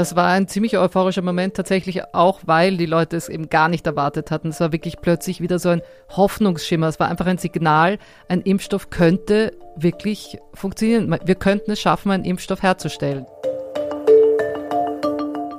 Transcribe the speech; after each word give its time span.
Das 0.00 0.16
war 0.16 0.28
ein 0.28 0.48
ziemlich 0.48 0.78
euphorischer 0.78 1.20
Moment, 1.20 1.52
tatsächlich 1.52 2.00
auch, 2.14 2.40
weil 2.46 2.78
die 2.78 2.86
Leute 2.86 3.18
es 3.18 3.28
eben 3.28 3.50
gar 3.50 3.68
nicht 3.68 3.86
erwartet 3.86 4.30
hatten. 4.30 4.48
Es 4.48 4.58
war 4.58 4.72
wirklich 4.72 5.02
plötzlich 5.02 5.42
wieder 5.42 5.58
so 5.58 5.68
ein 5.68 5.82
Hoffnungsschimmer. 6.16 6.88
Es 6.88 6.98
war 6.98 7.10
einfach 7.10 7.26
ein 7.26 7.36
Signal, 7.36 7.98
ein 8.26 8.40
Impfstoff 8.40 8.88
könnte 8.88 9.52
wirklich 9.76 10.38
funktionieren. 10.54 11.14
Wir 11.26 11.34
könnten 11.34 11.72
es 11.72 11.82
schaffen, 11.82 12.12
einen 12.12 12.24
Impfstoff 12.24 12.62
herzustellen. 12.62 13.26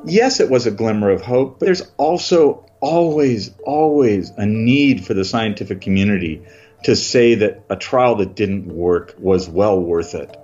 Yes, 0.08 0.40
it 0.40 0.50
was 0.50 0.66
a 0.66 0.72
glimmer 0.72 1.14
of 1.14 1.22
hope, 1.22 1.60
but 1.60 1.68
there's 1.68 1.94
also 1.98 2.66
always, 2.80 3.54
always 3.68 4.34
a 4.38 4.46
need 4.48 5.06
for 5.06 5.14
the 5.14 5.24
scientific 5.24 5.82
community 5.82 6.42
to 6.84 6.96
say 6.96 7.36
that 7.36 7.62
a 7.70 7.76
trial 7.76 8.18
that 8.18 8.36
didn't 8.36 8.66
work 8.66 9.14
was 9.20 9.48
well 9.48 9.80
worth 9.80 10.16
it 10.16 10.36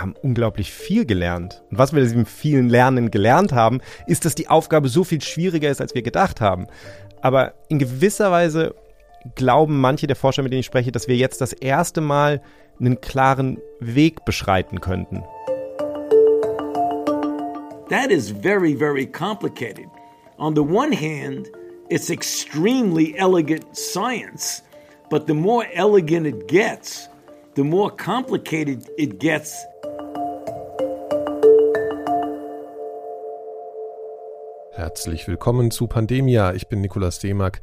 haben 0.00 0.14
unglaublich 0.22 0.72
viel 0.72 1.04
gelernt. 1.06 1.62
Und 1.70 1.78
was 1.78 1.92
wir 1.92 2.00
in 2.00 2.06
diesem 2.06 2.26
vielen 2.26 2.68
Lernen 2.68 3.10
gelernt 3.10 3.52
haben, 3.52 3.80
ist, 4.06 4.24
dass 4.24 4.34
die 4.34 4.48
Aufgabe 4.48 4.88
so 4.88 5.04
viel 5.04 5.20
schwieriger 5.20 5.70
ist, 5.70 5.80
als 5.80 5.94
wir 5.94 6.02
gedacht 6.02 6.40
haben. 6.40 6.66
Aber 7.22 7.54
in 7.68 7.78
gewisser 7.78 8.30
Weise 8.30 8.74
glauben 9.34 9.80
manche 9.80 10.06
der 10.06 10.16
Forscher, 10.16 10.42
mit 10.42 10.52
denen 10.52 10.60
ich 10.60 10.66
spreche, 10.66 10.92
dass 10.92 11.08
wir 11.08 11.16
jetzt 11.16 11.40
das 11.40 11.52
erste 11.52 12.00
Mal 12.00 12.40
einen 12.78 13.00
klaren 13.00 13.58
Weg 13.80 14.24
beschreiten 14.24 14.80
könnten. 14.80 15.22
That 17.90 18.10
is 18.10 18.30
very, 18.30 18.74
very 18.74 19.06
complicated. 19.06 19.86
On 20.38 20.54
the 20.54 20.62
one 20.62 20.92
hand, 20.92 21.48
it's 21.90 22.08
extremely 22.08 23.14
elegant 23.18 23.64
science, 23.76 24.62
but 25.10 25.26
the 25.26 25.34
more 25.34 25.66
elegant 25.74 26.26
it 26.26 26.46
gets, 26.48 27.08
the 27.56 27.64
more 27.64 27.90
complicated 27.90 28.88
it 28.96 29.18
gets 29.18 29.66
Herzlich 34.80 35.28
willkommen 35.28 35.70
zu 35.70 35.88
Pandemia. 35.88 36.54
Ich 36.54 36.68
bin 36.68 36.80
Nikolaus 36.80 37.18
Demark 37.18 37.60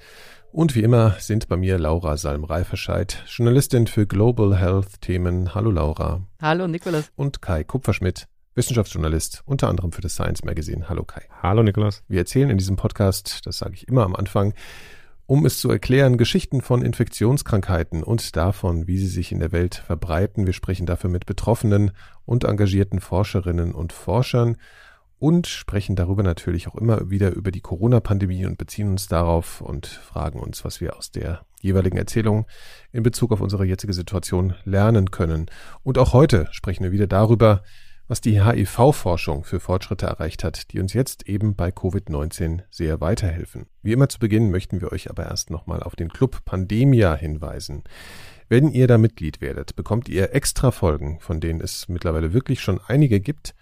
und 0.52 0.76
wie 0.76 0.84
immer 0.84 1.16
sind 1.18 1.48
bei 1.48 1.58
mir 1.58 1.80
Laura 1.80 2.16
Salm-Reiferscheid, 2.16 3.24
Journalistin 3.26 3.88
für 3.88 4.06
Global 4.06 4.56
Health 4.56 5.02
Themen. 5.02 5.56
Hallo 5.56 5.72
Laura. 5.72 6.22
Hallo 6.40 6.68
Nikolaus. 6.68 7.12
Und 7.16 7.42
Kai 7.42 7.64
Kupferschmidt, 7.64 8.28
Wissenschaftsjournalist, 8.54 9.42
unter 9.48 9.68
anderem 9.68 9.94
für 9.94 10.02
das 10.02 10.14
Science 10.14 10.44
Magazine. 10.44 10.90
Hallo 10.90 11.06
Kai. 11.06 11.24
Hallo 11.42 11.64
Nikolaus. 11.64 12.04
Wir 12.08 12.20
erzählen 12.20 12.52
in 12.52 12.60
diesem 12.60 12.76
Podcast, 12.76 13.48
das 13.48 13.58
sage 13.58 13.74
ich 13.74 13.88
immer 13.88 14.04
am 14.04 14.16
Anfang, 14.16 14.54
um 15.26 15.44
es 15.48 15.60
zu 15.60 15.72
erklären, 15.72 16.20
Geschichten 16.20 16.62
von 16.62 16.84
Infektionskrankheiten 16.84 18.04
und 18.04 18.36
davon, 18.36 18.86
wie 18.86 19.00
sie 19.00 19.08
sich 19.08 19.32
in 19.32 19.40
der 19.40 19.52
Welt 19.52 19.74
verbreiten. 19.74 20.46
Wir 20.46 20.54
sprechen 20.54 20.86
dafür 20.86 21.10
mit 21.10 21.26
Betroffenen 21.26 21.94
und 22.26 22.44
engagierten 22.44 23.00
Forscherinnen 23.00 23.74
und 23.74 23.92
Forschern 23.92 24.58
und 25.20 25.48
sprechen 25.48 25.96
darüber 25.96 26.24
natürlich 26.24 26.68
auch 26.68 26.76
immer 26.76 27.10
wieder 27.10 27.32
über 27.32 27.52
die 27.52 27.62
Corona-Pandemie 27.62 28.46
und 28.46 28.58
beziehen 28.58 28.90
uns 28.90 29.08
darauf 29.08 29.62
und 29.62 29.88
fragen 29.88 30.40
uns, 30.40 30.64
was 30.64 30.80
wir 30.82 30.96
aus 30.96 31.12
der 31.12 31.46
jeweiligen 31.60 31.98
Erzählung 31.98 32.46
in 32.92 33.04
Bezug 33.04 33.32
auf 33.32 33.42
unsere 33.42 33.66
jetzige 33.66 33.94
Situation 33.94 34.54
lernen 34.64 35.12
können. 35.12 35.48
Und 35.84 35.98
auch 35.98 36.14
heute 36.14 36.48
sprechen 36.52 36.84
wir 36.84 36.92
wieder 36.92 37.08
darüber, 37.08 37.64
was 38.08 38.22
die 38.22 38.42
HIV-Forschung 38.42 39.44
für 39.44 39.60
Fortschritte 39.60 40.06
erreicht 40.06 40.44
hat, 40.44 40.72
die 40.72 40.80
uns 40.80 40.94
jetzt 40.94 41.28
eben 41.28 41.56
bei 41.56 41.70
Covid-19 41.70 42.62
sehr 42.70 43.02
weiterhelfen. 43.02 43.66
Wie 43.82 43.92
immer 43.92 44.08
zu 44.08 44.20
Beginn 44.20 44.50
möchten 44.50 44.82
wir 44.82 44.92
euch 44.92 45.10
aber 45.10 45.26
erst 45.26 45.50
nochmal 45.50 45.84
auf 45.84 45.96
den 45.96 46.10
Club 46.10 46.46
Pandemia 46.46 47.16
hinweisen. 47.16 47.84
Wenn 48.48 48.70
ihr 48.70 48.88
da 48.88 48.98
Mitglied 48.98 49.42
werdet, 49.42 49.76
bekommt 49.76 50.08
ihr 50.08 50.34
extra 50.34 50.72
Folgen, 50.72 51.20
von 51.20 51.42
denen 51.42 51.60
es 51.60 51.90
mittlerweile 51.90 52.32
wirklich 52.32 52.62
schon 52.62 52.80
einige 52.88 53.20
gibt, 53.20 53.54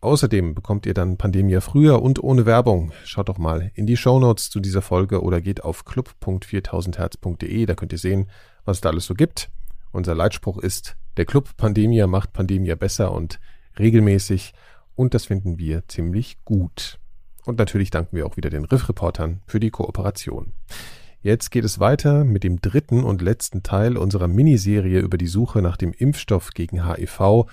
Außerdem 0.00 0.54
bekommt 0.54 0.86
ihr 0.86 0.94
dann 0.94 1.16
Pandemia 1.16 1.60
früher 1.60 2.00
und 2.02 2.22
ohne 2.22 2.46
Werbung. 2.46 2.92
Schaut 3.04 3.28
doch 3.28 3.38
mal 3.38 3.72
in 3.74 3.86
die 3.86 3.96
Shownotes 3.96 4.48
zu 4.48 4.60
dieser 4.60 4.80
Folge 4.80 5.22
oder 5.22 5.40
geht 5.40 5.64
auf 5.64 5.84
club.4000herz.de, 5.84 7.66
da 7.66 7.74
könnt 7.74 7.92
ihr 7.92 7.98
sehen, 7.98 8.30
was 8.64 8.76
es 8.76 8.80
da 8.80 8.90
alles 8.90 9.06
so 9.06 9.14
gibt. 9.14 9.50
Unser 9.90 10.14
Leitspruch 10.14 10.58
ist, 10.58 10.96
der 11.16 11.24
Club 11.24 11.56
Pandemia 11.56 12.06
macht 12.06 12.32
Pandemia 12.32 12.76
besser 12.76 13.10
und 13.10 13.40
regelmäßig 13.76 14.52
und 14.94 15.14
das 15.14 15.26
finden 15.26 15.58
wir 15.58 15.82
ziemlich 15.88 16.44
gut. 16.44 17.00
Und 17.44 17.58
natürlich 17.58 17.90
danken 17.90 18.16
wir 18.16 18.26
auch 18.26 18.36
wieder 18.36 18.50
den 18.50 18.64
Riff-Reportern 18.64 19.40
für 19.46 19.58
die 19.58 19.70
Kooperation. 19.70 20.52
Jetzt 21.20 21.50
geht 21.50 21.64
es 21.64 21.80
weiter 21.80 22.24
mit 22.24 22.44
dem 22.44 22.60
dritten 22.60 23.02
und 23.02 23.22
letzten 23.22 23.64
Teil 23.64 23.96
unserer 23.96 24.28
Miniserie 24.28 25.00
über 25.00 25.18
die 25.18 25.26
Suche 25.26 25.62
nach 25.62 25.76
dem 25.76 25.92
Impfstoff 25.92 26.50
gegen 26.50 26.86
HIV, 26.86 27.46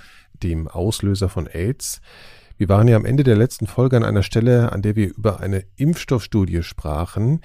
dem 0.46 0.68
Auslöser 0.68 1.30
von 1.30 1.48
AIDS. 1.48 2.02
Wir 2.58 2.70
waren 2.70 2.88
ja 2.88 2.96
am 2.96 3.06
Ende 3.06 3.24
der 3.24 3.36
letzten 3.36 3.68
Folge 3.68 3.98
an 3.98 4.04
einer 4.04 4.24
Stelle, 4.24 4.72
an 4.72 4.82
der 4.82 4.96
wir 4.96 5.10
über 5.10 5.42
eine 5.42 5.64
Impfstoffstudie 5.76 6.64
sprachen, 6.64 7.42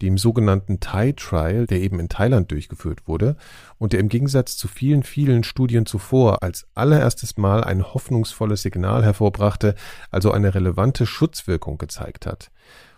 dem 0.00 0.16
sogenannten 0.18 0.80
Thai 0.80 1.12
Trial, 1.12 1.66
der 1.66 1.80
eben 1.80 2.00
in 2.00 2.08
Thailand 2.08 2.50
durchgeführt 2.50 3.06
wurde 3.06 3.36
und 3.78 3.92
der 3.92 4.00
im 4.00 4.08
Gegensatz 4.08 4.56
zu 4.56 4.68
vielen, 4.68 5.02
vielen 5.02 5.44
Studien 5.44 5.86
zuvor 5.86 6.42
als 6.42 6.66
allererstes 6.74 7.36
Mal 7.36 7.62
ein 7.62 7.82
hoffnungsvolles 7.82 8.62
Signal 8.62 9.04
hervorbrachte, 9.04 9.74
also 10.10 10.30
eine 10.32 10.54
relevante 10.54 11.06
Schutzwirkung 11.06 11.78
gezeigt 11.78 12.26
hat. 12.26 12.50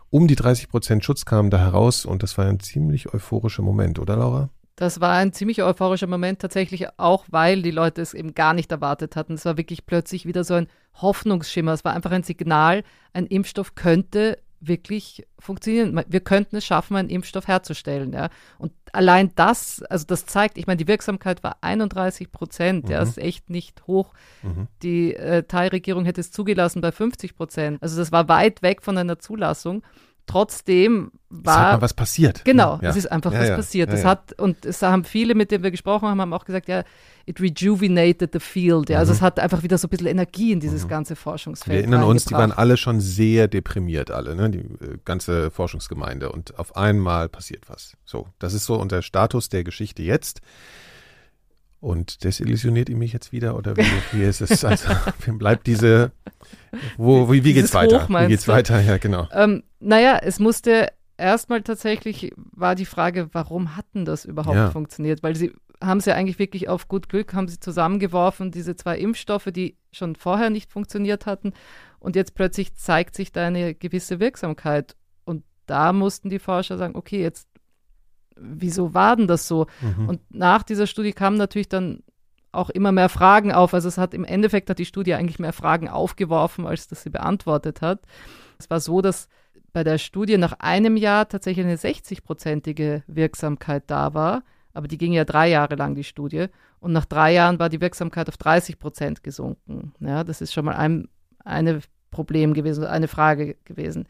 Um 0.09 0.29
die 0.29 0.37
30 0.37 0.69
Prozent 0.69 1.05
Schutz 1.05 1.25
kamen 1.25 1.51
da 1.51 1.59
heraus 1.59 2.05
und 2.05 2.23
das 2.23 2.39
war 2.39 2.47
ein 2.47 2.61
ziemlich 2.61 3.13
euphorischer 3.13 3.63
Moment, 3.63 3.99
oder 3.99 4.17
Laura? 4.17 4.51
Das 4.77 5.01
war 5.01 5.15
ein 5.15 5.33
ziemlich 5.33 5.63
euphorischer 5.63 6.07
Moment, 6.07 6.41
tatsächlich 6.41 6.87
auch, 6.99 7.25
weil 7.31 7.63
die 7.63 7.71
Leute 7.71 8.03
es 8.03 8.13
eben 8.13 8.35
gar 8.35 8.53
nicht 8.53 8.71
erwartet 8.71 9.17
hatten. 9.17 9.33
Es 9.33 9.47
war 9.47 9.57
wirklich 9.57 9.87
plötzlich 9.87 10.27
wieder 10.27 10.45
so 10.45 10.55
ein 10.55 10.69
Hoffnungsschimmer. 11.01 11.73
Es 11.73 11.85
war 11.85 11.95
einfach 11.95 12.11
ein 12.11 12.23
Signal, 12.23 12.85
ein 13.15 13.27
Impfstoff 13.27 13.75
könnte 13.75 14.39
wirklich 14.61 15.27
funktionieren. 15.39 16.03
Wir 16.09 16.21
könnten 16.21 16.57
es 16.57 16.65
schaffen, 16.65 16.97
einen 16.97 17.09
Impfstoff 17.09 17.49
herzustellen. 17.49 18.13
Ja. 18.13 18.29
Und 18.59 18.73
allein 18.93 19.33
das, 19.35 19.83
also 19.83 20.07
das 20.07 20.27
zeigt, 20.27 20.59
ich 20.59 20.67
meine, 20.67 20.79
die 20.79 20.89
Wirksamkeit 20.89 21.43
war 21.43 21.59
31 21.61 22.33
Prozent. 22.33 22.85
Mhm. 22.87 22.91
Ja, 22.91 23.03
ist 23.03 23.19
echt 23.19 23.51
nicht 23.51 23.87
hoch. 23.87 24.13
Mhm. 24.43 24.69
Die 24.83 25.15
äh, 25.15 25.43
Thai-Regierung 25.43 26.05
hätte 26.05 26.21
es 26.21 26.33
zugelassen 26.33 26.81
bei 26.81 26.93
50 26.93 27.37
Prozent. 27.37 27.83
Also 27.83 27.97
das 27.97 28.13
war 28.13 28.29
weit 28.29 28.63
weg 28.63 28.83
von 28.83 28.99
einer 28.99 29.19
Zulassung 29.19 29.83
trotzdem 30.27 31.13
war. 31.29 31.69
Es 31.69 31.73
hat 31.75 31.81
was 31.81 31.95
passiert. 31.95 32.45
Genau, 32.45 32.79
ja. 32.83 32.91
es 32.91 32.97
ist 32.97 33.11
einfach 33.11 33.33
ja, 33.33 33.41
was 33.41 33.49
ja, 33.49 33.57
passiert. 33.57 33.93
Das 33.93 34.05
hat, 34.05 34.33
und 34.39 34.65
es 34.65 34.83
haben 34.83 35.05
viele, 35.05 35.35
mit 35.35 35.51
denen 35.51 35.65
wir 35.65 35.71
gesprochen 35.71 36.09
haben, 36.09 36.21
haben 36.21 36.33
auch 36.33 36.45
gesagt, 36.45 36.69
ja, 36.69 36.85
it 37.27 37.41
rejuvenated 37.41 38.33
the 38.33 38.41
field. 38.41 38.89
Ja, 38.89 38.99
also 38.99 39.13
mhm. 39.13 39.17
es 39.17 39.23
hat 39.23 39.41
einfach 39.41 39.63
wieder 39.63 39.79
so 39.79 39.87
ein 39.87 39.91
bisschen 39.91 40.07
Energie 40.07 40.53
in 40.53 40.61
dieses 40.61 40.85
mhm. 40.85 40.89
ganze 40.89 41.17
Forschungsfeld. 41.17 41.75
Wir 41.75 41.81
erinnern 41.81 42.05
uns, 42.05 42.25
die 42.25 42.35
waren 42.35 42.53
alle 42.53 42.77
schon 42.77 43.01
sehr 43.01 43.49
deprimiert, 43.49 44.11
alle, 44.11 44.37
ne? 44.37 44.51
Die 44.51 44.59
äh, 44.59 44.99
ganze 45.05 45.51
Forschungsgemeinde. 45.51 46.31
Und 46.31 46.59
auf 46.59 46.77
einmal 46.77 47.29
passiert 47.29 47.69
was. 47.69 47.97
So, 48.05 48.29
das 48.39 48.55
ist 48.55 48.65
so 48.65 48.77
unser 48.77 49.03
Status 49.03 49.49
der 49.49 49.65
Geschichte 49.65 50.03
jetzt. 50.03 50.41
Und 51.81 52.25
desillusioniert 52.25 52.89
ihr 52.89 52.97
mich 52.97 53.13
jetzt 53.13 53.33
wieder 53.33 53.57
oder 53.57 53.77
wie, 53.77 53.85
wie 54.13 54.23
ist 54.23 54.41
es? 54.41 54.65
Also, 54.65 54.89
bleibt 55.27 55.67
diese, 55.67 56.11
wo, 56.97 57.31
wie, 57.31 57.45
wie 57.45 57.53
geht's 57.53 57.75
weiter? 57.75 58.05
Hoch, 58.05 58.09
wie 58.09 58.29
geht's 58.29 58.45
du? 58.45 58.53
weiter? 58.53 58.81
Ja, 58.81 58.99
genau. 58.99 59.29
Ähm, 59.33 59.63
naja, 59.81 60.19
es 60.23 60.39
musste 60.39 60.93
erstmal 61.17 61.63
tatsächlich, 61.63 62.33
war 62.37 62.75
die 62.75 62.87
Frage, 62.87 63.29
warum 63.33 63.77
hatten 63.77 64.05
das 64.05 64.25
überhaupt 64.25 64.57
ja. 64.57 64.71
funktioniert? 64.71 65.23
Weil 65.23 65.37
sie 65.37 65.53
haben 65.83 66.01
sie 66.01 66.15
eigentlich 66.15 66.39
wirklich 66.39 66.69
auf 66.69 66.89
gut 66.89 67.09
Glück, 67.09 67.35
haben 67.35 67.49
sie 67.49 67.61
zusammengeworfen, 67.61 68.51
diese 68.51 68.77
zwei 68.77 68.99
Impfstoffe, 68.99 69.49
die 69.53 69.77
schon 69.93 70.17
vorher 70.17 70.51
nicht 70.51 70.71
funktioniert 70.71 71.27
hatten. 71.27 71.53
Und 71.99 72.17
jetzt 72.17 72.35
plötzlich 72.35 72.75
zeigt 72.75 73.15
sich 73.15 73.33
da 73.33 73.47
eine 73.47 73.75
gewisse 73.75 74.21
Wirksamkeit. 74.21 74.97
Und 75.25 75.45
da 75.67 75.93
mussten 75.93 76.31
die 76.31 76.39
Forscher 76.39 76.79
sagen, 76.79 76.97
okay, 76.97 77.21
jetzt 77.21 77.49
wieso 78.37 78.95
war 78.95 79.17
denn 79.17 79.27
das 79.27 79.49
so? 79.49 79.67
Mhm. 79.81 80.09
Und 80.09 80.21
nach 80.31 80.63
dieser 80.63 80.87
Studie 80.87 81.13
kamen 81.13 81.37
natürlich 81.37 81.69
dann 81.69 82.03
auch 82.57 82.71
immer 82.71 82.93
mehr 82.93 83.09
Fragen 83.09 83.53
auf. 83.53 83.75
Also 83.75 83.89
es 83.89 83.99
hat 83.99 84.15
im 84.15 84.25
Endeffekt 84.25 84.71
hat 84.71 84.79
die 84.79 84.85
Studie 84.85 85.15
eigentlich 85.15 85.39
mehr 85.39 85.53
Fragen 85.53 85.89
aufgeworfen, 85.89 86.67
als 86.67 86.89
dass 86.89 87.03
sie 87.03 87.11
beantwortet 87.11 87.83
hat. 87.83 88.01
Es 88.59 88.71
war 88.71 88.81
so, 88.81 89.01
dass 89.01 89.29
bei 89.73 89.85
der 89.85 89.99
Studie 89.99 90.39
nach 90.39 90.55
einem 90.59 90.97
Jahr 90.97 91.29
tatsächlich 91.29 91.67
eine 91.67 91.77
60-prozentige 91.77 93.03
Wirksamkeit 93.07 93.85
da 93.89 94.15
war. 94.15 94.43
Aber 94.73 94.89
die 94.89 94.99
ging 94.99 95.13
ja 95.13 95.25
drei 95.25 95.49
Jahre 95.49 95.75
lang, 95.75 95.95
die 95.95 96.05
Studie. 96.05 96.47
Und 96.81 96.93
nach 96.93 97.07
drei 97.07 97.33
Jahren 97.33 97.59
war 97.59 97.69
die 97.69 97.81
Wirksamkeit 97.81 98.29
auf 98.29 98.37
30 98.37 98.79
Prozent 98.79 99.23
gesunken. 99.23 99.93
Ja, 100.01 100.25
das 100.25 100.41
ist 100.41 100.53
schon 100.53 100.65
mal 100.65 100.77
ein 100.77 101.09
eine 101.47 101.81
Problem 102.11 102.55
gewesen, 102.55 102.85
eine 102.85 103.09
Frage 103.09 103.57
gewesen. 103.65 104.07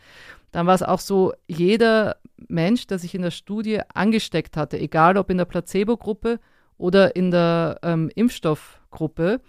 Dann 0.53 0.67
war 0.67 0.75
es 0.75 0.83
auch 0.83 1.01
so, 1.01 1.33
jeder 1.47 2.17
Mensch, 2.49 2.87
der 2.87 2.99
sich 2.99 3.15
in 3.15 3.23
der 3.23 3.31
Studie 3.31 3.81
angesteckt 3.95 4.57
hatte, 4.57 4.79
egal 4.79 5.17
ob 5.17 5.31
in 5.31 5.39
der 5.39 5.45
Placebo-Gruppe 5.45 6.41
oder 6.78 7.17
in 7.17 7.31
der 7.31 7.78
ähm, 7.82 8.11
Impfstoffgruppe, 8.14 9.40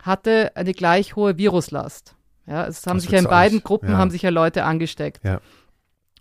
hatte 0.00 0.52
eine 0.54 0.72
gleich 0.72 1.16
hohe 1.16 1.38
Viruslast. 1.38 2.14
Ja, 2.46 2.66
es 2.66 2.86
haben 2.86 2.96
das 2.96 3.04
sich 3.04 3.12
ja 3.12 3.18
in 3.18 3.24
beiden 3.24 3.62
Gruppen 3.62 3.90
ja. 3.90 3.98
haben 3.98 4.10
sich 4.10 4.22
ja 4.22 4.30
Leute 4.30 4.64
angesteckt. 4.64 5.20
Ja. 5.24 5.40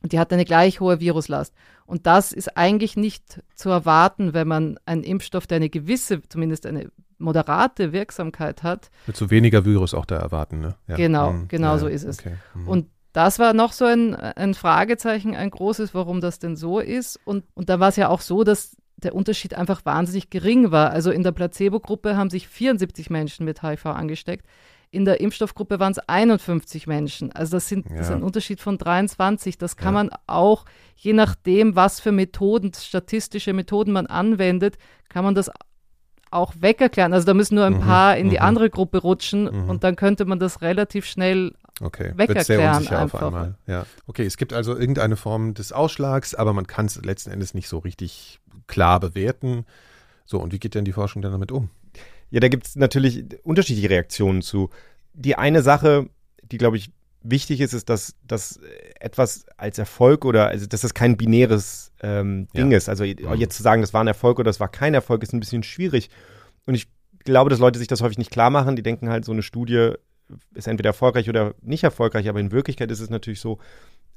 Und 0.02 0.12
die 0.12 0.20
hatten 0.20 0.36
eine 0.36 0.46
gleich 0.46 0.80
hohe 0.80 1.00
Viruslast. 1.00 1.54
Und 1.86 2.06
das 2.06 2.32
ist 2.34 2.58
eigentlich 2.58 2.98
nicht 2.98 3.42
zu 3.56 3.70
erwarten, 3.70 4.34
wenn 4.34 4.48
man 4.48 4.78
einen 4.86 5.04
Impfstoff, 5.04 5.48
der 5.48 5.58
eine 5.58 5.70
gewisse, 5.70 6.22
zumindest 6.24 6.66
eine 6.66 6.92
moderate 7.18 7.94
Wirksamkeit 7.94 8.62
hat. 8.62 8.92
Mit 9.08 9.16
so 9.16 9.32
weniger 9.32 9.66
Virus 9.66 9.94
auch 9.94 10.06
da 10.06 10.18
erwarten, 10.18 10.60
ne? 10.60 10.76
Ja. 10.88 10.98
Genau, 10.98 11.32
mhm. 11.32 11.48
genau 11.48 11.74
ja, 11.74 11.78
so 11.80 11.88
ist 11.88 12.04
es. 12.04 12.20
Okay. 12.20 12.36
Mhm. 12.54 12.68
Und 12.68 12.90
das 13.14 13.40
war 13.40 13.54
noch 13.54 13.72
so 13.72 13.86
ein, 13.86 14.16
ein 14.16 14.54
Fragezeichen, 14.54 15.36
ein 15.36 15.50
großes, 15.50 15.96
warum 15.96 16.22
das 16.22 16.40
denn 16.40 16.56
so 16.56 16.80
ist. 16.80 17.20
Und, 17.26 17.46
und 17.56 17.70
da 17.70 17.80
war 17.80 17.90
es 17.90 17.96
ja 17.96 18.10
auch 18.10 18.22
so, 18.22 18.44
dass 18.44 18.76
der 18.98 19.14
Unterschied 19.14 19.54
einfach 19.54 19.86
wahnsinnig 19.86 20.30
gering 20.30 20.72
war. 20.72 20.92
Also 20.92 21.12
in 21.12 21.24
der 21.24 21.32
Placebo-Gruppe 21.32 22.18
haben 22.18 22.30
sich 22.30 22.48
74 22.48 23.10
Menschen 23.10 23.46
mit 23.46 23.62
HIV 23.62 23.86
angesteckt. 23.88 24.46
In 24.90 25.06
der 25.06 25.20
Impfstoffgruppe 25.20 25.80
waren 25.80 25.92
es 25.92 26.00
51 26.00 26.88
Menschen. 26.88 27.32
Also 27.32 27.58
das, 27.58 27.68
sind, 27.68 27.90
ja. 27.90 27.98
das 27.98 28.08
ist 28.08 28.16
ein 28.16 28.24
Unterschied 28.24 28.62
von 28.62 28.78
23. 28.78 29.58
Das 29.58 29.76
kann 29.76 29.94
ja. 29.94 30.04
man 30.04 30.10
auch, 30.28 30.66
je 30.96 31.14
nachdem, 31.14 31.76
was 31.76 32.00
für 32.00 32.12
Methoden, 32.12 32.72
statistische 32.74 33.54
Methoden 33.54 33.92
man 33.92 34.08
anwendet, 34.08 34.78
kann 35.10 35.24
man 35.26 35.36
das 35.36 35.52
auch 36.32 36.54
wegerklären. 36.60 37.14
Also 37.14 37.26
da 37.26 37.34
müssen 37.34 37.56
nur 37.56 37.66
ein 37.66 37.76
mhm. 37.76 37.82
paar 37.82 38.18
in 38.18 38.30
die 38.30 38.38
mhm. 38.38 38.44
andere 38.44 38.70
Gruppe 38.70 39.00
rutschen 39.00 39.44
mhm. 39.44 39.70
und 39.70 39.84
dann 39.84 39.96
könnte 39.96 40.26
man 40.26 40.40
das 40.40 40.62
relativ 40.62 41.06
schnell 41.06 41.54
okay. 41.82 42.14
wegerklären. 42.16 42.36
Wird 42.36 42.46
sehr 42.46 42.72
unsicher 42.72 43.00
einfach. 43.00 43.22
auf 43.22 43.28
einmal. 43.28 43.56
Ja. 43.68 43.86
Okay, 44.06 44.26
es 44.26 44.38
gibt 44.38 44.54
also 44.54 44.78
irgendeine 44.78 45.16
Form 45.16 45.54
des 45.54 45.72
Ausschlags, 45.72 46.36
aber 46.36 46.54
man 46.54 46.68
kann 46.68 46.86
es 46.86 47.04
letzten 47.04 47.32
Endes 47.32 47.54
nicht 47.54 47.68
so 47.68 47.80
richtig 47.80 48.40
klar 48.68 49.00
bewerten. 49.00 49.66
So, 50.26 50.40
und 50.40 50.54
wie 50.54 50.60
geht 50.60 50.76
denn 50.76 50.86
die 50.86 50.94
Forschung 50.94 51.22
dann 51.22 51.32
damit 51.32 51.52
um? 51.52 51.70
Ja, 52.30 52.40
da 52.40 52.50
gibt 52.50 52.68
es 52.68 52.76
natürlich 52.76 53.26
unterschiedliche 53.44 53.90
Reaktionen 53.90 54.42
zu. 54.42 54.70
Die 55.14 55.36
eine 55.36 55.62
Sache, 55.62 56.10
die, 56.44 56.58
glaube 56.58 56.78
ich, 56.78 56.92
wichtig 57.24 57.62
ist, 57.62 57.74
ist, 57.74 57.90
dass, 57.90 58.16
dass 58.26 58.60
etwas 59.00 59.46
als 59.58 59.78
Erfolg 59.78 60.26
oder 60.26 60.48
also 60.48 60.66
dass 60.66 60.82
das 60.82 60.94
kein 60.94 61.18
binäres 61.18 61.92
ähm, 62.02 62.48
Ding 62.56 62.72
ja. 62.72 62.78
ist. 62.78 62.90
Also 62.90 63.04
mhm. 63.04 63.36
jetzt 63.36 63.58
zu 63.58 63.64
sagen, 63.64 63.82
das 63.82 63.94
war 63.94 64.04
ein 64.04 64.08
Erfolg 64.08 64.40
oder 64.40 64.50
das 64.50 64.60
war 64.60 64.70
kein 64.70 64.94
Erfolg, 64.94 65.24
ist 65.24 65.34
ein 65.34 65.40
bisschen 65.40 65.64
schwierig. 65.64 66.10
Und 66.66 66.76
ich 66.76 66.88
glaube, 67.24 67.50
dass 67.50 67.60
Leute 67.60 67.80
sich 67.80 67.88
das 67.88 68.02
häufig 68.02 68.18
nicht 68.18 68.32
klar 68.32 68.50
machen. 68.50 68.76
Die 68.76 68.84
denken 68.84 69.10
halt, 69.10 69.26
so 69.26 69.32
eine 69.32 69.44
Studie 69.44 69.94
ist 70.54 70.68
entweder 70.68 70.90
erfolgreich 70.90 71.30
oder 71.30 71.56
nicht 71.62 71.84
erfolgreich, 71.84 72.28
aber 72.28 72.40
in 72.40 72.52
Wirklichkeit 72.52 72.92
ist 72.92 73.00
es 73.00 73.10
natürlich 73.10 73.40
so, 73.40 73.60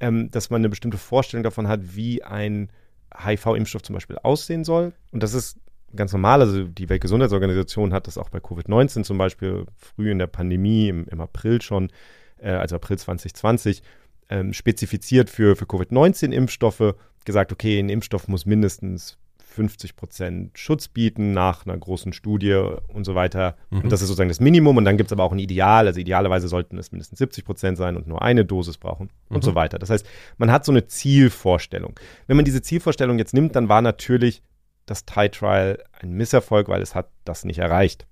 ähm, 0.00 0.30
dass 0.30 0.50
man 0.50 0.60
eine 0.60 0.68
bestimmte 0.68 0.98
Vorstellung 0.98 1.44
davon 1.44 1.68
hat, 1.68 1.94
wie 1.94 2.22
ein 2.22 2.70
HIV-Impfstoff 3.16 3.82
zum 3.82 3.94
Beispiel 3.94 4.18
aussehen 4.18 4.64
soll. 4.64 4.92
Und 5.12 5.22
das 5.22 5.34
ist 5.34 5.58
ganz 5.94 6.12
normal. 6.12 6.40
Also 6.40 6.64
die 6.64 6.88
Weltgesundheitsorganisation 6.88 7.92
hat 7.92 8.06
das 8.06 8.18
auch 8.18 8.28
bei 8.28 8.38
Covid-19 8.38 9.04
zum 9.04 9.18
Beispiel 9.18 9.66
früh 9.76 10.10
in 10.10 10.18
der 10.18 10.26
Pandemie, 10.26 10.88
im, 10.88 11.06
im 11.06 11.20
April 11.20 11.60
schon, 11.62 11.90
äh, 12.38 12.50
also 12.50 12.76
April 12.76 12.98
2020, 12.98 13.82
ähm, 14.28 14.52
spezifiziert 14.52 15.28
für, 15.28 15.56
für 15.56 15.66
Covid-19-Impfstoffe, 15.66 16.94
gesagt, 17.24 17.52
okay, 17.52 17.78
ein 17.78 17.88
Impfstoff 17.88 18.28
muss 18.28 18.46
mindestens 18.46 19.18
50 19.50 19.96
Prozent 19.96 20.58
Schutz 20.58 20.88
bieten 20.88 21.32
nach 21.32 21.66
einer 21.66 21.76
großen 21.76 22.12
Studie 22.12 22.54
und 22.88 23.04
so 23.04 23.14
weiter. 23.14 23.56
Mhm. 23.70 23.82
Und 23.82 23.92
das 23.92 24.00
ist 24.00 24.08
sozusagen 24.08 24.28
das 24.28 24.40
Minimum. 24.40 24.76
Und 24.76 24.84
dann 24.84 24.96
gibt 24.96 25.08
es 25.08 25.12
aber 25.12 25.24
auch 25.24 25.32
ein 25.32 25.38
Ideal. 25.38 25.86
Also 25.86 26.00
idealerweise 26.00 26.48
sollten 26.48 26.78
es 26.78 26.92
mindestens 26.92 27.18
70 27.18 27.44
Prozent 27.44 27.76
sein 27.76 27.96
und 27.96 28.06
nur 28.06 28.22
eine 28.22 28.44
Dosis 28.44 28.78
brauchen 28.78 29.10
mhm. 29.28 29.36
und 29.36 29.44
so 29.44 29.54
weiter. 29.54 29.78
Das 29.78 29.90
heißt, 29.90 30.06
man 30.38 30.52
hat 30.52 30.64
so 30.64 30.72
eine 30.72 30.86
Zielvorstellung. 30.86 31.98
Wenn 32.26 32.36
man 32.36 32.44
diese 32.44 32.62
Zielvorstellung 32.62 33.18
jetzt 33.18 33.34
nimmt, 33.34 33.56
dann 33.56 33.68
war 33.68 33.82
natürlich 33.82 34.42
das 34.86 35.04
Thai 35.04 35.28
Trial 35.28 35.82
ein 36.00 36.12
Misserfolg, 36.12 36.68
weil 36.68 36.82
es 36.82 36.94
hat 36.94 37.10
das 37.24 37.44
nicht 37.44 37.58
erreicht. 37.58 38.06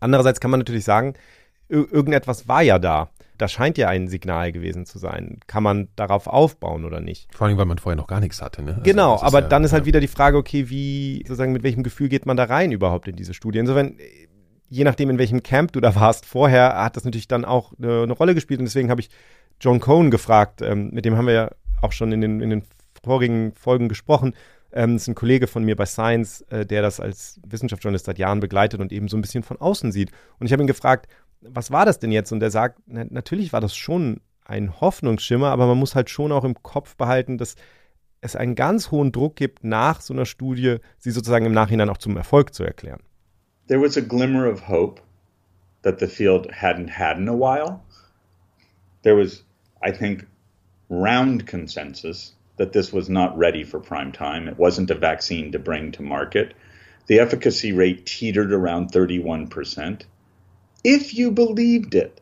Andererseits 0.00 0.40
kann 0.40 0.50
man 0.50 0.60
natürlich 0.60 0.84
sagen, 0.84 1.14
irgendetwas 1.68 2.48
war 2.48 2.62
ja 2.62 2.78
da. 2.78 3.10
Das 3.40 3.52
scheint 3.52 3.78
ja 3.78 3.88
ein 3.88 4.08
Signal 4.08 4.52
gewesen 4.52 4.86
zu 4.86 4.98
sein. 4.98 5.40
Kann 5.46 5.62
man 5.62 5.88
darauf 5.96 6.26
aufbauen 6.26 6.84
oder 6.84 7.00
nicht? 7.00 7.34
Vor 7.34 7.46
allem, 7.46 7.56
weil 7.56 7.66
man 7.66 7.78
vorher 7.78 7.96
noch 7.96 8.06
gar 8.06 8.20
nichts 8.20 8.42
hatte. 8.42 8.62
Ne? 8.62 8.72
Also 8.72 8.82
genau, 8.82 9.20
aber 9.20 9.40
ja, 9.40 9.48
dann 9.48 9.64
ist 9.64 9.72
halt 9.72 9.84
ja. 9.84 9.86
wieder 9.86 10.00
die 10.00 10.08
Frage, 10.08 10.36
okay, 10.36 10.68
wie, 10.68 11.24
sozusagen, 11.26 11.52
mit 11.52 11.62
welchem 11.62 11.82
Gefühl 11.82 12.08
geht 12.08 12.26
man 12.26 12.36
da 12.36 12.44
rein 12.44 12.72
überhaupt 12.72 13.08
in 13.08 13.16
diese 13.16 13.34
Studie? 13.34 13.58
Insofern, 13.58 13.96
je 14.68 14.84
nachdem, 14.84 15.10
in 15.10 15.18
welchem 15.18 15.42
Camp 15.42 15.72
du 15.72 15.80
da 15.80 15.94
warst 15.94 16.26
vorher, 16.26 16.82
hat 16.82 16.96
das 16.96 17.04
natürlich 17.04 17.28
dann 17.28 17.44
auch 17.44 17.72
eine, 17.78 18.02
eine 18.02 18.12
Rolle 18.12 18.34
gespielt. 18.34 18.60
Und 18.60 18.66
deswegen 18.66 18.90
habe 18.90 19.00
ich 19.00 19.10
John 19.60 19.80
Cohn 19.80 20.10
gefragt, 20.10 20.62
ähm, 20.62 20.90
mit 20.92 21.04
dem 21.04 21.16
haben 21.16 21.26
wir 21.26 21.34
ja 21.34 21.50
auch 21.82 21.92
schon 21.92 22.12
in 22.12 22.20
den, 22.20 22.40
in 22.40 22.50
den 22.50 22.62
vorigen 23.02 23.52
Folgen 23.54 23.88
gesprochen, 23.88 24.34
ähm, 24.72 24.94
das 24.94 25.02
ist 25.02 25.08
ein 25.08 25.14
Kollege 25.14 25.46
von 25.46 25.64
mir 25.64 25.76
bei 25.76 25.86
Science, 25.86 26.42
äh, 26.50 26.64
der 26.64 26.82
das 26.82 27.00
als 27.00 27.40
Wissenschaftsjournalist 27.46 28.06
seit 28.06 28.18
Jahren 28.18 28.40
begleitet 28.40 28.80
und 28.80 28.92
eben 28.92 29.08
so 29.08 29.16
ein 29.16 29.22
bisschen 29.22 29.42
von 29.42 29.60
außen 29.60 29.92
sieht. 29.92 30.10
Und 30.38 30.46
ich 30.46 30.52
habe 30.52 30.62
ihn 30.62 30.68
gefragt, 30.68 31.08
was 31.40 31.70
war 31.70 31.86
das 31.86 31.98
denn 31.98 32.12
jetzt? 32.12 32.32
Und 32.32 32.42
er 32.42 32.50
sagt, 32.50 32.80
na, 32.86 33.04
natürlich 33.08 33.52
war 33.52 33.60
das 33.60 33.74
schon 33.74 34.20
ein 34.44 34.80
Hoffnungsschimmer, 34.80 35.50
aber 35.50 35.66
man 35.66 35.78
muss 35.78 35.94
halt 35.94 36.10
schon 36.10 36.32
auch 36.32 36.44
im 36.44 36.60
Kopf 36.62 36.96
behalten, 36.96 37.38
dass 37.38 37.54
es 38.20 38.36
einen 38.36 38.54
ganz 38.54 38.90
hohen 38.90 39.12
Druck 39.12 39.36
gibt, 39.36 39.64
nach 39.64 40.00
so 40.00 40.12
einer 40.12 40.26
Studie 40.26 40.76
sie 40.98 41.10
sozusagen 41.10 41.46
im 41.46 41.52
Nachhinein 41.52 41.88
auch 41.88 41.98
zum 41.98 42.16
Erfolg 42.16 42.54
zu 42.54 42.64
erklären. 42.64 43.00
There 43.68 43.80
was 43.80 43.96
a 43.96 44.00
glimmer 44.00 44.50
of 44.50 44.68
hope 44.68 45.00
that 45.82 46.00
the 46.00 46.06
field 46.06 46.50
hadn't 46.50 46.90
had 46.90 47.16
in 47.16 47.28
a 47.28 47.34
while. 47.34 47.80
There 49.02 49.16
was, 49.16 49.44
I 49.82 49.92
think, 49.92 50.26
round 50.90 51.46
consensus 51.46 52.34
that 52.56 52.72
this 52.72 52.92
was 52.92 53.08
not 53.08 53.38
ready 53.38 53.64
for 53.64 53.80
prime 53.80 54.12
time. 54.12 54.48
It 54.48 54.58
wasn't 54.58 54.90
a 54.90 54.94
vaccine 54.94 55.52
to 55.52 55.58
bring 55.58 55.92
to 55.92 56.02
market. 56.02 56.52
The 57.06 57.20
efficacy 57.20 57.72
rate 57.72 58.04
teetered 58.04 58.52
around 58.52 58.92
31%. 58.92 60.02
If 60.82 61.14
you 61.14 61.30
believed 61.30 61.94
it, 61.94 62.20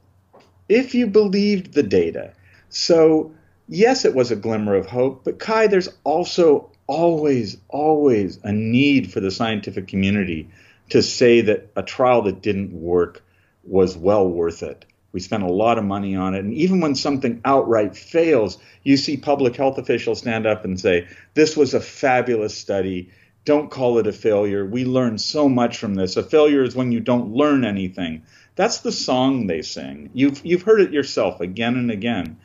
if 0.69 0.95
you 0.95 1.07
believed 1.07 1.73
the 1.73 1.83
data. 1.83 2.33
So, 2.69 3.33
yes, 3.69 4.05
it 4.05 4.15
was 4.15 4.31
a 4.31 4.37
glimmer 4.37 4.75
of 4.75 4.87
hope, 4.87 5.25
but 5.25 5.39
Kai, 5.39 5.67
there's 5.67 5.89
also 6.05 6.71
always, 6.87 7.59
always 7.69 8.39
a 8.43 8.53
need 8.53 9.13
for 9.13 9.21
the 9.21 9.31
scientific 9.31 9.89
community 9.89 10.51
to 10.91 11.03
say 11.03 11.43
that 11.43 11.71
a 11.77 11.83
trial 11.83 12.23
that 12.23 12.43
didn't 12.43 12.73
work 12.73 13.23
was 13.65 13.97
well 13.97 14.29
worth 14.29 14.63
it. 14.63 14.85
We 15.13 15.21
spent 15.21 15.43
a 15.43 15.53
lot 15.53 15.79
of 15.79 15.85
money 15.85 16.17
on 16.17 16.35
it. 16.35 16.41
And 16.41 16.53
even 16.55 16.81
when 16.81 16.95
something 16.95 17.41
outright 17.45 17.97
fails, 17.97 18.59
you 18.83 18.97
see 18.97 19.17
public 19.17 19.57
health 19.57 19.79
officials 19.79 20.19
stand 20.19 20.47
up 20.47 20.65
and 20.65 20.79
say, 20.79 21.09
This 21.35 21.57
was 21.57 21.75
a 21.75 21.81
fabulous 21.81 22.57
study. 22.57 23.11
Don't 23.45 23.71
call 23.71 23.99
it 23.99 24.07
a 24.07 24.13
failure. 24.13 24.67
We 24.67 24.85
learned 24.85 25.21
so 25.21 25.49
much 25.49 25.79
from 25.79 25.95
this. 25.95 26.17
A 26.17 26.23
failure 26.23 26.63
is 26.63 26.77
when 26.77 26.93
you 26.93 27.01
don't 27.01 27.33
learn 27.33 27.65
anything. 27.65 28.23
That's 28.59 28.79
the 28.79 28.91
song 28.91 29.47
they 29.47 29.63
sing. 29.63 30.11
You've, 30.15 30.45
you've 30.45 30.63
heard 30.63 30.81
it 30.81 30.93
yourself 30.93 31.41
again 31.41 31.77
and 31.77 31.93
again. 31.93 32.39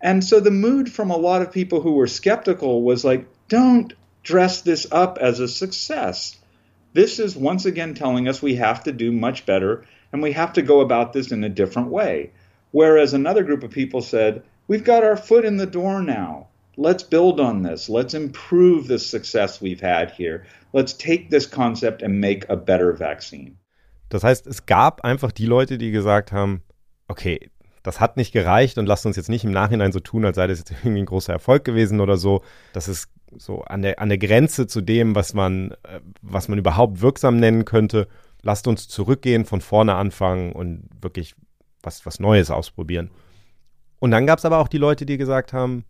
And 0.00 0.24
so 0.24 0.40
the 0.40 0.50
mood 0.50 0.90
from 0.90 1.12
a 1.12 1.16
lot 1.16 1.40
of 1.40 1.52
people 1.52 1.80
who 1.80 1.92
were 1.92 2.08
skeptical 2.08 2.82
was 2.82 3.04
like, 3.04 3.28
don't 3.46 3.92
dress 4.24 4.62
this 4.62 4.88
up 4.90 5.18
as 5.20 5.38
a 5.38 5.46
success. 5.46 6.36
This 6.94 7.20
is 7.20 7.36
once 7.36 7.64
again 7.64 7.94
telling 7.94 8.26
us 8.26 8.42
we 8.42 8.56
have 8.56 8.82
to 8.82 8.92
do 8.92 9.12
much 9.12 9.46
better 9.46 9.84
and 10.12 10.20
we 10.20 10.32
have 10.32 10.54
to 10.54 10.62
go 10.62 10.80
about 10.80 11.12
this 11.12 11.30
in 11.30 11.44
a 11.44 11.48
different 11.48 11.90
way. 11.90 12.32
Whereas 12.72 13.14
another 13.14 13.44
group 13.44 13.62
of 13.62 13.70
people 13.70 14.02
said, 14.02 14.42
we've 14.66 14.82
got 14.82 15.04
our 15.04 15.16
foot 15.16 15.44
in 15.44 15.58
the 15.58 15.66
door 15.66 16.02
now. 16.02 16.48
Let's 16.76 17.04
build 17.04 17.38
on 17.38 17.62
this. 17.62 17.88
Let's 17.88 18.14
improve 18.14 18.88
the 18.88 18.98
success 18.98 19.60
we've 19.60 19.80
had 19.80 20.10
here. 20.10 20.44
Let's 20.72 20.92
take 20.92 21.30
this 21.30 21.46
concept 21.46 22.02
and 22.02 22.20
make 22.20 22.48
a 22.48 22.56
better 22.56 22.92
vaccine. 22.94 23.58
Das 24.12 24.24
heißt, 24.24 24.46
es 24.46 24.66
gab 24.66 25.04
einfach 25.04 25.32
die 25.32 25.46
Leute, 25.46 25.78
die 25.78 25.90
gesagt 25.90 26.32
haben, 26.32 26.62
okay, 27.08 27.50
das 27.82 28.00
hat 28.00 28.16
nicht 28.16 28.32
gereicht 28.32 28.78
und 28.78 28.86
lasst 28.86 29.06
uns 29.06 29.16
jetzt 29.16 29.28
nicht 29.28 29.44
im 29.44 29.50
Nachhinein 29.50 29.92
so 29.92 30.00
tun, 30.00 30.24
als 30.24 30.36
sei 30.36 30.46
das 30.46 30.58
jetzt 30.58 30.70
irgendwie 30.70 31.02
ein 31.02 31.06
großer 31.06 31.32
Erfolg 31.32 31.64
gewesen 31.64 32.00
oder 32.00 32.16
so. 32.16 32.42
Das 32.72 32.88
ist 32.88 33.08
so 33.36 33.62
an 33.62 33.82
der, 33.82 33.98
an 33.98 34.08
der 34.08 34.18
Grenze 34.18 34.66
zu 34.66 34.80
dem, 34.80 35.14
was 35.14 35.34
man, 35.34 35.72
äh, 35.82 36.00
was 36.20 36.48
man 36.48 36.58
überhaupt 36.58 37.00
wirksam 37.00 37.38
nennen 37.38 37.64
könnte 37.64 38.08
lasst 38.42 38.66
uns 38.66 38.88
zurückgehen, 38.88 39.44
von 39.44 39.60
vorne 39.60 39.94
anfangen 39.94 40.52
und 40.52 40.88
wirklich 41.00 41.34
was, 41.82 42.04
was 42.04 42.20
Neues 42.20 42.50
ausprobieren. 42.50 43.10
Und 43.98 44.10
dann 44.10 44.26
gab 44.26 44.38
es 44.38 44.44
aber 44.44 44.58
auch 44.58 44.68
die 44.68 44.78
Leute, 44.78 45.06
die 45.06 45.16
gesagt 45.16 45.52
haben, 45.52 45.84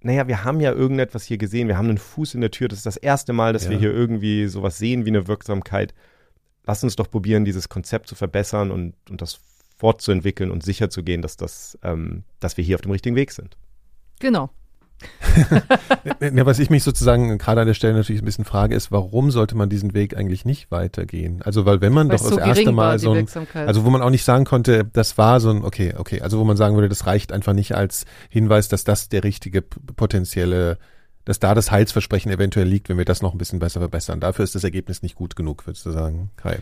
naja, 0.00 0.28
wir 0.28 0.44
haben 0.44 0.60
ja 0.60 0.72
irgendetwas 0.72 1.24
hier 1.24 1.38
gesehen, 1.38 1.68
wir 1.68 1.76
haben 1.76 1.88
einen 1.88 1.98
Fuß 1.98 2.34
in 2.34 2.40
der 2.40 2.50
Tür, 2.50 2.68
das 2.68 2.78
ist 2.78 2.86
das 2.86 2.96
erste 2.96 3.32
Mal, 3.32 3.52
dass 3.52 3.64
ja. 3.64 3.70
wir 3.70 3.78
hier 3.78 3.92
irgendwie 3.92 4.46
sowas 4.46 4.78
sehen 4.78 5.04
wie 5.04 5.10
eine 5.10 5.26
Wirksamkeit. 5.26 5.94
Lasst 6.66 6.84
uns 6.84 6.96
doch 6.96 7.10
probieren, 7.10 7.44
dieses 7.44 7.68
Konzept 7.68 8.08
zu 8.08 8.14
verbessern 8.14 8.70
und, 8.70 8.94
und 9.08 9.22
das 9.22 9.38
fortzuentwickeln 9.76 10.50
und 10.50 10.62
sicherzugehen, 10.62 11.22
dass, 11.22 11.36
das, 11.36 11.78
ähm, 11.82 12.24
dass 12.40 12.56
wir 12.56 12.64
hier 12.64 12.76
auf 12.76 12.80
dem 12.80 12.92
richtigen 12.92 13.16
Weg 13.16 13.32
sind. 13.32 13.56
Genau, 14.18 14.50
ja, 16.20 16.46
was 16.46 16.58
ich 16.58 16.70
mich 16.70 16.82
sozusagen 16.82 17.36
gerade 17.38 17.60
an 17.60 17.66
der 17.66 17.74
Stelle 17.74 17.94
natürlich 17.94 18.22
ein 18.22 18.24
bisschen 18.24 18.44
frage, 18.44 18.74
ist, 18.74 18.90
warum 18.90 19.30
sollte 19.30 19.54
man 19.56 19.68
diesen 19.68 19.94
Weg 19.94 20.16
eigentlich 20.16 20.44
nicht 20.44 20.70
weitergehen? 20.70 21.42
Also, 21.42 21.66
weil 21.66 21.80
wenn 21.80 21.92
man 21.92 22.08
weil 22.08 22.16
doch 22.16 22.30
das 22.30 22.38
erste 22.38 22.72
Mal 22.72 22.98
so 22.98 23.12
ein, 23.12 23.26
also 23.54 23.84
wo 23.84 23.90
man 23.90 24.02
auch 24.02 24.10
nicht 24.10 24.24
sagen 24.24 24.44
konnte, 24.44 24.84
das 24.84 25.18
war 25.18 25.40
so 25.40 25.50
ein, 25.50 25.64
okay, 25.64 25.94
okay, 25.96 26.22
also 26.22 26.38
wo 26.38 26.44
man 26.44 26.56
sagen 26.56 26.76
würde, 26.76 26.88
das 26.88 27.06
reicht 27.06 27.32
einfach 27.32 27.52
nicht 27.52 27.74
als 27.74 28.06
Hinweis, 28.30 28.68
dass 28.68 28.84
das 28.84 29.08
der 29.08 29.22
richtige 29.24 29.62
potenzielle, 29.62 30.78
dass 31.26 31.40
da 31.40 31.54
das 31.54 31.70
Heilsversprechen 31.70 32.32
eventuell 32.32 32.66
liegt, 32.66 32.88
wenn 32.88 32.96
wir 32.96 33.04
das 33.04 33.20
noch 33.20 33.34
ein 33.34 33.38
bisschen 33.38 33.58
besser 33.58 33.80
verbessern. 33.80 34.20
Dafür 34.20 34.44
ist 34.44 34.54
das 34.54 34.64
Ergebnis 34.64 35.02
nicht 35.02 35.16
gut 35.16 35.36
genug, 35.36 35.66
würdest 35.66 35.84
du 35.84 35.90
sagen, 35.90 36.30
Kai? 36.36 36.60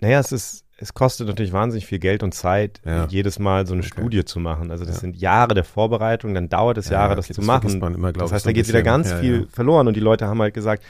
Naja, 0.00 0.20
es 0.20 0.32
ist, 0.32 0.64
es 0.76 0.92
kostet 0.92 1.26
natürlich 1.26 1.52
wahnsinnig 1.52 1.86
viel 1.86 1.98
Geld 1.98 2.22
und 2.22 2.32
Zeit, 2.32 2.80
ja. 2.84 3.06
jedes 3.08 3.38
Mal 3.38 3.66
so 3.66 3.72
eine 3.72 3.82
okay. 3.82 3.90
Studie 3.92 4.24
zu 4.24 4.38
machen. 4.38 4.70
Also 4.70 4.84
das 4.84 4.96
ja. 4.96 5.00
sind 5.00 5.16
Jahre 5.16 5.54
der 5.54 5.64
Vorbereitung, 5.64 6.34
dann 6.34 6.50
dauert 6.50 6.76
es 6.76 6.90
Jahre, 6.90 7.04
ja, 7.04 7.10
okay, 7.12 7.16
das, 7.16 7.28
das 7.28 7.36
zu 7.36 7.42
machen. 7.42 7.82
Immer, 7.82 8.12
das 8.12 8.32
heißt, 8.32 8.46
da 8.46 8.52
geht 8.52 8.68
wieder 8.68 8.82
ganz 8.82 9.12
viel 9.14 9.48
verloren 9.50 9.88
und 9.88 9.94
die 9.94 10.00
Leute 10.00 10.26
haben 10.26 10.40
halt 10.40 10.54
gesagt, 10.54 10.84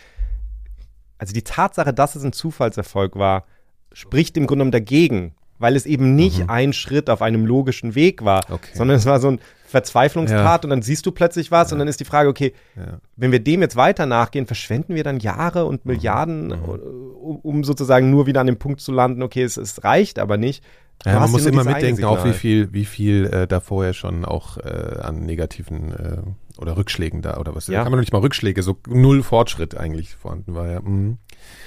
also 1.16 1.32
die 1.32 1.42
Tatsache, 1.42 1.94
dass 1.94 2.16
es 2.16 2.25
ein 2.25 2.32
Zufallserfolg 2.32 3.14
war, 3.14 3.44
spricht 3.92 4.37
im 4.37 4.49
Grunde 4.49 4.64
genommen 4.64 4.73
dagegen, 4.73 5.35
weil 5.60 5.76
es 5.76 5.86
eben 5.86 6.16
nicht 6.16 6.40
mhm. 6.40 6.50
ein 6.50 6.72
Schritt 6.72 7.08
auf 7.10 7.22
einem 7.22 7.46
logischen 7.46 7.94
Weg 7.94 8.24
war, 8.24 8.44
okay. 8.50 8.70
sondern 8.74 8.96
es 8.96 9.06
war 9.06 9.20
so 9.20 9.28
ein 9.28 9.40
Verzweiflungstat 9.66 10.64
ja. 10.64 10.64
und 10.64 10.70
dann 10.70 10.82
siehst 10.82 11.06
du 11.06 11.12
plötzlich 11.12 11.52
was 11.52 11.70
ja. 11.70 11.74
und 11.74 11.78
dann 11.78 11.86
ist 11.86 12.00
die 12.00 12.04
Frage, 12.04 12.28
okay, 12.28 12.54
ja. 12.76 12.98
wenn 13.16 13.30
wir 13.30 13.38
dem 13.38 13.60
jetzt 13.60 13.76
weiter 13.76 14.06
nachgehen, 14.06 14.46
verschwenden 14.46 14.96
wir 14.96 15.04
dann 15.04 15.20
Jahre 15.20 15.66
und 15.66 15.84
mhm. 15.84 15.92
Milliarden, 15.92 16.46
mhm. 16.48 16.64
um, 16.64 17.36
um, 17.36 17.64
sozusagen 17.64 18.10
nur 18.10 18.26
wieder 18.26 18.40
an 18.40 18.46
dem 18.46 18.58
Punkt 18.58 18.80
zu 18.80 18.90
landen, 18.90 19.22
okay, 19.22 19.42
es, 19.42 19.56
es 19.56 19.84
reicht 19.84 20.18
aber 20.18 20.38
nicht. 20.38 20.64
Ja, 21.04 21.20
man 21.20 21.30
muss 21.30 21.46
immer 21.46 21.64
mitdenken, 21.64 22.04
auch 22.04 22.26
wie 22.26 22.34
viel, 22.34 22.74
wie 22.74 22.84
viel 22.84 23.26
äh, 23.26 23.46
da 23.46 23.60
vorher 23.60 23.94
schon 23.94 24.26
auch 24.26 24.58
äh, 24.58 24.98
an 25.00 25.24
negativen 25.24 25.92
äh, 25.92 26.60
oder 26.60 26.76
Rückschlägen 26.76 27.22
da 27.22 27.38
oder 27.38 27.54
was. 27.54 27.68
Ja. 27.68 27.82
Kann 27.82 27.92
man 27.92 28.00
nicht 28.00 28.12
mal 28.12 28.18
Rückschläge, 28.18 28.62
so 28.62 28.76
null 28.86 29.22
Fortschritt 29.22 29.76
eigentlich 29.76 30.14
vorhanden 30.14 30.54
war, 30.54 30.70
ja. 30.70 30.80
Mhm. 30.80 31.16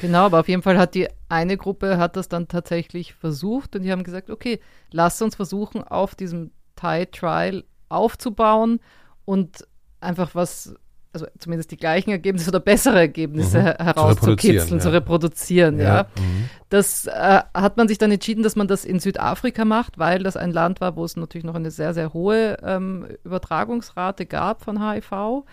Genau, 0.02 0.26
aber 0.26 0.40
auf 0.40 0.48
jeden 0.48 0.62
Fall 0.62 0.78
hat 0.78 0.96
die 0.96 1.08
eine 1.30 1.58
Gruppe 1.58 1.98
hat 1.98 2.16
das 2.16 2.28
dann 2.30 2.48
tatsächlich 2.48 3.14
versucht 3.14 3.76
und 3.76 3.84
die 3.84 3.92
haben 3.92 4.04
gesagt, 4.04 4.30
okay, 4.30 4.60
lass 4.92 5.22
uns 5.22 5.36
versuchen, 5.36 5.84
auf 5.84 6.16
diesem 6.16 6.52
Thai 6.76 7.06
Trial 7.06 7.64
aufzubauen 7.90 8.80
und 9.26 9.68
einfach 10.02 10.36
was 10.36 10.76
also 11.14 11.28
zumindest 11.38 11.72
die 11.72 11.78
gleichen 11.78 12.10
Ergebnisse 12.10 12.50
oder 12.50 12.60
bessere 12.60 12.98
Ergebnisse 12.98 13.60
mhm. 13.60 13.84
herauszukitzeln, 13.84 14.82
zu 14.82 14.92
reproduzieren. 14.92 15.78
Ja. 15.80 15.84
ja. 15.84 16.04
Mhm. 16.18 16.50
Das 16.70 17.06
äh, 17.06 17.42
hat 17.54 17.78
man 17.78 17.88
sich 17.88 18.00
dann 18.00 18.12
entschieden, 18.12 18.42
dass 18.42 18.56
man 18.56 18.68
das 18.68 18.84
in 18.84 19.00
Südafrika 19.00 19.64
macht, 19.64 20.00
weil 20.00 20.24
das 20.24 20.36
ein 20.36 20.52
Land 20.52 20.82
war, 20.82 20.96
wo 20.96 21.06
es 21.06 21.16
natürlich 21.16 21.46
noch 21.46 21.54
eine 21.54 21.70
sehr, 21.70 21.94
sehr 21.94 22.14
hohe 22.14 22.58
ähm, 22.64 23.06
Übertragungsrate 23.24 24.26
gab 24.26 24.64
von 24.64 24.82
HIV. 24.84 25.44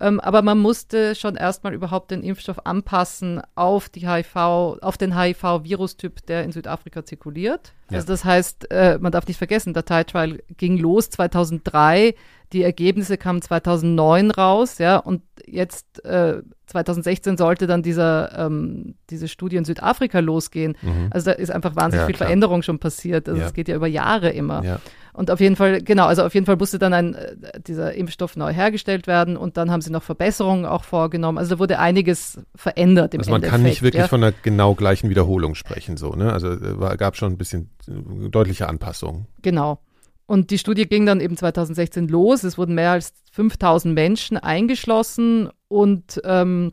Ähm, 0.00 0.18
aber 0.18 0.42
man 0.42 0.58
musste 0.58 1.14
schon 1.14 1.36
erstmal 1.36 1.74
überhaupt 1.74 2.10
den 2.10 2.24
Impfstoff 2.24 2.66
anpassen 2.66 3.40
auf 3.54 3.88
die 3.88 4.08
HIV, 4.08 4.34
auf 4.34 4.96
den 4.96 5.16
HIV-Virustyp, 5.16 6.26
der 6.26 6.42
in 6.42 6.50
Südafrika 6.50 7.04
zirkuliert. 7.04 7.72
Ja. 7.90 7.98
Also 7.98 8.08
das 8.08 8.24
heißt, 8.24 8.72
äh, 8.72 8.98
man 9.00 9.12
darf 9.12 9.28
nicht 9.28 9.38
vergessen, 9.38 9.74
der 9.74 9.84
Thai 9.84 10.02
Trial 10.02 10.42
ging 10.56 10.76
los 10.76 11.08
2003 11.10 12.16
die 12.54 12.62
Ergebnisse 12.62 13.18
kamen 13.18 13.42
2009 13.42 14.30
raus, 14.30 14.78
ja, 14.78 14.96
und 14.96 15.22
jetzt 15.46 16.04
äh, 16.04 16.40
2016 16.66 17.36
sollte 17.36 17.66
dann 17.66 17.82
dieser, 17.82 18.38
ähm, 18.38 18.94
diese 19.10 19.28
Studie 19.28 19.56
in 19.56 19.64
Südafrika 19.64 20.20
losgehen. 20.20 20.76
Mhm. 20.80 21.08
Also 21.10 21.30
da 21.30 21.32
ist 21.32 21.50
einfach 21.50 21.76
wahnsinnig 21.76 22.02
ja, 22.02 22.06
viel 22.06 22.14
klar. 22.14 22.28
Veränderung 22.28 22.62
schon 22.62 22.78
passiert. 22.78 23.28
Also 23.28 23.40
es 23.40 23.48
ja. 23.48 23.52
geht 23.52 23.68
ja 23.68 23.76
über 23.76 23.86
Jahre 23.86 24.30
immer. 24.30 24.64
Ja. 24.64 24.80
Und 25.12 25.30
auf 25.30 25.40
jeden 25.40 25.56
Fall, 25.56 25.82
genau, 25.82 26.06
also 26.06 26.24
auf 26.24 26.34
jeden 26.34 26.46
Fall 26.46 26.56
musste 26.56 26.78
dann 26.78 26.94
ein, 26.94 27.14
äh, 27.14 27.60
dieser 27.60 27.94
Impfstoff 27.94 28.36
neu 28.36 28.52
hergestellt 28.52 29.06
werden 29.06 29.36
und 29.36 29.56
dann 29.56 29.70
haben 29.70 29.82
sie 29.82 29.90
noch 29.90 30.02
Verbesserungen 30.02 30.64
auch 30.64 30.84
vorgenommen. 30.84 31.38
Also 31.38 31.56
da 31.56 31.58
wurde 31.60 31.78
einiges 31.78 32.40
verändert 32.54 33.14
im 33.14 33.20
Also 33.20 33.30
man 33.30 33.42
Endeffekt, 33.42 33.52
kann 33.52 33.62
nicht 33.62 33.82
wirklich 33.82 34.06
von 34.06 34.24
einer 34.24 34.34
genau 34.42 34.74
gleichen 34.74 35.10
Wiederholung 35.10 35.54
sprechen, 35.54 35.96
so, 35.96 36.14
ne? 36.14 36.32
Also 36.32 36.48
es 36.48 36.98
gab 36.98 37.16
schon 37.16 37.32
ein 37.32 37.38
bisschen 37.38 37.70
äh, 37.86 38.28
deutliche 38.28 38.68
Anpassungen. 38.68 39.26
Genau. 39.42 39.80
Und 40.26 40.50
die 40.50 40.58
Studie 40.58 40.86
ging 40.86 41.04
dann 41.06 41.20
eben 41.20 41.36
2016 41.36 42.08
los. 42.08 42.44
Es 42.44 42.56
wurden 42.56 42.74
mehr 42.74 42.92
als 42.92 43.12
5000 43.32 43.94
Menschen 43.94 44.36
eingeschlossen. 44.36 45.50
Und 45.68 46.20
ähm, 46.24 46.72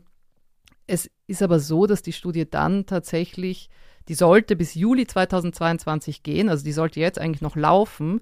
es 0.86 1.10
ist 1.26 1.42
aber 1.42 1.60
so, 1.60 1.86
dass 1.86 2.02
die 2.02 2.12
Studie 2.12 2.48
dann 2.48 2.86
tatsächlich, 2.86 3.68
die 4.08 4.14
sollte 4.14 4.56
bis 4.56 4.74
Juli 4.74 5.06
2022 5.06 6.22
gehen. 6.22 6.48
Also 6.48 6.64
die 6.64 6.72
sollte 6.72 7.00
jetzt 7.00 7.18
eigentlich 7.18 7.42
noch 7.42 7.56
laufen. 7.56 8.20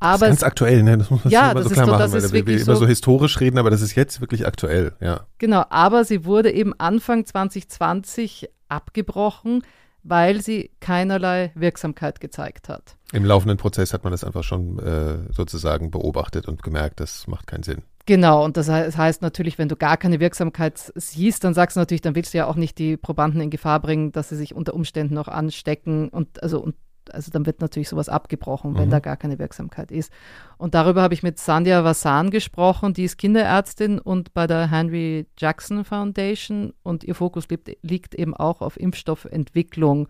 Aber 0.00 0.26
das 0.26 0.36
ist 0.36 0.40
ganz 0.40 0.42
aktuell, 0.44 0.82
ne? 0.82 0.96
Das 0.96 1.10
muss 1.10 1.24
man 1.24 1.30
ja, 1.30 1.52
immer 1.52 1.62
so 1.62 1.68
klar 1.68 1.86
doch, 1.86 1.98
machen, 1.98 2.12
weil 2.12 2.32
wir, 2.32 2.46
wir 2.46 2.60
immer 2.60 2.76
so 2.76 2.86
historisch 2.86 3.38
reden, 3.38 3.58
aber 3.58 3.68
das 3.68 3.82
ist 3.82 3.94
jetzt 3.94 4.22
wirklich 4.22 4.46
aktuell, 4.46 4.94
ja. 5.00 5.26
Genau, 5.36 5.62
aber 5.68 6.04
sie 6.04 6.24
wurde 6.24 6.50
eben 6.50 6.72
Anfang 6.78 7.26
2020 7.26 8.48
abgebrochen, 8.70 9.62
weil 10.02 10.42
sie 10.42 10.70
keinerlei 10.80 11.52
Wirksamkeit 11.54 12.20
gezeigt 12.20 12.68
hat. 12.68 12.96
Im 13.12 13.24
laufenden 13.24 13.58
Prozess 13.58 13.92
hat 13.92 14.04
man 14.04 14.12
das 14.12 14.24
einfach 14.24 14.44
schon 14.44 14.78
äh, 14.78 15.32
sozusagen 15.32 15.90
beobachtet 15.90 16.46
und 16.46 16.62
gemerkt, 16.62 17.00
das 17.00 17.26
macht 17.26 17.46
keinen 17.46 17.62
Sinn. 17.62 17.82
Genau, 18.06 18.44
und 18.44 18.56
das 18.56 18.68
heißt 18.68 19.22
natürlich, 19.22 19.58
wenn 19.58 19.68
du 19.68 19.76
gar 19.76 19.96
keine 19.96 20.20
Wirksamkeit 20.20 20.92
siehst, 20.94 21.44
dann 21.44 21.54
sagst 21.54 21.76
du 21.76 21.80
natürlich, 21.80 22.00
dann 22.00 22.14
willst 22.14 22.34
du 22.34 22.38
ja 22.38 22.46
auch 22.46 22.56
nicht 22.56 22.78
die 22.78 22.96
Probanden 22.96 23.40
in 23.40 23.50
Gefahr 23.50 23.78
bringen, 23.78 24.10
dass 24.10 24.30
sie 24.30 24.36
sich 24.36 24.54
unter 24.54 24.74
Umständen 24.74 25.14
noch 25.14 25.28
anstecken 25.28 26.08
und 26.08 26.42
also 26.42 26.60
und 26.60 26.74
also 27.14 27.30
dann 27.30 27.46
wird 27.46 27.60
natürlich 27.60 27.88
sowas 27.88 28.08
abgebrochen, 28.08 28.76
wenn 28.76 28.86
mhm. 28.86 28.92
da 28.92 28.98
gar 29.00 29.16
keine 29.16 29.38
Wirksamkeit 29.38 29.90
ist. 29.90 30.12
Und 30.58 30.74
darüber 30.74 31.02
habe 31.02 31.14
ich 31.14 31.22
mit 31.22 31.38
Sandhya 31.38 31.84
Vasan 31.84 32.30
gesprochen, 32.30 32.94
die 32.94 33.04
ist 33.04 33.18
Kinderärztin 33.18 33.98
und 33.98 34.34
bei 34.34 34.46
der 34.46 34.70
Henry 34.70 35.26
Jackson 35.38 35.84
Foundation 35.84 36.72
und 36.82 37.04
ihr 37.04 37.14
Fokus 37.14 37.48
liegt, 37.48 37.70
liegt 37.82 38.14
eben 38.14 38.34
auch 38.34 38.60
auf 38.60 38.78
Impfstoffentwicklung. 38.78 40.08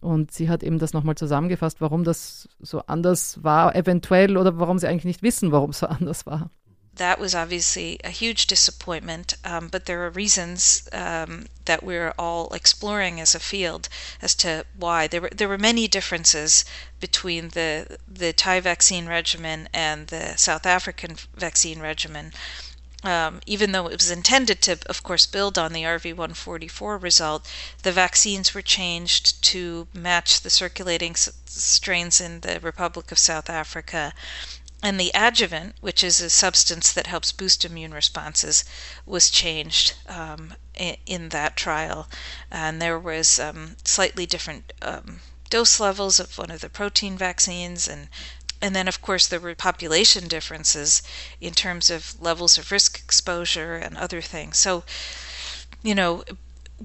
Und 0.00 0.30
sie 0.30 0.48
hat 0.48 0.62
eben 0.62 0.78
das 0.78 0.92
nochmal 0.92 1.16
zusammengefasst, 1.16 1.80
warum 1.80 2.04
das 2.04 2.48
so 2.60 2.80
anders 2.86 3.42
war, 3.42 3.74
eventuell, 3.74 4.36
oder 4.36 4.58
warum 4.58 4.78
sie 4.78 4.86
eigentlich 4.86 5.04
nicht 5.04 5.22
wissen, 5.22 5.50
warum 5.50 5.70
es 5.70 5.80
so 5.80 5.86
anders 5.86 6.24
war. 6.24 6.50
That 6.98 7.18
was 7.18 7.34
obviously 7.34 7.98
a 8.04 8.10
huge 8.10 8.46
disappointment. 8.46 9.34
Um, 9.44 9.68
but 9.68 9.86
there 9.86 10.04
are 10.04 10.10
reasons 10.10 10.88
um, 10.92 11.46
that 11.64 11.82
we're 11.82 12.12
all 12.18 12.52
exploring 12.52 13.20
as 13.20 13.34
a 13.34 13.40
field 13.40 13.88
as 14.20 14.34
to 14.36 14.66
why 14.76 15.06
there 15.06 15.22
were 15.22 15.30
there 15.30 15.48
were 15.48 15.58
many 15.58 15.88
differences 15.88 16.64
between 17.00 17.50
the 17.50 17.98
the 18.06 18.32
Thai 18.32 18.60
vaccine 18.60 19.06
regimen 19.06 19.68
and 19.72 20.08
the 20.08 20.36
South 20.36 20.66
African 20.66 21.16
vaccine 21.34 21.80
regimen. 21.80 22.32
Um, 23.04 23.40
even 23.46 23.70
though 23.70 23.86
it 23.86 23.96
was 23.98 24.10
intended 24.10 24.60
to, 24.62 24.76
of 24.86 25.04
course, 25.04 25.24
build 25.24 25.56
on 25.56 25.72
the 25.72 25.84
RV144 25.84 27.00
result, 27.00 27.46
the 27.84 27.92
vaccines 27.92 28.54
were 28.54 28.62
changed 28.62 29.40
to 29.44 29.86
match 29.94 30.40
the 30.40 30.50
circulating 30.50 31.14
strains 31.14 32.20
in 32.20 32.40
the 32.40 32.58
Republic 32.58 33.12
of 33.12 33.18
South 33.20 33.48
Africa 33.48 34.12
and 34.80 35.00
the 35.00 35.10
adjuvant, 35.12 35.74
which 35.80 36.04
is 36.04 36.20
a 36.20 36.30
substance 36.30 36.92
that 36.92 37.08
helps 37.08 37.32
boost 37.32 37.64
immune 37.64 37.92
responses, 37.92 38.64
was 39.04 39.28
changed 39.28 39.94
um, 40.06 40.54
in, 40.74 40.96
in, 41.04 41.28
that 41.30 41.56
trial. 41.56 42.08
And 42.48 42.80
there 42.80 42.98
was 42.98 43.40
um, 43.40 43.76
slightly 43.84 44.24
different 44.24 44.72
um, 44.80 45.20
dose 45.50 45.80
levels 45.80 46.20
of 46.20 46.38
one 46.38 46.52
of 46.52 46.60
the 46.60 46.68
protein 46.68 47.18
vaccines, 47.18 47.88
and 47.88 48.08
and 48.62 48.74
then 48.74 48.86
of 48.86 49.02
course 49.02 49.26
there 49.26 49.40
were 49.40 49.54
population 49.54 50.28
differences 50.28 51.02
in 51.40 51.54
terms 51.54 51.90
of 51.90 52.20
levels 52.20 52.56
of 52.56 52.70
risk 52.70 53.00
exposure 53.00 53.74
and 53.74 53.96
other 53.96 54.20
things. 54.20 54.58
So, 54.58 54.84
you 55.82 55.94
know, 55.94 56.22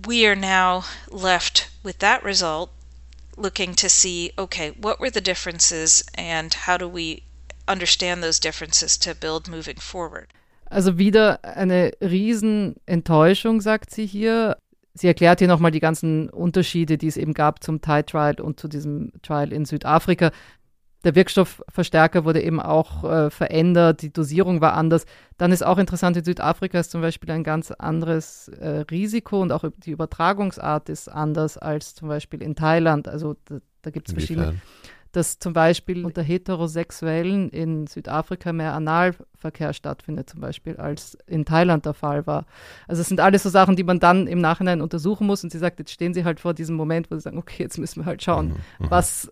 we 0.06 0.26
are 0.26 0.36
now 0.36 0.86
left 1.10 1.68
with 1.84 2.00
that 2.00 2.24
result 2.24 2.72
looking 3.38 3.76
to 3.76 3.90
see 3.90 4.32
okay 4.38 4.72
what 4.72 5.00
were 5.00 5.10
the 5.10 5.22
differences 5.22 6.04
and 6.16 6.54
how 6.54 6.78
do 6.78 6.88
we 6.88 7.24
understand 7.68 8.24
those 8.24 8.40
differences 8.40 8.98
to 9.00 9.14
build 9.14 9.48
moving 9.48 9.80
forward. 9.80 10.28
Also 10.66 10.98
wieder 10.98 11.44
eine 11.44 11.92
Riesenenttäuschung, 12.02 13.62
sagt 13.62 13.92
sie 13.92 14.06
hier. 14.06 14.58
Sie 14.96 15.08
erklärt 15.08 15.40
hier 15.40 15.48
nochmal 15.48 15.72
die 15.72 15.80
ganzen 15.80 16.30
Unterschiede, 16.30 16.98
die 16.98 17.08
es 17.08 17.18
eben 17.18 17.34
gab 17.34 17.64
zum 17.64 17.82
Thai 17.82 18.04
Trial 18.04 18.40
und 18.40 18.60
zu 18.60 18.68
diesem 18.68 19.12
Trial 19.22 19.52
in 19.52 19.66
Südafrika. 19.66 20.32
Der 21.04 21.16
Wirkstoffverstärker 21.16 22.24
wurde 22.24 22.42
eben 22.42 22.62
auch 22.62 23.04
äh, 23.04 23.30
verändert, 23.30 24.02
die 24.02 24.14
Dosierung 24.14 24.62
war 24.62 24.74
anders. 24.74 25.06
Dann 25.38 25.52
ist 25.52 25.64
auch 25.64 25.78
interessant, 25.78 26.16
in 26.16 26.24
Südafrika 26.24 26.80
ist 26.80 26.92
zum 26.92 27.02
Beispiel 27.02 27.30
ein 27.32 27.44
ganz 27.44 27.72
anderes 27.72 28.48
äh, 28.48 28.86
Risiko 28.90 29.42
und 29.42 29.52
auch 29.52 29.66
die 29.78 29.92
Übertragungsart 29.92 30.88
ist 30.88 31.10
anders 31.10 31.58
als 31.58 31.94
zum 31.94 32.08
Beispiel 32.08 32.42
in 32.42 32.56
Thailand. 32.56 33.10
Also 33.10 33.36
da, 33.46 33.58
da 33.82 33.92
gibt 33.92 34.08
es 34.08 34.14
verschiedene 34.14 34.62
dass 35.14 35.38
zum 35.38 35.54
Beispiel 35.54 36.06
unter 36.06 36.24
Heterosexuellen 36.24 37.50
in 37.50 37.88
Südafrika 37.88 38.52
mehr 38.52 38.74
Analverkehr 38.74 39.74
stattfindet, 39.74 40.30
zum 40.30 40.42
Beispiel, 40.42 40.78
als 40.78 41.18
in 41.28 41.46
Thailand 41.46 41.86
der 41.86 41.94
Fall 41.94 42.26
war. 42.26 42.46
Also 42.88 43.02
es 43.02 43.08
sind 43.08 43.20
alles 43.20 43.44
so 43.44 43.50
Sachen, 43.50 43.76
die 43.76 43.84
man 43.84 44.00
dann 44.00 44.26
im 44.26 44.42
Nachhinein 44.42 44.82
untersuchen 44.82 45.28
muss. 45.28 45.44
Und 45.44 45.52
sie 45.52 45.60
sagt, 45.60 45.80
jetzt 45.80 45.92
stehen 45.92 46.16
sie 46.16 46.26
halt 46.26 46.40
vor 46.40 46.56
diesem 46.56 46.76
Moment, 46.76 47.12
wo 47.12 47.16
sie 47.16 47.22
sagen, 47.22 47.38
okay, 47.38 47.64
jetzt 47.64 47.78
müssen 47.78 48.02
wir 48.02 48.06
halt 48.06 48.24
schauen, 48.24 48.50
mhm, 48.50 48.54
mhm. 48.80 48.92
was, 48.92 49.32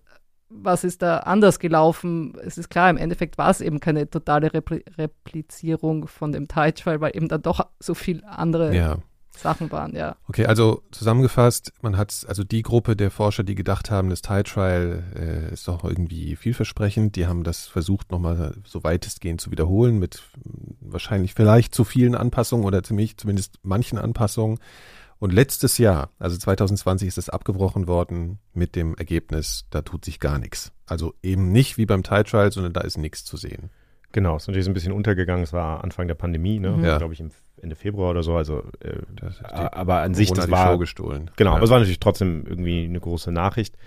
was 0.49 0.83
ist 0.83 1.01
da 1.01 1.17
anders 1.17 1.57
gelaufen. 1.57 2.37
Es 2.43 2.59
ist 2.59 2.69
klar, 2.69 2.89
im 2.89 2.97
Endeffekt 2.97 3.39
war 3.39 3.49
es 3.49 3.59
eben 3.59 3.79
keine 3.79 4.07
totale 4.07 4.53
Repli 4.53 4.83
Replizierung 4.97 6.07
von 6.07 6.31
dem 6.31 6.47
Thai-Trial, 6.47 7.01
weil 7.01 7.15
eben 7.15 7.27
dann 7.27 7.41
doch 7.41 7.65
so 7.79 7.95
viel 7.95 8.23
andere 8.25 8.75
ja. 8.75 8.97
Sachen 9.37 9.71
waren, 9.71 9.95
ja. 9.95 10.15
Okay, 10.27 10.45
also 10.45 10.83
zusammengefasst, 10.91 11.73
man 11.81 11.97
hat 11.97 12.25
also 12.27 12.43
die 12.43 12.61
Gruppe 12.61 12.95
der 12.95 13.11
Forscher, 13.11 13.43
die 13.43 13.55
gedacht 13.55 13.89
haben, 13.89 14.09
das 14.09 14.21
Thai 14.21 14.43
Trial 14.43 15.03
äh, 15.15 15.53
ist 15.53 15.67
doch 15.67 15.83
irgendwie 15.83 16.35
vielversprechend, 16.35 17.15
die 17.15 17.27
haben 17.27 17.43
das 17.43 17.67
versucht 17.67 18.11
nochmal 18.11 18.55
so 18.65 18.83
weitestgehend 18.83 19.41
zu 19.41 19.51
wiederholen 19.51 19.99
mit 19.99 20.21
wahrscheinlich 20.79 21.33
vielleicht 21.33 21.73
zu 21.73 21.83
vielen 21.83 22.15
Anpassungen 22.15 22.65
oder 22.65 22.83
ziemlich, 22.83 23.17
zumindest 23.17 23.59
manchen 23.63 23.97
Anpassungen. 23.97 24.59
Und 25.19 25.31
letztes 25.31 25.77
Jahr, 25.77 26.09
also 26.17 26.35
2020, 26.35 27.07
ist 27.07 27.19
es 27.19 27.29
abgebrochen 27.29 27.87
worden 27.87 28.39
mit 28.53 28.75
dem 28.75 28.95
Ergebnis, 28.95 29.65
da 29.69 29.83
tut 29.83 30.03
sich 30.03 30.19
gar 30.19 30.39
nichts. 30.39 30.71
Also 30.87 31.13
eben 31.21 31.51
nicht 31.51 31.77
wie 31.77 31.85
beim 31.85 32.01
Thai 32.01 32.23
Trial, 32.23 32.51
sondern 32.51 32.73
da 32.73 32.81
ist 32.81 32.97
nichts 32.97 33.23
zu 33.23 33.37
sehen. 33.37 33.69
Genau, 34.11 34.37
ist 34.37 34.47
natürlich 34.47 34.65
so 34.65 34.71
ein 34.71 34.73
bisschen 34.73 34.91
untergegangen. 34.91 35.43
Es 35.43 35.53
war 35.53 35.83
Anfang 35.83 36.07
der 36.07 36.15
Pandemie, 36.15 36.59
ne? 36.59 36.71
Mhm. 36.71 36.83
Ja. 36.83 36.97
glaube 36.97 37.13
ich, 37.13 37.19
im 37.19 37.31
Ende 37.61 37.75
Februar 37.75 38.11
oder 38.11 38.23
so. 38.23 38.35
Also, 38.35 38.63
äh, 38.79 38.97
Das 39.15 39.35
ist 39.35 39.41
die 39.41 39.45
aber 39.53 40.01
an 40.01 40.13
sich, 40.13 40.31
das 40.31 40.49
war 40.51 40.71
Show 40.71 40.77
gestohlen. 40.77 41.31
Genau, 41.37 41.51
ja. 41.51 41.55
aber 41.55 41.63
es 41.63 41.69
war 41.69 41.79
natürlich 41.79 41.99
trotzdem 41.99 42.45
irgendwie 42.45 42.83
eine 42.83 42.99
große 42.99 43.31
Nachricht. 43.31 43.77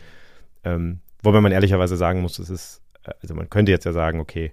Ähm, 0.64 1.00
wobei 1.23 1.40
man 1.40 1.52
ehrlicherweise 1.52 1.97
sagen 1.97 2.23
muss, 2.23 2.38
es 2.38 2.50
ist, 2.50 2.83
äh, 3.04 3.12
also 3.21 3.35
man 3.35 3.50
könnte 3.50 3.73
jetzt 3.73 3.85
ja 3.85 3.93
sagen, 3.93 4.21
okay, 4.21 4.52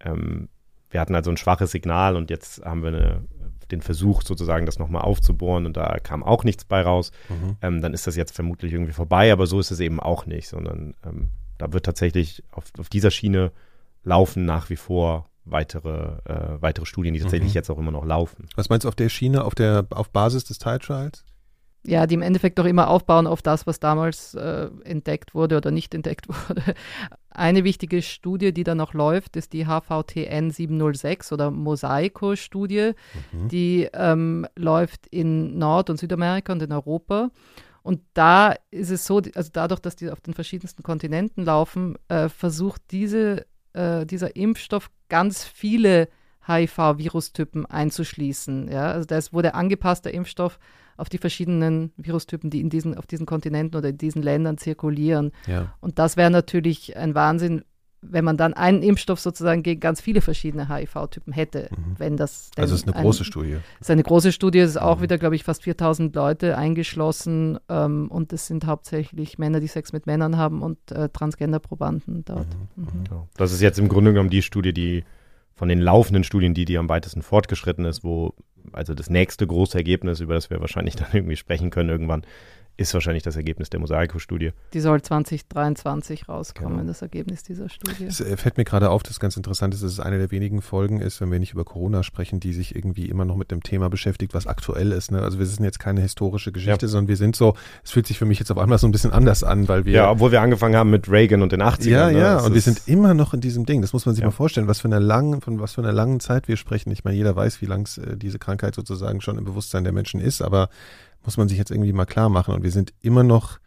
ähm, 0.00 0.48
wir 0.90 1.00
hatten 1.00 1.14
also 1.14 1.30
ein 1.30 1.36
schwaches 1.36 1.72
Signal 1.72 2.16
und 2.16 2.30
jetzt 2.30 2.64
haben 2.64 2.82
wir 2.82 2.88
eine, 2.88 3.24
den 3.70 3.82
Versuch 3.82 4.22
sozusagen, 4.22 4.66
das 4.66 4.78
nochmal 4.78 5.02
aufzubohren 5.02 5.66
und 5.66 5.76
da 5.76 5.98
kam 6.02 6.22
auch 6.22 6.44
nichts 6.44 6.64
bei 6.64 6.82
raus. 6.82 7.10
Mhm. 7.28 7.56
Ähm, 7.60 7.80
dann 7.82 7.92
ist 7.92 8.06
das 8.06 8.14
jetzt 8.14 8.34
vermutlich 8.34 8.72
irgendwie 8.72 8.92
vorbei, 8.92 9.32
aber 9.32 9.46
so 9.46 9.58
ist 9.58 9.72
es 9.72 9.80
eben 9.80 9.98
auch 9.98 10.26
nicht, 10.26 10.48
sondern 10.48 10.94
ähm, 11.04 11.30
da 11.58 11.72
wird 11.72 11.84
tatsächlich 11.84 12.44
auf, 12.52 12.66
auf 12.78 12.88
dieser 12.88 13.10
Schiene 13.10 13.50
laufen 14.06 14.44
nach 14.46 14.70
wie 14.70 14.76
vor 14.76 15.28
weitere, 15.44 16.18
äh, 16.24 16.60
weitere 16.62 16.86
Studien, 16.86 17.12
die 17.14 17.20
tatsächlich 17.20 17.50
Mhm. 17.50 17.54
jetzt 17.56 17.70
auch 17.70 17.78
immer 17.78 17.90
noch 17.92 18.04
laufen. 18.04 18.48
Was 18.56 18.68
meinst 18.68 18.84
du 18.84 18.88
auf 18.88 18.94
der 18.96 19.08
Schiene, 19.10 19.44
auf 19.44 19.54
der 19.54 19.86
auf 19.90 20.10
Basis 20.10 20.44
des 20.44 20.58
Tide 20.58 20.78
Trials? 20.78 21.24
Ja, 21.84 22.08
die 22.08 22.14
im 22.14 22.22
Endeffekt 22.22 22.58
doch 22.58 22.64
immer 22.64 22.88
aufbauen 22.88 23.28
auf 23.28 23.42
das, 23.42 23.64
was 23.68 23.78
damals 23.78 24.34
äh, 24.34 24.68
entdeckt 24.82 25.36
wurde 25.36 25.56
oder 25.56 25.70
nicht 25.70 25.94
entdeckt 25.94 26.26
wurde. 26.48 26.74
Eine 27.30 27.62
wichtige 27.62 28.02
Studie, 28.02 28.52
die 28.52 28.64
da 28.64 28.74
noch 28.74 28.92
läuft, 28.92 29.36
ist 29.36 29.52
die 29.52 29.66
HVTN 29.66 30.50
706 30.50 31.32
oder 31.32 31.52
Mosaico-Studie. 31.52 32.92
Mhm. 33.32 33.48
Die 33.48 33.88
ähm, 33.92 34.46
läuft 34.56 35.06
in 35.08 35.58
Nord- 35.58 35.90
und 35.90 35.98
Südamerika 35.98 36.52
und 36.52 36.62
in 36.62 36.72
Europa. 36.72 37.30
Und 37.82 38.00
da 38.14 38.54
ist 38.72 38.90
es 38.90 39.06
so, 39.06 39.22
also 39.36 39.50
dadurch, 39.52 39.78
dass 39.80 39.94
die 39.94 40.10
auf 40.10 40.20
den 40.20 40.34
verschiedensten 40.34 40.82
Kontinenten 40.82 41.44
laufen, 41.44 41.96
äh, 42.08 42.28
versucht 42.28 42.82
diese, 42.90 43.46
äh, 43.76 44.06
dieser 44.06 44.34
Impfstoff 44.36 44.90
ganz 45.08 45.44
viele 45.44 46.08
HIV-Virustypen 46.46 47.66
einzuschließen. 47.66 48.68
Ja? 48.70 48.92
Also 48.92 49.06
das 49.06 49.32
wurde 49.32 49.54
angepasster 49.54 50.12
Impfstoff 50.12 50.58
auf 50.96 51.08
die 51.08 51.18
verschiedenen 51.18 51.92
Virustypen, 51.96 52.50
die 52.50 52.60
in 52.60 52.70
diesen, 52.70 52.96
auf 52.96 53.06
diesen 53.06 53.26
Kontinenten 53.26 53.76
oder 53.76 53.90
in 53.90 53.98
diesen 53.98 54.22
Ländern 54.22 54.56
zirkulieren. 54.56 55.32
Ja. 55.46 55.74
Und 55.80 55.98
das 55.98 56.16
wäre 56.16 56.30
natürlich 56.30 56.96
ein 56.96 57.14
Wahnsinn, 57.14 57.64
wenn 58.02 58.24
man 58.24 58.36
dann 58.36 58.54
einen 58.54 58.82
Impfstoff 58.82 59.18
sozusagen 59.20 59.62
gegen 59.62 59.80
ganz 59.80 60.00
viele 60.00 60.20
verschiedene 60.20 60.68
HIV-Typen 60.68 61.32
hätte, 61.32 61.68
Mhm. 61.70 61.94
wenn 61.98 62.16
das 62.16 62.50
Also 62.56 62.74
es 62.74 62.82
ist 62.82 62.86
eine 62.88 62.96
ein- 62.96 63.02
große 63.02 63.24
Studie. 63.24 63.56
es 63.80 63.86
ist 63.86 63.90
eine 63.90 64.02
große 64.02 64.30
Studie, 64.32 64.60
es 64.60 64.70
ist 64.70 64.76
auch 64.76 64.98
Mhm. 64.98 65.02
wieder, 65.02 65.18
glaube 65.18 65.34
ich, 65.34 65.44
fast 65.44 65.62
4000 65.64 66.14
Leute 66.14 66.56
eingeschlossen 66.56 67.58
ähm, 67.68 68.08
und 68.10 68.32
es 68.32 68.46
sind 68.46 68.66
hauptsächlich 68.66 69.38
Männer, 69.38 69.60
die 69.60 69.66
Sex 69.66 69.92
mit 69.92 70.06
Männern 70.06 70.36
haben 70.36 70.62
und 70.62 70.78
äh, 70.92 71.08
Transgender-Probanden 71.08 72.24
dort. 72.24 72.46
Mhm. 72.76 72.86
Genau. 73.04 73.28
Das 73.36 73.52
ist 73.52 73.60
jetzt 73.60 73.78
im 73.78 73.88
Grunde 73.88 74.12
genommen 74.12 74.30
die 74.30 74.42
Studie, 74.42 74.72
die 74.72 75.04
von 75.54 75.68
den 75.68 75.80
laufenden 75.80 76.22
Studien, 76.22 76.54
die, 76.54 76.64
die 76.66 76.78
am 76.78 76.88
weitesten 76.88 77.22
fortgeschritten 77.22 77.84
ist, 77.86 78.04
wo 78.04 78.34
also 78.72 78.94
das 78.94 79.08
nächste 79.10 79.46
große 79.46 79.78
Ergebnis, 79.78 80.20
über 80.20 80.34
das 80.34 80.50
wir 80.50 80.60
wahrscheinlich 80.60 80.96
dann 80.96 81.08
irgendwie 81.12 81.36
sprechen 81.36 81.70
können 81.70 81.88
irgendwann, 81.88 82.22
ist 82.78 82.92
wahrscheinlich 82.94 83.22
das 83.22 83.36
Ergebnis 83.36 83.70
der 83.70 83.80
Mosaico-Studie. 83.80 84.52
Die 84.74 84.80
soll 84.80 85.00
2023 85.00 86.28
rauskommen, 86.28 86.74
Genau. 86.78 86.88
das 86.88 87.02
Ergebnis 87.02 87.42
dieser 87.42 87.68
Studie. 87.68 88.04
Es 88.04 88.20
äh, 88.20 88.36
fällt 88.36 88.56
mir 88.58 88.64
gerade 88.64 88.90
auf, 88.90 89.02
dass 89.02 89.12
es 89.12 89.20
ganz 89.20 89.36
interessant 89.36 89.72
ist, 89.74 89.82
dass 89.82 89.92
es 89.92 90.00
eine 90.00 90.18
der 90.18 90.30
wenigen 90.30 90.60
Folgen 90.62 91.00
ist, 91.00 91.20
wenn 91.20 91.30
wir 91.30 91.38
nicht 91.38 91.52
über 91.52 91.64
Corona 91.64 92.02
sprechen, 92.02 92.40
die 92.40 92.52
sich 92.52 92.74
irgendwie 92.74 93.06
immer 93.08 93.24
noch 93.24 93.36
mit 93.36 93.50
dem 93.50 93.62
Thema 93.62 93.88
beschäftigt, 93.88 94.34
was 94.34 94.46
aktuell 94.46 94.92
ist. 94.92 95.10
Ne? 95.10 95.22
Also 95.22 95.38
wir 95.38 95.46
sind 95.46 95.64
jetzt 95.64 95.78
keine 95.78 96.00
historische 96.00 96.52
Geschichte, 96.52 96.88
sondern 96.88 97.08
wir 97.08 97.16
sind 97.16 97.36
so, 97.36 97.54
es 97.84 97.90
fühlt 97.92 98.06
sich 98.06 98.18
für 98.18 98.26
mich 98.26 98.38
jetzt 98.38 98.50
auf 98.50 98.58
einmal 98.58 98.78
so 98.78 98.86
ein 98.86 98.92
bisschen 98.92 99.12
anders 99.12 99.42
an, 99.42 99.68
weil 99.68 99.84
wir 99.84 99.92
Ja, 99.92 100.10
obwohl 100.10 100.30
wir 100.32 100.40
angefangen 100.42 100.76
haben 100.76 100.90
mit 100.90 101.10
Reagan 101.10 101.42
und 101.42 101.52
den 101.52 101.62
80ern. 101.62 101.88
Ja, 101.88 102.10
ne? 102.10 102.18
ja, 102.18 102.34
Das 102.34 102.46
und 102.46 102.54
wir 102.54 102.60
sind 102.60 102.82
immer 102.86 103.14
noch 103.14 103.32
in 103.34 103.40
diesem 103.40 103.64
Ding. 103.66 103.80
Das 103.82 103.92
muss 103.92 104.06
man 104.06 104.14
sich 104.14 104.22
Ja. 104.22 104.28
mal 104.28 104.32
vorstellen, 104.32 104.68
was 104.68 104.80
für 104.80 104.88
eine 104.88 104.98
langen, 104.98 105.40
von 105.40 105.60
was 105.60 105.74
für 105.74 105.80
einer 105.82 105.92
langen 105.92 106.20
Zeit 106.20 106.48
wir 106.48 106.56
sprechen. 106.56 106.90
Ich 106.92 107.04
meine, 107.04 107.16
jeder 107.16 107.34
weiß, 107.34 107.60
wie 107.62 107.66
lang 107.66 107.88
äh, 107.98 108.16
diese 108.16 108.38
Krankheit 108.38 108.74
sozusagen 108.74 109.20
schon 109.20 109.38
im 109.38 109.44
Bewusstsein 109.44 109.84
der 109.84 109.92
Menschen 109.92 110.20
ist, 110.20 110.42
aber 110.42 110.68
muss 111.26 111.36
man 111.36 111.48
sich 111.48 111.58
jetzt 111.58 111.70
irgendwie 111.70 111.92
mal 111.92 112.06
klar 112.06 112.28
machen. 112.30 112.54
Und 112.54 112.62
wir 112.62 112.70
sind 112.70 112.94
immer 113.02 113.22
noch, 113.22 113.58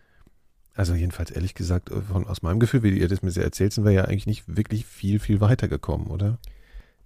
also 0.73 0.95
jedenfalls 0.95 1.29
ehrlich 1.29 1.53
gesagt, 1.53 1.91
äh, 1.91 2.01
von, 2.01 2.25
aus 2.25 2.41
meinem 2.41 2.59
Gefühl, 2.59 2.83
wie 2.83 2.97
ihr 2.97 3.07
das 3.07 3.21
mir 3.21 3.31
sehr 3.31 3.43
erzählt, 3.43 3.73
sind 3.73 3.85
wir 3.85 3.91
ja 3.91 4.05
eigentlich 4.05 4.25
nicht 4.25 4.43
wirklich 4.47 4.85
viel, 4.85 5.19
viel 5.19 5.41
weitergekommen, 5.41 6.07
oder? 6.07 6.39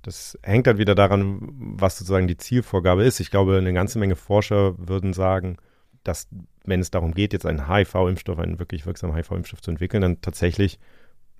Das 0.03 0.37
hängt 0.43 0.67
halt 0.67 0.77
wieder 0.77 0.95
daran, 0.95 1.39
was 1.41 1.97
sozusagen 1.97 2.27
die 2.27 2.37
Zielvorgabe 2.37 3.03
ist. 3.03 3.19
Ich 3.19 3.31
glaube, 3.31 3.57
eine 3.57 3.73
ganze 3.73 3.99
Menge 3.99 4.15
Forscher 4.15 4.75
würden 4.77 5.13
sagen, 5.13 5.57
dass 6.03 6.27
wenn 6.65 6.81
es 6.81 6.91
darum 6.91 7.13
geht, 7.13 7.33
jetzt 7.33 7.45
einen 7.45 7.67
HIV-Impfstoff, 7.67 8.37
einen 8.37 8.59
wirklich 8.59 8.85
wirksamen 8.85 9.15
HIV-Impfstoff 9.15 9.61
zu 9.61 9.71
entwickeln, 9.71 10.01
dann 10.01 10.21
tatsächlich 10.21 10.77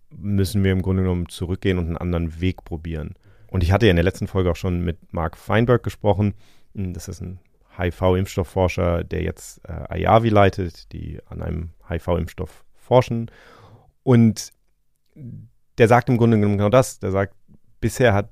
müssen 0.10 0.64
wir 0.64 0.72
im 0.72 0.82
Grunde 0.82 1.04
genommen 1.04 1.28
zurückgehen 1.28 1.78
und 1.78 1.88
einen 1.88 1.98
anderen 1.98 2.40
Weg 2.40 2.64
probieren. 2.64 3.16
Und 3.48 3.64
ich 3.64 3.72
hatte 3.72 3.86
ja 3.86 3.92
in 3.92 3.98
der 3.98 4.06
letzten 4.06 4.28
Folge 4.28 4.52
auch 4.52 4.56
schon 4.56 4.82
mit 4.82 5.14
Mark 5.14 5.38
Feinberg 5.38 5.84
gesprochen. 5.84 6.34
Das 6.74 7.08
ist 7.08 7.22
ein 7.22 7.40
HIV-Impfstoffforscher, 7.78 9.04
der 9.04 9.24
jetzt 9.24 9.62
äh, 9.68 9.72
Ayavi 9.90 10.30
leitet, 10.30 10.92
die 10.92 11.20
an 11.26 11.42
einem 11.42 11.70
HIV-Impfstoff 11.88 12.66
forschen. 12.76 13.32
Und 14.04 14.52
der 15.78 15.88
sagt 15.88 16.10
im 16.10 16.18
Grunde 16.18 16.38
genommen 16.38 16.58
genau 16.58 16.70
das. 16.70 17.00
Der 17.00 17.12
sagt, 17.12 17.36
bisher 17.80 18.14
hat 18.14 18.30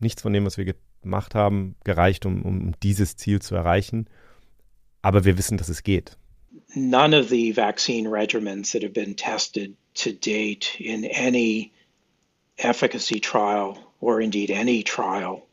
nichts 0.00 0.22
von 0.22 0.32
dem, 0.32 0.44
was 0.44 0.58
wir 0.58 0.74
gemacht 1.02 1.34
haben, 1.34 1.76
gereicht, 1.84 2.26
um, 2.26 2.42
um 2.42 2.72
dieses 2.82 3.16
Ziel 3.16 3.40
zu 3.40 3.54
erreichen. 3.54 4.08
Aber 5.02 5.24
wir 5.24 5.38
wissen, 5.38 5.56
dass 5.56 5.68
es 5.68 5.82
geht. 5.82 6.16
none 6.74 7.14
of 7.14 7.28
the 7.28 7.52
vaccine 7.52 8.06
regimens 8.06 8.72
that 8.72 8.82
have 8.82 8.92
been 8.92 9.14
tested 9.14 9.76
to 9.94 10.12
date 10.12 10.76
in 10.80 11.04
any 11.04 11.72
efficacy 12.58 13.20
trial 13.20 13.78
or 14.00 14.20
indeed 14.20 14.50
any 14.50 14.82
trial 14.82 15.46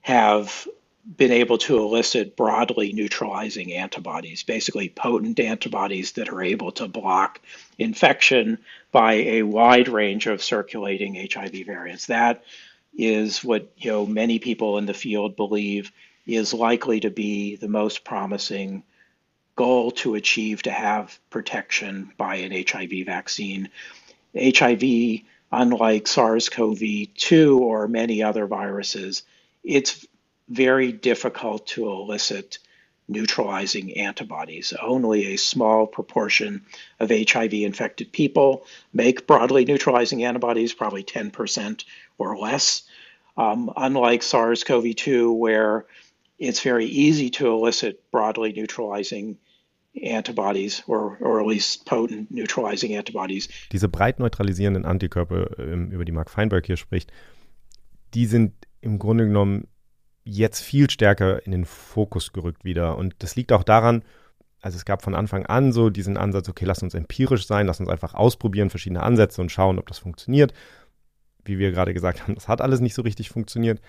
have 0.00 0.68
been 1.16 1.30
able 1.30 1.58
to 1.58 1.78
elicit 1.78 2.36
broadly 2.36 2.92
neutralizing 2.92 3.72
antibodies, 3.72 4.42
basically 4.42 4.88
potent 4.88 5.38
antibodies 5.38 6.12
that 6.12 6.30
are 6.30 6.42
able 6.42 6.72
to 6.72 6.88
block 6.88 7.40
infection 7.78 8.58
by 8.90 9.14
a 9.14 9.42
wide 9.42 9.88
range 9.88 10.26
of 10.26 10.42
circulating 10.42 11.14
HIV 11.14 11.64
variants. 11.64 12.06
That 12.06 12.42
is 12.98 13.44
what 13.44 13.70
you 13.76 13.90
know 13.90 14.06
many 14.06 14.38
people 14.38 14.78
in 14.78 14.86
the 14.86 14.94
field 14.94 15.36
believe 15.36 15.92
is 16.26 16.52
likely 16.52 17.00
to 17.00 17.10
be 17.10 17.56
the 17.56 17.68
most 17.68 18.04
promising 18.04 18.82
goal 19.54 19.90
to 19.90 20.16
achieve 20.16 20.62
to 20.62 20.70
have 20.70 21.18
protection 21.30 22.12
by 22.16 22.36
an 22.36 22.52
HIV 22.52 23.06
vaccine. 23.06 23.68
HIV, 24.36 25.20
unlike 25.52 26.06
SARS 26.06 26.48
CoV 26.48 26.80
2 27.14 27.60
or 27.60 27.86
many 27.86 28.22
other 28.22 28.46
viruses, 28.46 29.22
it's 29.62 30.06
very 30.48 30.92
difficult 30.92 31.66
to 31.68 31.88
elicit 31.90 32.58
neutralizing 33.08 33.96
antibodies. 33.98 34.72
Only 34.80 35.34
a 35.34 35.36
small 35.36 35.86
proportion 35.86 36.64
of 36.98 37.10
HIV 37.10 37.54
infected 37.54 38.12
people 38.12 38.66
make 38.92 39.26
broadly 39.26 39.64
neutralizing 39.64 40.24
antibodies, 40.24 40.72
probably 40.72 41.04
10% 41.04 41.84
or 42.18 42.36
less. 42.36 42.82
Um, 43.36 43.70
unlike 43.76 44.22
SARS 44.22 44.64
CoV 44.64 44.96
2, 44.96 45.32
where 45.32 45.86
it's 46.38 46.60
very 46.60 46.86
easy 46.86 47.30
to 47.30 47.48
elicit 47.48 48.10
broadly 48.10 48.52
neutralizing 48.52 49.38
antibodies 50.02 50.82
or, 50.86 51.16
or 51.20 51.40
at 51.40 51.46
least 51.46 51.86
potent 51.86 52.30
neutralizing 52.30 52.94
antibodies. 52.94 53.48
Diese 53.72 53.88
breit 53.88 54.18
neutralisierenden 54.18 54.84
Antikörper, 54.84 55.58
ähm, 55.58 55.90
über 55.90 56.04
die 56.04 56.12
Mark 56.12 56.30
Feinberg 56.30 56.66
hier 56.66 56.76
spricht, 56.76 57.12
die 58.14 58.26
sind 58.26 58.52
im 58.80 58.98
Grunde 58.98 59.26
genommen 59.26 59.68
jetzt 60.28 60.60
viel 60.60 60.90
stärker 60.90 61.44
in 61.46 61.52
den 61.52 61.64
Fokus 61.64 62.32
gerückt 62.32 62.64
wieder. 62.64 62.98
Und 62.98 63.14
das 63.20 63.36
liegt 63.36 63.52
auch 63.52 63.62
daran, 63.62 64.02
also 64.60 64.76
es 64.76 64.84
gab 64.84 65.02
von 65.02 65.14
Anfang 65.14 65.46
an 65.46 65.72
so 65.72 65.88
diesen 65.90 66.16
Ansatz, 66.16 66.48
okay, 66.48 66.64
lass 66.64 66.82
uns 66.82 66.94
empirisch 66.94 67.46
sein, 67.46 67.66
lass 67.68 67.78
uns 67.78 67.88
einfach 67.88 68.14
ausprobieren, 68.14 68.68
verschiedene 68.68 69.02
Ansätze 69.02 69.40
und 69.40 69.52
schauen, 69.52 69.78
ob 69.78 69.86
das 69.86 69.98
funktioniert. 69.98 70.52
Wie 71.44 71.58
wir 71.58 71.70
gerade 71.70 71.94
gesagt 71.94 72.22
haben, 72.22 72.34
das 72.34 72.48
hat 72.48 72.60
alles 72.60 72.80
nicht 72.80 72.94
so 72.94 73.02
richtig 73.02 73.28
funktioniert. 73.30 73.80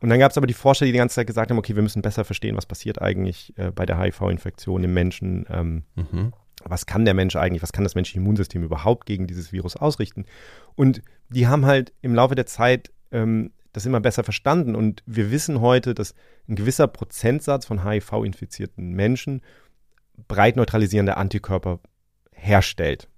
Und 0.00 0.10
dann 0.10 0.18
gab 0.18 0.30
es 0.32 0.36
aber 0.36 0.46
die 0.48 0.54
Forscher, 0.54 0.84
die 0.84 0.92
die 0.92 0.98
ganze 0.98 1.14
Zeit 1.14 1.26
gesagt 1.28 1.50
haben, 1.50 1.58
okay, 1.58 1.76
wir 1.76 1.82
müssen 1.82 2.02
besser 2.02 2.24
verstehen, 2.24 2.56
was 2.56 2.66
passiert 2.66 3.00
eigentlich 3.00 3.56
äh, 3.56 3.70
bei 3.70 3.86
der 3.86 3.98
HIV-Infektion 3.98 4.84
im 4.84 4.92
Menschen. 4.92 5.46
Ähm, 5.48 5.84
Mhm. 5.94 6.32
was 6.64 6.86
kann 6.86 7.04
der 7.04 7.14
Mensch 7.14 7.36
eigentlich, 7.36 7.62
was 7.62 7.72
kann 7.72 7.84
das 7.84 7.94
menschliche 7.94 8.18
Immunsystem 8.18 8.64
überhaupt 8.64 9.06
gegen 9.06 9.26
dieses 9.28 9.52
Virus 9.52 9.76
ausrichten? 9.76 10.24
Und 10.74 11.00
die 11.28 11.46
haben 11.46 11.64
halt 11.64 11.92
im 12.02 12.14
Laufe 12.14 12.34
der 12.34 12.46
Zeit 12.46 12.90
ähm, 13.12 13.52
das 13.76 13.86
immer 13.86 14.00
besser 14.00 14.24
verstanden. 14.24 14.74
Und 14.74 15.02
wir 15.06 15.30
wissen 15.30 15.60
heute, 15.60 15.94
dass 15.94 16.14
ein 16.48 16.56
gewisser 16.56 16.86
Prozentsatz 16.88 17.66
von 17.66 17.84
HIV-infizierten 17.84 18.90
Menschen 18.90 19.42
breit 20.28 20.56
neutralisierende 20.56 21.16
Antikörper 21.16 21.78
herstellt. 22.32 23.08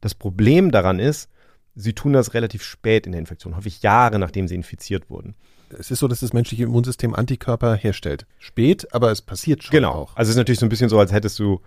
Das 0.00 0.14
Problem 0.14 0.70
daran 0.70 0.98
ist, 1.00 1.28
sie 1.74 1.92
tun 1.94 2.12
das 2.12 2.32
relativ 2.34 2.62
spät 2.62 3.06
in 3.06 3.12
der 3.12 3.18
Infektion, 3.20 3.56
häufig 3.56 3.82
Jahre 3.82 4.18
nachdem 4.18 4.46
sie 4.48 4.54
infiziert 4.54 5.10
wurden. 5.10 5.34
Es 5.76 5.90
ist 5.90 5.98
so, 5.98 6.06
dass 6.06 6.20
das 6.20 6.32
menschliche 6.32 6.62
Immunsystem 6.62 7.12
Antikörper 7.14 7.74
herstellt. 7.74 8.24
Spät, 8.38 8.86
aber 8.94 9.10
es 9.10 9.20
passiert 9.20 9.64
schon 9.64 9.72
Genau. 9.72 9.92
auch. 9.92 10.16
Also 10.16 10.28
es 10.30 10.34
ist 10.34 10.38
natürlich 10.38 10.60
so 10.60 10.66
ein 10.66 10.68
bisschen 10.68 10.88
so, 10.88 10.98
als 11.00 11.10
hättest 11.10 11.38
du, 11.40 11.60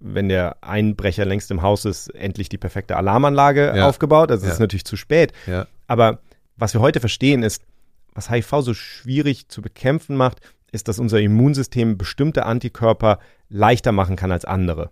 wenn 0.00 0.28
der 0.28 0.56
Einbrecher 0.62 1.24
längst 1.24 1.52
im 1.52 1.62
Haus 1.62 1.84
ist, 1.84 2.08
endlich 2.16 2.48
die 2.48 2.58
perfekte 2.58 2.96
Alarmanlage 2.96 3.72
Ja. 3.76 3.88
aufgebaut. 3.88 4.32
Also 4.32 4.42
es 4.42 4.48
Ja. 4.48 4.54
ist 4.54 4.60
natürlich 4.60 4.84
zu 4.84 4.96
spät. 4.96 5.32
Ja. 5.46 5.68
Aber 5.86 6.18
was 6.56 6.74
wir 6.74 6.80
heute 6.80 7.00
verstehen 7.00 7.42
ist, 7.42 7.62
was 8.14 8.30
HIV 8.30 8.60
so 8.60 8.74
schwierig 8.74 9.48
zu 9.48 9.60
bekämpfen 9.60 10.16
macht, 10.16 10.40
ist, 10.72 10.88
dass 10.88 10.98
unser 10.98 11.20
Immunsystem 11.20 11.98
bestimmte 11.98 12.46
Antikörper 12.46 13.18
leichter 13.48 13.92
machen 13.92 14.16
kann 14.16 14.32
als 14.32 14.44
andere. 14.44 14.90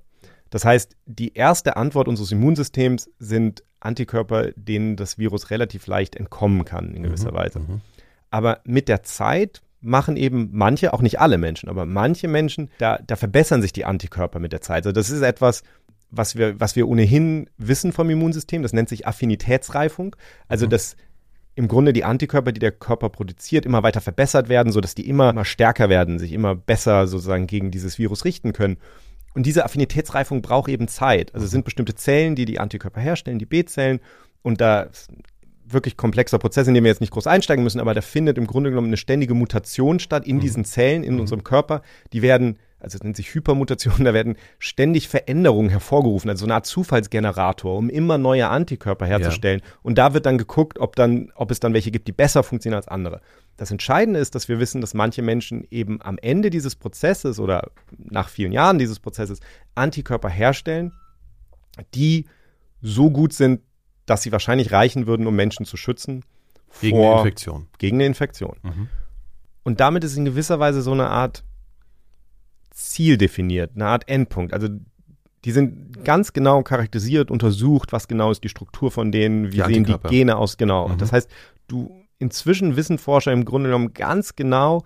Das 0.50 0.64
heißt, 0.64 0.96
die 1.06 1.34
erste 1.34 1.76
Antwort 1.76 2.08
unseres 2.08 2.30
Immunsystems 2.30 3.10
sind 3.18 3.64
Antikörper, 3.80 4.52
denen 4.54 4.96
das 4.96 5.18
Virus 5.18 5.50
relativ 5.50 5.86
leicht 5.86 6.14
entkommen 6.14 6.64
kann 6.64 6.94
in 6.94 7.02
gewisser 7.02 7.32
mhm, 7.32 7.36
Weise. 7.36 7.58
Mhm. 7.60 7.80
Aber 8.30 8.60
mit 8.64 8.88
der 8.88 9.02
Zeit 9.02 9.62
machen 9.80 10.16
eben 10.16 10.50
manche, 10.52 10.92
auch 10.92 11.02
nicht 11.02 11.20
alle 11.20 11.38
Menschen, 11.38 11.68
aber 11.68 11.86
manche 11.86 12.28
Menschen, 12.28 12.70
da, 12.78 12.98
da 12.98 13.16
verbessern 13.16 13.62
sich 13.62 13.72
die 13.72 13.84
Antikörper 13.84 14.38
mit 14.38 14.52
der 14.52 14.60
Zeit. 14.60 14.86
Also 14.86 14.92
das 14.92 15.10
ist 15.10 15.22
etwas, 15.22 15.62
was 16.10 16.36
wir, 16.36 16.60
was 16.60 16.76
wir 16.76 16.86
ohnehin 16.86 17.48
wissen 17.56 17.92
vom 17.92 18.08
Immunsystem. 18.10 18.62
Das 18.62 18.72
nennt 18.72 18.88
sich 18.88 19.06
Affinitätsreifung. 19.06 20.14
Also 20.46 20.66
mhm. 20.66 20.70
dass 20.70 20.96
im 21.54 21.68
Grunde 21.68 21.92
die 21.92 22.04
Antikörper, 22.04 22.52
die 22.52 22.60
der 22.60 22.72
Körper 22.72 23.10
produziert, 23.10 23.66
immer 23.66 23.82
weiter 23.82 24.00
verbessert 24.00 24.48
werden, 24.48 24.72
sodass 24.72 24.94
die 24.94 25.08
immer, 25.08 25.30
immer 25.30 25.44
stärker 25.44 25.88
werden, 25.88 26.18
sich 26.18 26.32
immer 26.32 26.54
besser 26.54 27.06
sozusagen 27.06 27.46
gegen 27.46 27.70
dieses 27.70 27.98
Virus 27.98 28.24
richten 28.24 28.52
können. 28.52 28.78
Und 29.34 29.46
diese 29.46 29.64
Affinitätsreifung 29.64 30.42
braucht 30.42 30.68
eben 30.68 30.88
Zeit. 30.88 31.34
Also 31.34 31.44
es 31.44 31.50
sind 31.50 31.64
bestimmte 31.64 31.94
Zellen, 31.94 32.34
die 32.34 32.44
die 32.44 32.58
Antikörper 32.58 33.00
herstellen, 33.00 33.38
die 33.38 33.46
B-Zellen. 33.46 34.00
Und 34.42 34.60
da 34.60 34.88
wirklich 35.64 35.96
komplexer 35.96 36.38
Prozess, 36.38 36.66
in 36.68 36.74
dem 36.74 36.84
wir 36.84 36.90
jetzt 36.90 37.00
nicht 37.00 37.12
groß 37.12 37.26
einsteigen 37.26 37.64
müssen, 37.64 37.80
aber 37.80 37.94
da 37.94 38.00
findet 38.00 38.38
im 38.38 38.46
Grunde 38.46 38.70
genommen 38.70 38.88
eine 38.88 38.96
ständige 38.96 39.34
Mutation 39.34 40.00
statt 40.00 40.26
in 40.26 40.36
mhm. 40.36 40.40
diesen 40.40 40.64
Zellen, 40.64 41.04
in 41.04 41.14
mhm. 41.14 41.20
unserem 41.20 41.44
Körper. 41.44 41.82
Die 42.12 42.22
werden, 42.22 42.58
also 42.82 42.96
es 42.96 43.04
nennt 43.04 43.16
sich 43.16 43.32
Hypermutation, 43.32 44.04
da 44.04 44.12
werden 44.12 44.36
ständig 44.58 45.08
Veränderungen 45.08 45.70
hervorgerufen, 45.70 46.28
also 46.28 46.40
so 46.40 46.46
eine 46.46 46.54
Art 46.54 46.66
Zufallsgenerator, 46.66 47.76
um 47.76 47.88
immer 47.88 48.18
neue 48.18 48.48
Antikörper 48.48 49.06
herzustellen. 49.06 49.60
Ja. 49.64 49.72
Und 49.82 49.98
da 49.98 50.14
wird 50.14 50.26
dann 50.26 50.36
geguckt, 50.36 50.78
ob 50.80 50.96
dann, 50.96 51.30
ob 51.36 51.50
es 51.52 51.60
dann 51.60 51.74
welche 51.74 51.92
gibt, 51.92 52.08
die 52.08 52.12
besser 52.12 52.42
funktionieren 52.42 52.78
als 52.78 52.88
andere. 52.88 53.20
Das 53.56 53.70
Entscheidende 53.70 54.18
ist, 54.18 54.34
dass 54.34 54.48
wir 54.48 54.58
wissen, 54.58 54.80
dass 54.80 54.94
manche 54.94 55.22
Menschen 55.22 55.64
eben 55.70 56.02
am 56.02 56.18
Ende 56.18 56.50
dieses 56.50 56.74
Prozesses 56.74 57.38
oder 57.38 57.70
nach 57.96 58.28
vielen 58.28 58.50
Jahren 58.50 58.78
dieses 58.78 58.98
Prozesses 58.98 59.38
Antikörper 59.76 60.28
herstellen, 60.28 60.92
die 61.94 62.26
so 62.80 63.10
gut 63.10 63.32
sind, 63.32 63.60
dass 64.06 64.22
sie 64.22 64.32
wahrscheinlich 64.32 64.72
reichen 64.72 65.06
würden, 65.06 65.28
um 65.28 65.36
Menschen 65.36 65.64
zu 65.66 65.76
schützen. 65.76 66.24
Gegen 66.80 66.96
vor, 66.96 67.12
eine 67.12 67.20
Infektion. 67.20 67.68
Gegen 67.78 67.98
eine 67.98 68.06
Infektion. 68.06 68.56
Mhm. 68.62 68.88
Und 69.62 69.78
damit 69.78 70.02
ist 70.02 70.16
in 70.16 70.24
gewisser 70.24 70.58
Weise 70.58 70.82
so 70.82 70.90
eine 70.90 71.08
Art 71.08 71.44
Ziel 72.72 73.16
definiert, 73.16 73.72
eine 73.74 73.86
Art 73.86 74.08
Endpunkt. 74.08 74.52
Also 74.52 74.68
die 75.44 75.52
sind 75.52 76.04
ganz 76.04 76.32
genau 76.32 76.62
charakterisiert, 76.62 77.30
untersucht, 77.30 77.92
was 77.92 78.08
genau 78.08 78.30
ist 78.30 78.44
die 78.44 78.48
Struktur 78.48 78.90
von 78.90 79.10
denen, 79.10 79.52
wie 79.52 79.56
die 79.56 79.74
sehen 79.74 79.84
die 79.84 79.98
Gene 80.08 80.36
aus, 80.36 80.56
genau. 80.56 80.88
Mhm. 80.88 80.98
Das 80.98 81.12
heißt, 81.12 81.30
du 81.66 81.90
inzwischen 82.18 82.76
wissen 82.76 82.98
Forscher 82.98 83.32
im 83.32 83.44
Grunde 83.44 83.68
genommen 83.68 83.92
ganz 83.92 84.36
genau, 84.36 84.84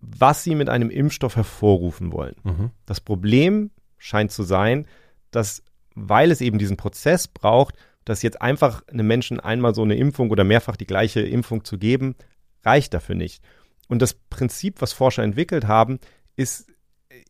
was 0.00 0.44
sie 0.44 0.54
mit 0.54 0.68
einem 0.68 0.90
Impfstoff 0.90 1.36
hervorrufen 1.36 2.12
wollen. 2.12 2.34
Mhm. 2.42 2.70
Das 2.84 3.00
Problem 3.00 3.70
scheint 3.96 4.32
zu 4.32 4.42
sein, 4.42 4.86
dass, 5.30 5.62
weil 5.94 6.30
es 6.30 6.40
eben 6.40 6.58
diesen 6.58 6.76
Prozess 6.76 7.28
braucht, 7.28 7.76
dass 8.04 8.22
jetzt 8.22 8.42
einfach 8.42 8.86
einem 8.88 9.06
Menschen 9.06 9.40
einmal 9.40 9.74
so 9.74 9.82
eine 9.82 9.94
Impfung 9.94 10.30
oder 10.30 10.44
mehrfach 10.44 10.76
die 10.76 10.86
gleiche 10.86 11.20
Impfung 11.20 11.64
zu 11.64 11.78
geben, 11.78 12.16
reicht 12.64 12.92
dafür 12.94 13.14
nicht. 13.14 13.42
Und 13.88 14.02
das 14.02 14.14
Prinzip, 14.14 14.80
was 14.80 14.92
Forscher 14.92 15.22
entwickelt 15.22 15.66
haben, 15.66 15.98
ist 16.36 16.71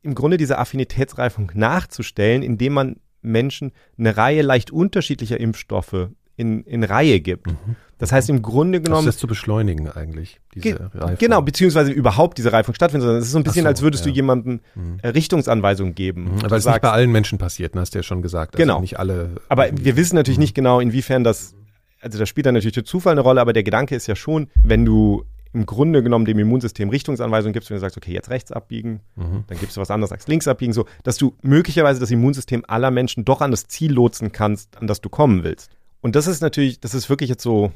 im 0.02 0.14
Grunde 0.14 0.36
diese 0.36 0.58
Affinitätsreifung 0.58 1.50
nachzustellen, 1.54 2.42
indem 2.42 2.72
man 2.72 2.96
Menschen 3.22 3.72
eine 3.98 4.16
Reihe 4.16 4.42
leicht 4.42 4.70
unterschiedlicher 4.70 5.38
Impfstoffe 5.38 6.08
in, 6.36 6.64
in 6.64 6.82
Reihe 6.84 7.20
gibt. 7.20 7.46
Mhm. 7.48 7.76
Das 7.98 8.10
heißt 8.10 8.30
im 8.30 8.42
Grunde 8.42 8.80
genommen. 8.80 9.06
Das 9.06 9.14
ist 9.14 9.20
zu 9.20 9.28
beschleunigen 9.28 9.88
eigentlich, 9.88 10.40
diese 10.54 10.62
ge 10.62 10.76
Reifung. 10.92 11.18
Genau, 11.18 11.40
beziehungsweise 11.40 11.92
überhaupt 11.92 12.36
diese 12.36 12.52
Reifung 12.52 12.74
stattfindet. 12.74 13.08
Es 13.08 13.26
ist 13.26 13.30
so 13.30 13.38
ein 13.38 13.44
bisschen, 13.44 13.62
so, 13.62 13.68
als 13.68 13.80
würdest 13.80 14.04
ja. 14.04 14.10
du 14.10 14.16
jemandem 14.16 14.60
mhm. 14.74 14.98
Richtungsanweisungen 15.04 15.94
geben. 15.94 16.24
Mhm, 16.24 16.42
weil 16.50 16.58
es 16.58 16.64
sagst, 16.64 16.76
nicht 16.76 16.82
bei 16.82 16.90
allen 16.90 17.12
Menschen 17.12 17.38
passiert, 17.38 17.76
ne, 17.76 17.80
hast 17.80 17.94
du 17.94 18.00
ja 18.00 18.02
schon 18.02 18.20
gesagt. 18.20 18.56
Also 18.56 18.62
genau. 18.62 18.80
Nicht 18.80 18.98
alle. 18.98 19.36
Aber 19.48 19.68
wir 19.72 19.96
wissen 19.96 20.16
natürlich 20.16 20.38
mhm. 20.38 20.42
nicht 20.42 20.54
genau, 20.54 20.80
inwiefern 20.80 21.22
das, 21.22 21.54
also 22.00 22.18
da 22.18 22.26
spielt 22.26 22.46
dann 22.46 22.54
natürlich 22.54 22.74
der 22.74 22.84
Zufall 22.84 23.12
eine 23.12 23.20
Rolle, 23.20 23.40
aber 23.40 23.52
der 23.52 23.62
Gedanke 23.62 23.94
ist 23.94 24.08
ja 24.08 24.16
schon, 24.16 24.48
wenn 24.64 24.84
du 24.84 25.24
im 25.52 25.66
Grunde 25.66 26.02
genommen 26.02 26.24
dem 26.24 26.38
Immunsystem 26.38 26.88
Richtungsanweisungen 26.88 27.52
gibst, 27.52 27.68
wenn 27.70 27.76
du 27.76 27.80
sagst, 27.80 27.96
okay, 27.96 28.12
jetzt 28.12 28.30
rechts 28.30 28.52
abbiegen, 28.52 29.00
mhm. 29.16 29.44
dann 29.46 29.58
gibst 29.58 29.76
du 29.76 29.80
was 29.80 29.90
anderes, 29.90 30.10
sagst 30.10 30.28
links 30.28 30.48
abbiegen, 30.48 30.72
so, 30.72 30.86
dass 31.02 31.18
du 31.18 31.34
möglicherweise 31.42 32.00
das 32.00 32.10
Immunsystem 32.10 32.64
aller 32.66 32.90
Menschen 32.90 33.24
doch 33.24 33.40
an 33.40 33.50
das 33.50 33.66
Ziel 33.66 33.92
lotsen 33.92 34.32
kannst, 34.32 34.78
an 34.78 34.86
das 34.86 35.00
du 35.00 35.08
kommen 35.08 35.44
willst. 35.44 35.70
Und 36.00 36.16
das 36.16 36.26
ist 36.26 36.40
natürlich, 36.40 36.80
das 36.80 36.94
ist 36.94 37.10
wirklich 37.10 37.28
jetzt 37.28 37.42
so 37.42 37.72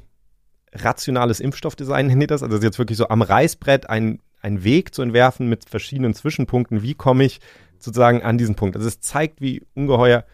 rationales 0.72 1.40
Impfstoffdesign, 1.40 2.06
nennt 2.18 2.30
das. 2.30 2.42
Also 2.42 2.58
jetzt 2.58 2.78
wirklich 2.78 2.98
so 2.98 3.08
am 3.08 3.22
Reißbrett 3.22 3.90
einen 3.90 4.20
Weg 4.42 4.94
zu 4.94 5.02
entwerfen 5.02 5.48
mit 5.48 5.68
verschiedenen 5.68 6.14
Zwischenpunkten. 6.14 6.82
Wie 6.82 6.94
komme 6.94 7.24
ich 7.24 7.40
sozusagen 7.78 8.22
an 8.22 8.38
diesen 8.38 8.54
Punkt? 8.54 8.76
Also 8.76 8.88
es 8.88 9.00
zeigt, 9.00 9.40
wie 9.40 9.62
ungeheuer 9.74 10.24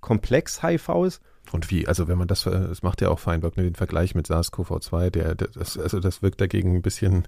komplex 0.00 0.62
HIV 0.62 0.88
ist. 1.06 1.20
Und 1.52 1.70
wie, 1.70 1.86
also 1.88 2.08
wenn 2.08 2.18
man 2.18 2.28
das, 2.28 2.44
das 2.44 2.82
macht 2.82 3.00
ja 3.00 3.08
auch 3.08 3.18
Feinberg, 3.18 3.56
ne, 3.56 3.64
den 3.64 3.74
Vergleich 3.74 4.14
mit 4.14 4.26
SARS-CoV-2, 4.26 5.10
der, 5.10 5.34
das, 5.34 5.78
also 5.78 6.00
das 6.00 6.22
wirkt 6.22 6.40
dagegen 6.40 6.76
ein 6.76 6.82
bisschen 6.82 7.26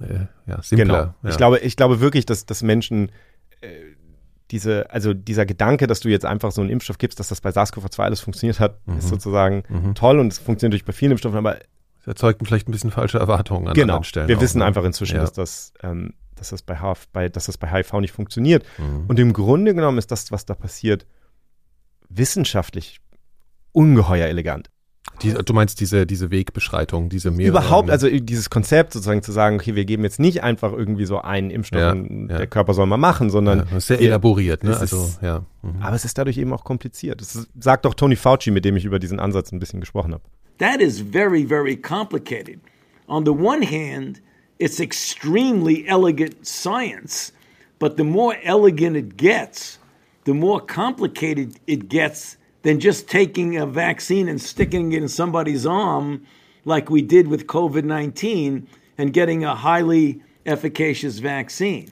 äh, 0.00 0.26
ja, 0.46 0.62
simpler. 0.62 0.84
Genau. 0.84 1.14
Ja. 1.22 1.30
Ich, 1.30 1.36
glaube, 1.36 1.58
ich 1.58 1.76
glaube 1.76 2.00
wirklich, 2.00 2.26
dass, 2.26 2.46
dass 2.46 2.62
Menschen 2.62 3.10
äh, 3.60 3.68
diese, 4.50 4.90
also 4.90 5.14
dieser 5.14 5.46
Gedanke, 5.46 5.86
dass 5.86 6.00
du 6.00 6.08
jetzt 6.08 6.26
einfach 6.26 6.52
so 6.52 6.60
einen 6.60 6.70
Impfstoff 6.70 6.98
gibst, 6.98 7.18
dass 7.18 7.28
das 7.28 7.40
bei 7.40 7.50
SARS-CoV-2 7.50 8.02
alles 8.02 8.20
funktioniert 8.20 8.60
hat, 8.60 8.86
mhm. 8.86 8.98
ist 8.98 9.08
sozusagen 9.08 9.64
mhm. 9.68 9.94
toll 9.94 10.18
und 10.18 10.32
es 10.32 10.38
funktioniert 10.38 10.72
natürlich 10.72 10.84
bei 10.84 10.92
vielen 10.92 11.12
Impfstoffen, 11.12 11.38
aber 11.38 11.58
es 12.00 12.06
erzeugt 12.06 12.42
vielleicht 12.44 12.68
ein 12.68 12.72
bisschen 12.72 12.90
falsche 12.90 13.18
Erwartungen 13.18 13.68
an 13.68 13.74
genau. 13.74 13.94
anderen 13.94 14.04
Stellen. 14.04 14.28
Wir 14.28 14.36
auch, 14.36 14.42
wissen 14.42 14.58
ne? 14.58 14.66
einfach 14.66 14.84
inzwischen, 14.84 15.16
ja. 15.16 15.22
dass 15.22 15.32
das, 15.32 15.72
ähm, 15.82 16.14
dass 16.34 16.50
das 16.50 16.62
bei, 16.62 16.80
HIV, 16.80 17.08
bei, 17.12 17.28
dass 17.28 17.46
das 17.46 17.56
bei 17.56 17.68
HIV 17.68 18.00
nicht 18.00 18.12
funktioniert. 18.12 18.64
Mhm. 18.76 19.04
Und 19.08 19.18
im 19.18 19.32
Grunde 19.32 19.74
genommen 19.74 19.98
ist 19.98 20.10
das, 20.10 20.30
was 20.32 20.44
da 20.44 20.54
passiert, 20.54 21.06
wissenschaftlich 22.08 23.00
ungeheuer 23.72 24.26
elegant. 24.26 24.70
Die, 25.20 25.32
du 25.32 25.52
meinst 25.52 25.80
diese, 25.80 26.06
diese 26.06 26.30
Wegbeschreitung, 26.30 27.08
diese 27.08 27.30
mehrere. 27.30 27.58
Überhaupt, 27.58 27.90
also 27.90 28.08
dieses 28.08 28.50
Konzept 28.50 28.92
sozusagen 28.92 29.22
zu 29.22 29.30
sagen, 29.30 29.56
okay, 29.56 29.74
wir 29.74 29.84
geben 29.84 30.04
jetzt 30.04 30.18
nicht 30.18 30.42
einfach 30.42 30.72
irgendwie 30.72 31.04
so 31.04 31.20
einen 31.20 31.50
Impfstoff 31.50 31.80
ja, 31.80 31.90
und 31.92 32.28
ja. 32.30 32.38
der 32.38 32.46
Körper 32.46 32.74
soll 32.74 32.86
mal 32.86 32.96
machen, 32.96 33.30
sondern. 33.30 33.58
Ja, 33.58 33.64
das 33.64 33.78
ist 33.78 33.86
sehr 33.88 34.00
wir, 34.00 34.08
elaboriert, 34.08 34.64
ne? 34.64 34.76
Also, 34.76 35.04
ist, 35.04 35.22
ja. 35.22 35.44
Mhm. 35.62 35.82
Aber 35.82 35.94
es 35.94 36.04
ist 36.04 36.16
dadurch 36.18 36.38
eben 36.38 36.52
auch 36.52 36.64
kompliziert. 36.64 37.20
Das 37.20 37.46
sagt 37.58 37.84
doch 37.84 37.94
Tony 37.94 38.16
Fauci, 38.16 38.50
mit 38.50 38.64
dem 38.64 38.76
ich 38.76 38.84
über 38.84 38.98
diesen 38.98 39.20
Ansatz 39.20 39.52
ein 39.52 39.58
bisschen 39.58 39.80
gesprochen 39.80 40.12
habe. 40.12 40.24
That 40.58 40.80
is 40.80 41.00
very, 41.00 41.44
very 41.46 41.76
complicated. 41.76 42.60
On 43.06 43.24
the 43.24 43.32
one 43.32 43.64
hand, 43.64 44.22
it's 44.58 44.80
extremely 44.80 45.84
elegant 45.86 46.46
science, 46.46 47.32
but 47.78 47.96
the 47.96 48.04
more 48.04 48.34
elegant 48.44 48.96
it 48.96 49.16
gets, 49.16 49.78
the 50.24 50.32
more 50.32 50.60
complicated 50.64 51.54
it 51.66 51.88
gets 51.88 52.38
than 52.62 52.80
just 52.80 53.08
taking 53.08 53.56
a 53.56 53.66
vaccine 53.66 54.28
and 54.28 54.40
sticking 54.40 54.92
it 54.92 55.02
in 55.02 55.08
somebody's 55.08 55.66
arm 55.66 56.24
like 56.64 56.90
we 56.90 57.02
did 57.02 57.28
with 57.28 57.46
COVID 57.46 57.84
19 57.84 58.66
and 58.98 59.12
getting 59.12 59.44
a 59.44 59.54
highly 59.54 60.22
efficacious 60.46 61.18
vaccine. 61.18 61.88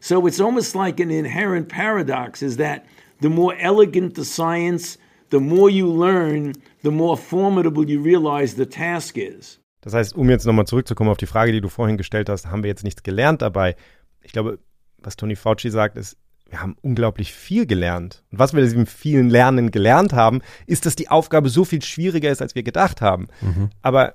So 0.00 0.26
it's 0.26 0.40
almost 0.40 0.74
like 0.74 1.00
an 1.00 1.10
inherent 1.10 1.68
paradox 1.68 2.42
is 2.42 2.56
that 2.58 2.86
the 3.20 3.30
more 3.30 3.54
elegant 3.58 4.14
the 4.14 4.24
science, 4.24 4.98
the 5.30 5.40
more 5.40 5.70
you 5.70 5.88
learn, 5.88 6.54
the 6.82 6.90
more 6.90 7.16
formidable 7.16 7.88
you 7.88 8.00
realize 8.00 8.54
the 8.54 8.66
task 8.66 9.16
is. 9.16 9.58
Das 9.80 9.92
heißt, 9.92 10.14
um 10.14 10.30
jetzt 10.30 10.46
nochmal 10.46 10.66
zurückzukommen 10.66 11.10
auf 11.10 11.18
die 11.18 11.26
Frage, 11.26 11.52
die 11.52 11.60
du 11.60 11.68
vorhin 11.68 11.98
gestellt 11.98 12.28
hast, 12.30 12.46
haben 12.46 12.62
wir 12.62 12.68
jetzt 12.68 12.84
nichts 12.84 13.02
gelernt 13.02 13.42
dabei. 13.42 13.76
Ich 14.22 14.32
glaube, 14.32 14.58
was 14.98 15.16
Tony 15.16 15.36
Fauci 15.36 15.70
sagt, 15.70 15.96
ist, 15.98 16.16
wir 16.54 16.62
haben 16.62 16.76
unglaublich 16.82 17.32
viel 17.32 17.66
gelernt. 17.66 18.22
Und 18.30 18.38
was 18.38 18.52
wir 18.52 18.60
in 18.60 18.66
diesem 18.66 18.86
vielen 18.86 19.28
Lernen 19.28 19.72
gelernt 19.72 20.12
haben, 20.12 20.40
ist, 20.68 20.86
dass 20.86 20.94
die 20.94 21.08
Aufgabe 21.08 21.48
so 21.48 21.64
viel 21.64 21.82
schwieriger 21.82 22.30
ist, 22.30 22.40
als 22.40 22.54
wir 22.54 22.62
gedacht 22.62 23.00
haben. 23.00 23.26
Mhm. 23.40 23.70
Aber 23.82 24.14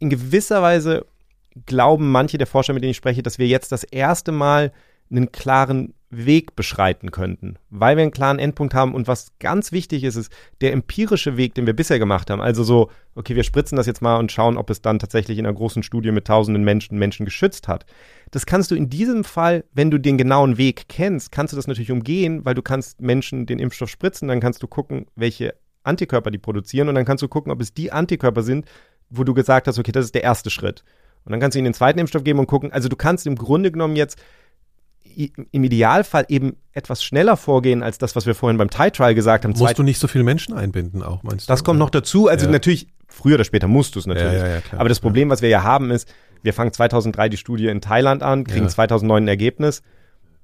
in 0.00 0.10
gewisser 0.10 0.60
Weise 0.60 1.06
glauben 1.64 2.10
manche 2.10 2.36
der 2.36 2.48
Forscher, 2.48 2.72
mit 2.72 2.82
denen 2.82 2.90
ich 2.90 2.96
spreche, 2.96 3.22
dass 3.22 3.38
wir 3.38 3.46
jetzt 3.46 3.70
das 3.70 3.84
erste 3.84 4.32
Mal 4.32 4.72
einen 5.08 5.30
klaren 5.30 5.94
Weg 6.24 6.56
beschreiten 6.56 7.10
könnten, 7.10 7.58
weil 7.68 7.96
wir 7.96 8.02
einen 8.02 8.10
klaren 8.10 8.38
Endpunkt 8.38 8.72
haben. 8.72 8.94
Und 8.94 9.06
was 9.06 9.32
ganz 9.38 9.72
wichtig 9.72 10.04
ist, 10.04 10.16
ist 10.16 10.32
der 10.60 10.72
empirische 10.72 11.36
Weg, 11.36 11.54
den 11.54 11.66
wir 11.66 11.74
bisher 11.74 11.98
gemacht 11.98 12.30
haben. 12.30 12.40
Also 12.40 12.64
so, 12.64 12.90
okay, 13.14 13.36
wir 13.36 13.44
spritzen 13.44 13.76
das 13.76 13.86
jetzt 13.86 14.00
mal 14.00 14.16
und 14.16 14.32
schauen, 14.32 14.56
ob 14.56 14.70
es 14.70 14.80
dann 14.80 14.98
tatsächlich 14.98 15.38
in 15.38 15.46
einer 15.46 15.54
großen 15.54 15.82
Studie 15.82 16.12
mit 16.12 16.26
tausenden 16.26 16.64
Menschen 16.64 16.98
Menschen 16.98 17.26
geschützt 17.26 17.68
hat. 17.68 17.84
Das 18.30 18.46
kannst 18.46 18.70
du 18.70 18.74
in 18.74 18.88
diesem 18.88 19.24
Fall, 19.24 19.64
wenn 19.72 19.90
du 19.90 19.98
den 19.98 20.16
genauen 20.16 20.56
Weg 20.56 20.88
kennst, 20.88 21.32
kannst 21.32 21.52
du 21.52 21.56
das 21.56 21.66
natürlich 21.66 21.92
umgehen, 21.92 22.44
weil 22.44 22.54
du 22.54 22.62
kannst 22.62 23.00
Menschen 23.00 23.46
den 23.46 23.58
Impfstoff 23.58 23.90
spritzen, 23.90 24.28
dann 24.28 24.40
kannst 24.40 24.62
du 24.62 24.68
gucken, 24.68 25.06
welche 25.16 25.54
Antikörper 25.82 26.30
die 26.30 26.38
produzieren 26.38 26.88
und 26.88 26.94
dann 26.94 27.04
kannst 27.04 27.22
du 27.22 27.28
gucken, 27.28 27.52
ob 27.52 27.60
es 27.60 27.74
die 27.74 27.92
Antikörper 27.92 28.42
sind, 28.42 28.66
wo 29.10 29.22
du 29.22 29.34
gesagt 29.34 29.68
hast, 29.68 29.78
okay, 29.78 29.92
das 29.92 30.06
ist 30.06 30.14
der 30.14 30.24
erste 30.24 30.50
Schritt. 30.50 30.82
Und 31.24 31.32
dann 31.32 31.40
kannst 31.40 31.56
du 31.56 31.58
ihnen 31.58 31.66
den 31.66 31.74
zweiten 31.74 31.98
Impfstoff 31.98 32.24
geben 32.24 32.38
und 32.38 32.46
gucken. 32.46 32.72
Also 32.72 32.88
du 32.88 32.96
kannst 32.96 33.26
im 33.26 33.34
Grunde 33.34 33.72
genommen 33.72 33.96
jetzt 33.96 34.18
im 35.14 35.64
Idealfall 35.64 36.26
eben 36.28 36.56
etwas 36.72 37.02
schneller 37.02 37.36
vorgehen 37.36 37.82
als 37.82 37.98
das, 37.98 38.16
was 38.16 38.26
wir 38.26 38.34
vorhin 38.34 38.58
beim 38.58 38.70
Tie 38.70 38.90
Trial 38.90 39.14
gesagt 39.14 39.44
haben. 39.44 39.52
Musst 39.52 39.62
Zweit 39.62 39.78
du 39.78 39.82
nicht 39.82 39.98
so 39.98 40.08
viele 40.08 40.24
Menschen 40.24 40.54
einbinden, 40.54 41.02
auch 41.02 41.22
meinst 41.22 41.48
du? 41.48 41.52
Das 41.52 41.64
kommt 41.64 41.78
noch 41.78 41.90
dazu. 41.90 42.28
Also 42.28 42.46
ja. 42.46 42.52
natürlich 42.52 42.88
früher 43.08 43.36
oder 43.36 43.44
später 43.44 43.68
musst 43.68 43.94
du 43.94 43.98
es 43.98 44.06
natürlich. 44.06 44.40
Ja, 44.40 44.48
ja, 44.48 44.60
Aber 44.76 44.88
das 44.88 45.00
Problem, 45.00 45.30
was 45.30 45.42
wir 45.42 45.48
ja 45.48 45.62
haben, 45.62 45.90
ist, 45.90 46.12
wir 46.42 46.52
fangen 46.52 46.72
2003 46.72 47.28
die 47.28 47.36
Studie 47.36 47.68
in 47.68 47.80
Thailand 47.80 48.22
an, 48.22 48.44
kriegen 48.44 48.68
2009 48.68 49.24
ein 49.24 49.28
Ergebnis, 49.28 49.82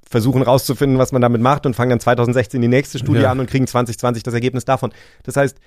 versuchen 0.08 0.42
rauszufinden, 0.42 0.98
was 0.98 1.12
man 1.12 1.22
damit 1.22 1.40
macht 1.40 1.66
und 1.66 1.74
fangen 1.74 1.90
dann 1.90 2.00
2016 2.00 2.60
die 2.60 2.68
nächste 2.68 2.98
Studie 2.98 3.26
an 3.26 3.40
und 3.40 3.48
kriegen 3.48 3.66
2020 3.66 4.22
das 4.22 4.34
Ergebnis 4.34 4.64
davon. 4.64 4.92
Das 5.22 5.36
heißt, 5.36 5.58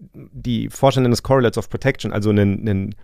die 0.00 0.68
Forscher 0.70 1.00
nennen 1.00 1.12
es 1.12 1.22
Correlates 1.22 1.58
of 1.58 1.68
Protection, 1.68 2.12
also 2.12 2.30
einen, 2.30 2.68
einen 2.68 2.94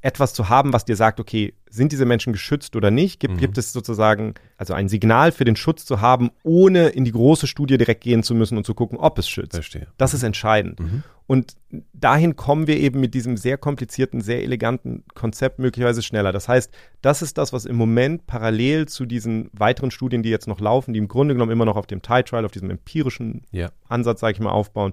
etwas 0.00 0.34
zu 0.34 0.48
haben, 0.48 0.72
was 0.72 0.84
dir 0.84 0.96
sagt, 0.96 1.20
okay, 1.20 1.54
sind 1.70 1.92
diese 1.92 2.04
Menschen 2.04 2.32
geschützt 2.32 2.76
oder 2.76 2.90
nicht? 2.90 3.20
Gibt, 3.20 3.34
mhm. 3.34 3.38
gibt 3.38 3.58
es 3.58 3.72
sozusagen 3.72 4.34
also 4.56 4.74
ein 4.74 4.88
Signal 4.88 5.32
für 5.32 5.44
den 5.44 5.56
Schutz 5.56 5.84
zu 5.84 6.00
haben, 6.00 6.30
ohne 6.42 6.88
in 6.88 7.04
die 7.04 7.12
große 7.12 7.46
Studie 7.46 7.78
direkt 7.78 8.02
gehen 8.02 8.22
zu 8.22 8.34
müssen 8.34 8.56
und 8.56 8.64
zu 8.64 8.74
gucken, 8.74 8.98
ob 8.98 9.18
es 9.18 9.28
schützt? 9.28 9.54
Verstehe. 9.54 9.88
Das 9.96 10.14
ist 10.14 10.22
entscheidend. 10.22 10.80
Mhm. 10.80 11.02
Und 11.26 11.56
dahin 11.94 12.36
kommen 12.36 12.66
wir 12.66 12.78
eben 12.78 13.00
mit 13.00 13.14
diesem 13.14 13.36
sehr 13.36 13.56
komplizierten, 13.56 14.20
sehr 14.20 14.42
eleganten 14.42 15.04
Konzept 15.14 15.58
möglicherweise 15.58 16.02
schneller. 16.02 16.32
Das 16.32 16.48
heißt, 16.48 16.70
das 17.00 17.22
ist 17.22 17.38
das, 17.38 17.52
was 17.52 17.64
im 17.64 17.76
Moment 17.76 18.26
parallel 18.26 18.86
zu 18.86 19.06
diesen 19.06 19.48
weiteren 19.52 19.90
Studien, 19.90 20.22
die 20.22 20.28
jetzt 20.28 20.46
noch 20.46 20.60
laufen, 20.60 20.92
die 20.92 20.98
im 20.98 21.08
Grunde 21.08 21.34
genommen 21.34 21.52
immer 21.52 21.64
noch 21.64 21.76
auf 21.76 21.86
dem 21.86 22.02
Tie-Trial, 22.02 22.44
auf 22.44 22.52
diesem 22.52 22.70
empirischen 22.70 23.42
ja. 23.52 23.70
Ansatz, 23.88 24.20
sage 24.20 24.34
ich 24.34 24.40
mal, 24.40 24.50
aufbauen, 24.50 24.92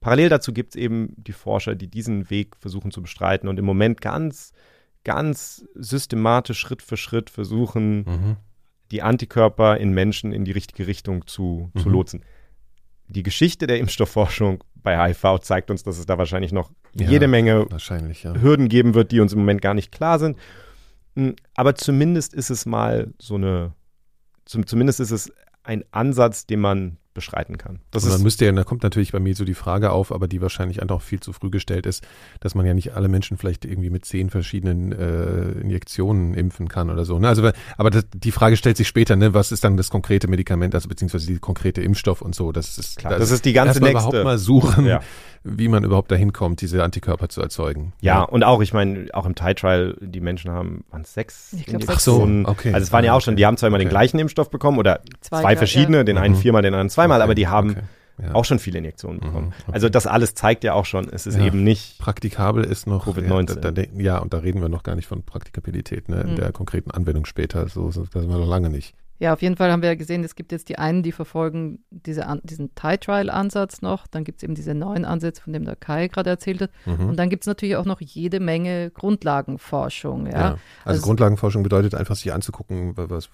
Parallel 0.00 0.30
dazu 0.30 0.52
gibt 0.52 0.74
es 0.74 0.80
eben 0.80 1.14
die 1.16 1.32
Forscher, 1.32 1.74
die 1.74 1.88
diesen 1.88 2.30
Weg 2.30 2.56
versuchen 2.56 2.90
zu 2.90 3.02
bestreiten 3.02 3.48
und 3.48 3.58
im 3.58 3.64
Moment 3.66 4.00
ganz, 4.00 4.52
ganz 5.04 5.64
systematisch 5.74 6.58
Schritt 6.58 6.82
für 6.82 6.96
Schritt 6.96 7.28
versuchen, 7.28 7.98
mhm. 7.98 8.36
die 8.90 9.02
Antikörper 9.02 9.76
in 9.76 9.92
Menschen 9.92 10.32
in 10.32 10.44
die 10.44 10.52
richtige 10.52 10.86
Richtung 10.86 11.26
zu, 11.26 11.70
mhm. 11.74 11.80
zu 11.80 11.88
lotsen. 11.90 12.24
Die 13.08 13.22
Geschichte 13.22 13.66
der 13.66 13.78
Impfstoffforschung 13.78 14.64
bei 14.74 14.96
HIV 14.96 15.40
zeigt 15.40 15.70
uns, 15.70 15.82
dass 15.82 15.98
es 15.98 16.06
da 16.06 16.16
wahrscheinlich 16.16 16.52
noch 16.52 16.70
ja, 16.94 17.08
jede 17.08 17.28
Menge 17.28 17.66
ja. 18.22 18.40
Hürden 18.40 18.68
geben 18.68 18.94
wird, 18.94 19.12
die 19.12 19.20
uns 19.20 19.32
im 19.32 19.40
Moment 19.40 19.60
gar 19.60 19.74
nicht 19.74 19.92
klar 19.92 20.18
sind. 20.18 20.38
Hm, 21.16 21.36
aber 21.54 21.74
zumindest 21.74 22.32
ist 22.32 22.50
es 22.50 22.64
mal 22.64 23.12
so 23.18 23.34
eine, 23.34 23.74
zumindest 24.46 25.00
ist 25.00 25.10
es 25.10 25.32
ein 25.62 25.84
Ansatz, 25.90 26.46
den 26.46 26.60
man 26.60 26.96
beschreiten 27.14 27.58
kann. 27.58 27.80
Das 27.90 28.04
und 28.04 28.12
dann 28.12 28.22
müsste 28.22 28.44
ja, 28.44 28.52
da 28.52 28.64
kommt 28.64 28.82
natürlich 28.82 29.12
bei 29.12 29.20
mir 29.20 29.34
so 29.34 29.44
die 29.44 29.54
Frage 29.54 29.90
auf, 29.90 30.12
aber 30.12 30.28
die 30.28 30.40
wahrscheinlich 30.40 30.80
einfach 30.80 31.02
viel 31.02 31.20
zu 31.20 31.32
früh 31.32 31.50
gestellt 31.50 31.86
ist, 31.86 32.06
dass 32.40 32.54
man 32.54 32.66
ja 32.66 32.74
nicht 32.74 32.94
alle 32.94 33.08
Menschen 33.08 33.36
vielleicht 33.36 33.64
irgendwie 33.64 33.90
mit 33.90 34.04
zehn 34.04 34.30
verschiedenen 34.30 34.92
äh, 34.92 35.50
Injektionen 35.60 36.34
impfen 36.34 36.68
kann 36.68 36.88
oder 36.90 37.04
so. 37.04 37.18
Ne? 37.18 37.28
Also, 37.28 37.50
aber 37.76 37.90
das, 37.90 38.04
die 38.14 38.30
Frage 38.30 38.56
stellt 38.56 38.76
sich 38.76 38.88
später, 38.88 39.16
ne? 39.16 39.34
was 39.34 39.50
ist 39.50 39.64
dann 39.64 39.76
das 39.76 39.90
konkrete 39.90 40.28
Medikament, 40.28 40.74
also 40.74 40.88
beziehungsweise 40.88 41.26
die 41.26 41.38
konkrete 41.38 41.82
Impfstoff 41.82 42.22
und 42.22 42.34
so. 42.34 42.52
Das 42.52 42.78
ist 42.78 42.96
klar. 42.96 43.12
Das, 43.12 43.20
das 43.20 43.30
ist 43.32 43.44
die 43.44 43.52
ganze 43.52 43.80
nächste. 43.80 43.90
überhaupt 43.90 44.24
mal 44.24 44.38
suchen. 44.38 44.86
Ja 44.86 45.00
wie 45.42 45.68
man 45.68 45.84
überhaupt 45.84 46.10
dahin 46.10 46.32
kommt, 46.32 46.60
diese 46.60 46.84
Antikörper 46.84 47.28
zu 47.28 47.40
erzeugen. 47.40 47.92
Ja, 48.00 48.16
ja. 48.16 48.22
und 48.22 48.44
auch, 48.44 48.60
ich 48.60 48.74
meine, 48.74 49.08
auch 49.14 49.24
im 49.24 49.34
Thai-Trial, 49.34 49.96
die 50.00 50.20
Menschen 50.20 50.50
haben, 50.50 50.84
waren 50.90 51.02
es 51.02 51.14
sechs? 51.14 51.54
Ich 51.54 51.64
glaube, 51.66 51.86
so, 51.98 52.22
okay. 52.44 52.74
Also 52.74 52.84
es 52.84 52.92
waren 52.92 53.04
ja 53.04 53.14
auch 53.14 53.22
schon, 53.22 53.36
die 53.36 53.46
haben 53.46 53.56
zwar 53.56 53.68
immer 53.68 53.76
okay. 53.76 53.86
den 53.86 53.90
gleichen 53.90 54.18
Impfstoff 54.18 54.50
bekommen 54.50 54.78
oder 54.78 55.00
zwei, 55.20 55.40
zwei 55.40 55.56
verschiedene, 55.56 55.98
ja. 55.98 56.04
den 56.04 56.18
einen 56.18 56.34
mhm. 56.34 56.38
viermal, 56.38 56.62
den 56.62 56.74
anderen 56.74 56.90
zweimal, 56.90 57.20
okay. 57.20 57.24
aber 57.24 57.34
die 57.34 57.48
haben 57.48 57.76
ja. 58.22 58.34
auch 58.34 58.44
schon 58.44 58.58
viele 58.58 58.78
Injektionen 58.78 59.16
mhm. 59.16 59.24
bekommen. 59.24 59.54
Mhm. 59.66 59.74
Also 59.74 59.88
das 59.88 60.06
alles 60.06 60.34
zeigt 60.34 60.62
ja 60.62 60.74
auch 60.74 60.84
schon, 60.84 61.08
es 61.08 61.26
ist 61.26 61.38
eben 61.38 61.64
nicht 61.64 61.98
praktikabel 61.98 62.62
ist 62.64 62.86
noch 62.86 63.06
Covid-19. 63.06 63.48
Ja, 63.48 63.54
da, 63.56 63.70
da, 63.70 63.82
ja, 63.96 64.18
und 64.18 64.34
da 64.34 64.38
reden 64.38 64.60
wir 64.60 64.68
noch 64.68 64.82
gar 64.82 64.94
nicht 64.94 65.06
von 65.06 65.22
Praktikabilität, 65.22 66.10
ne, 66.10 66.20
in 66.20 66.30
mhm. 66.32 66.36
der 66.36 66.52
konkreten 66.52 66.90
Anwendung 66.90 67.24
später. 67.24 67.66
So, 67.68 67.90
so 67.90 68.04
das 68.04 68.22
sind 68.22 68.30
wir 68.30 68.38
noch 68.38 68.48
lange 68.48 68.68
nicht. 68.68 68.94
Ja, 69.20 69.34
auf 69.34 69.42
jeden 69.42 69.56
Fall 69.56 69.70
haben 69.70 69.82
wir 69.82 69.90
ja 69.90 69.96
gesehen, 69.96 70.24
es 70.24 70.34
gibt 70.34 70.50
jetzt 70.50 70.70
die 70.70 70.78
einen, 70.78 71.02
die 71.02 71.12
verfolgen 71.12 71.84
diese, 71.90 72.26
diesen 72.42 72.74
Tie-Trial-Ansatz 72.74 73.82
noch. 73.82 74.06
Dann 74.06 74.24
gibt 74.24 74.38
es 74.38 74.42
eben 74.42 74.54
diese 74.54 74.72
neuen 74.72 75.04
Ansätze, 75.04 75.42
von 75.42 75.52
dem 75.52 75.66
der 75.66 75.76
Kai 75.76 76.08
gerade 76.08 76.30
erzählt 76.30 76.62
hat. 76.62 76.70
Mhm. 76.86 77.10
Und 77.10 77.16
dann 77.18 77.28
gibt 77.28 77.42
es 77.42 77.46
natürlich 77.46 77.76
auch 77.76 77.84
noch 77.84 78.00
jede 78.00 78.40
Menge 78.40 78.90
Grundlagenforschung. 78.90 80.24
Ja? 80.24 80.32
ja 80.32 80.48
also, 80.48 80.60
also, 80.84 81.02
Grundlagenforschung 81.02 81.62
bedeutet 81.62 81.94
einfach, 81.94 82.16
sich 82.16 82.32
anzugucken, 82.32 82.94
was, 82.96 83.28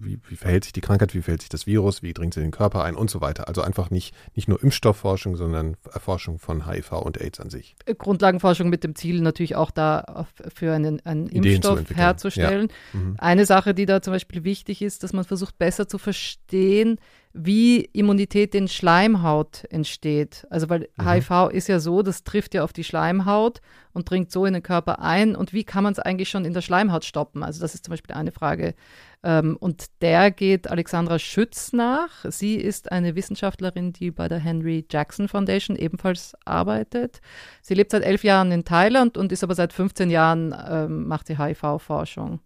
wie, 0.00 0.18
wie, 0.28 0.36
verhält 0.36 0.64
sich 0.64 0.72
die 0.72 0.80
Krankheit, 0.80 1.14
wie 1.14 1.22
verhält 1.22 1.42
sich 1.42 1.48
das 1.48 1.64
Virus, 1.64 2.02
wie 2.02 2.12
dringt 2.12 2.34
sie 2.34 2.40
in 2.40 2.46
den 2.46 2.52
Körper 2.52 2.82
ein 2.82 2.96
und 2.96 3.08
so 3.08 3.20
weiter. 3.20 3.46
Also 3.46 3.62
einfach 3.62 3.90
nicht, 3.90 4.12
nicht 4.34 4.48
nur 4.48 4.60
Impfstoffforschung, 4.60 5.36
sondern 5.36 5.76
Erforschung 5.92 6.40
von 6.40 6.68
HIV 6.68 6.90
und 6.90 7.20
AIDS 7.20 7.38
an 7.38 7.50
sich. 7.50 7.76
Grundlagenforschung 7.98 8.68
mit 8.68 8.82
dem 8.82 8.96
Ziel 8.96 9.20
natürlich 9.20 9.54
auch 9.54 9.70
da 9.70 10.26
für 10.52 10.74
einen, 10.74 11.06
einen 11.06 11.28
Impfstoff 11.28 11.84
herzustellen. 11.94 12.66
Ja. 12.92 12.98
Mhm. 12.98 13.14
Eine 13.18 13.46
Sache, 13.46 13.74
die 13.74 13.86
da 13.86 14.02
zum 14.02 14.12
Beispiel 14.12 14.42
wichtig 14.42 14.82
ist, 14.82 15.04
dass 15.04 15.12
man 15.12 15.19
man 15.20 15.26
versucht 15.26 15.58
besser 15.58 15.86
zu 15.86 15.98
verstehen, 15.98 16.98
wie 17.32 17.82
Immunität 17.92 18.54
in 18.56 18.66
Schleimhaut 18.66 19.64
entsteht. 19.70 20.46
Also 20.50 20.68
weil 20.68 20.88
mhm. 20.96 21.08
HIV 21.08 21.50
ist 21.52 21.68
ja 21.68 21.78
so, 21.78 22.02
das 22.02 22.24
trifft 22.24 22.54
ja 22.54 22.64
auf 22.64 22.72
die 22.72 22.82
Schleimhaut 22.82 23.60
und 23.92 24.10
dringt 24.10 24.32
so 24.32 24.46
in 24.46 24.54
den 24.54 24.62
Körper 24.64 25.00
ein. 25.00 25.36
Und 25.36 25.52
wie 25.52 25.62
kann 25.62 25.84
man 25.84 25.92
es 25.92 26.00
eigentlich 26.00 26.28
schon 26.28 26.44
in 26.44 26.54
der 26.54 26.60
Schleimhaut 26.60 27.04
stoppen? 27.04 27.44
Also 27.44 27.60
das 27.60 27.74
ist 27.74 27.84
zum 27.84 27.92
Beispiel 27.92 28.16
eine 28.16 28.32
Frage. 28.32 28.74
Ähm, 29.22 29.56
und 29.60 29.86
der 30.00 30.32
geht 30.32 30.68
Alexandra 30.68 31.20
Schütz 31.20 31.72
nach. 31.72 32.24
Sie 32.24 32.56
ist 32.56 32.90
eine 32.90 33.14
Wissenschaftlerin, 33.14 33.92
die 33.92 34.10
bei 34.10 34.26
der 34.26 34.38
Henry 34.38 34.84
Jackson 34.90 35.28
Foundation 35.28 35.76
ebenfalls 35.76 36.34
arbeitet. 36.44 37.20
Sie 37.62 37.74
lebt 37.74 37.92
seit 37.92 38.02
elf 38.02 38.24
Jahren 38.24 38.50
in 38.50 38.64
Thailand 38.64 39.16
und 39.16 39.30
ist 39.30 39.44
aber 39.44 39.54
seit 39.54 39.72
15 39.72 40.10
Jahren, 40.10 40.52
ähm, 40.68 41.06
macht 41.06 41.28
sie 41.28 41.38
HIV-Forschung 41.38 42.40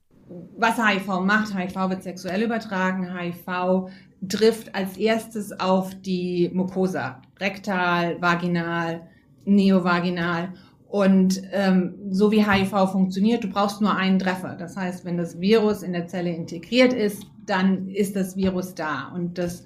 was 0.57 0.77
HIV 0.77 1.21
macht. 1.21 1.57
HIV 1.57 1.91
wird 1.91 2.03
sexuell 2.03 2.43
übertragen. 2.43 3.17
HIV 3.17 3.91
trifft 4.29 4.75
als 4.75 4.97
erstes 4.97 5.59
auf 5.59 5.95
die 5.95 6.51
Mucosa, 6.53 7.21
rektal, 7.41 8.21
vaginal, 8.21 9.03
neovaginal. 9.45 10.55
Und 10.89 11.43
ähm, 11.53 11.95
so 12.11 12.31
wie 12.31 12.47
HIV 12.47 12.91
funktioniert, 12.93 13.43
du 13.43 13.49
brauchst 13.49 13.81
nur 13.81 13.97
einen 13.97 14.19
Treffer. 14.19 14.55
Das 14.57 14.77
heißt, 14.77 15.05
wenn 15.05 15.17
das 15.17 15.41
Virus 15.41 15.83
in 15.83 15.93
der 15.93 16.07
Zelle 16.07 16.31
integriert 16.31 16.93
ist, 16.93 17.27
dann 17.47 17.89
ist 17.89 18.17
das 18.17 18.37
Virus 18.37 18.75
da. 18.75 19.11
Und 19.15 19.37
das 19.37 19.65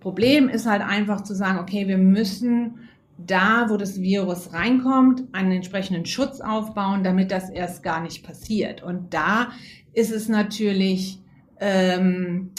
Problem 0.00 0.48
ist 0.48 0.66
halt 0.66 0.82
einfach 0.82 1.22
zu 1.22 1.34
sagen, 1.34 1.58
okay, 1.58 1.88
wir 1.88 1.98
müssen 1.98 2.80
da, 3.16 3.66
wo 3.68 3.76
das 3.76 4.00
Virus 4.00 4.52
reinkommt, 4.52 5.24
einen 5.32 5.52
entsprechenden 5.52 6.06
Schutz 6.06 6.40
aufbauen, 6.40 7.02
damit 7.02 7.32
das 7.32 7.50
erst 7.50 7.82
gar 7.82 8.00
nicht 8.00 8.24
passiert. 8.24 8.82
Und 8.82 9.12
da 9.12 9.48
ist 9.98 10.12
es 10.12 10.28
natürlich, 10.28 11.20
ähm, 11.60 12.50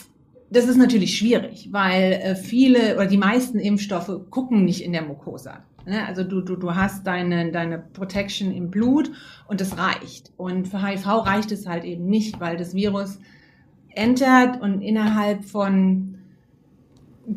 das 0.52 0.66
ist 0.66 0.76
natürlich 0.76 1.18
schwierig, 1.18 1.70
weil 1.72 2.14
äh, 2.14 2.36
viele 2.36 2.96
oder 2.96 3.06
die 3.06 3.18
meisten 3.18 3.60
Impfstoffe 3.60 4.12
gucken 4.30 4.66
nicht 4.66 4.84
in 4.84 4.92
der 4.92 5.04
Mucosa. 5.04 5.64
Ne? 5.86 6.06
Also 6.06 6.24
du, 6.24 6.42
du, 6.42 6.58
du 6.58 6.76
hast 6.76 7.08
deine, 7.08 7.52
deine 7.52 7.80
Protection 7.80 8.52
im 8.52 8.70
Blut 8.70 9.12
und 9.48 9.62
das 9.62 9.78
reicht. 9.78 10.34
Und 10.36 10.68
für 10.68 10.86
HIV 10.86 11.08
reicht 11.26 11.52
es 11.54 11.66
halt 11.66 11.86
eben 11.86 12.08
nicht, 12.08 12.42
weil 12.42 12.58
das 12.58 12.74
Virus 12.74 13.20
entert 13.90 14.62
und 14.62 14.82
innerhalb 14.82 15.46
von 15.46 16.16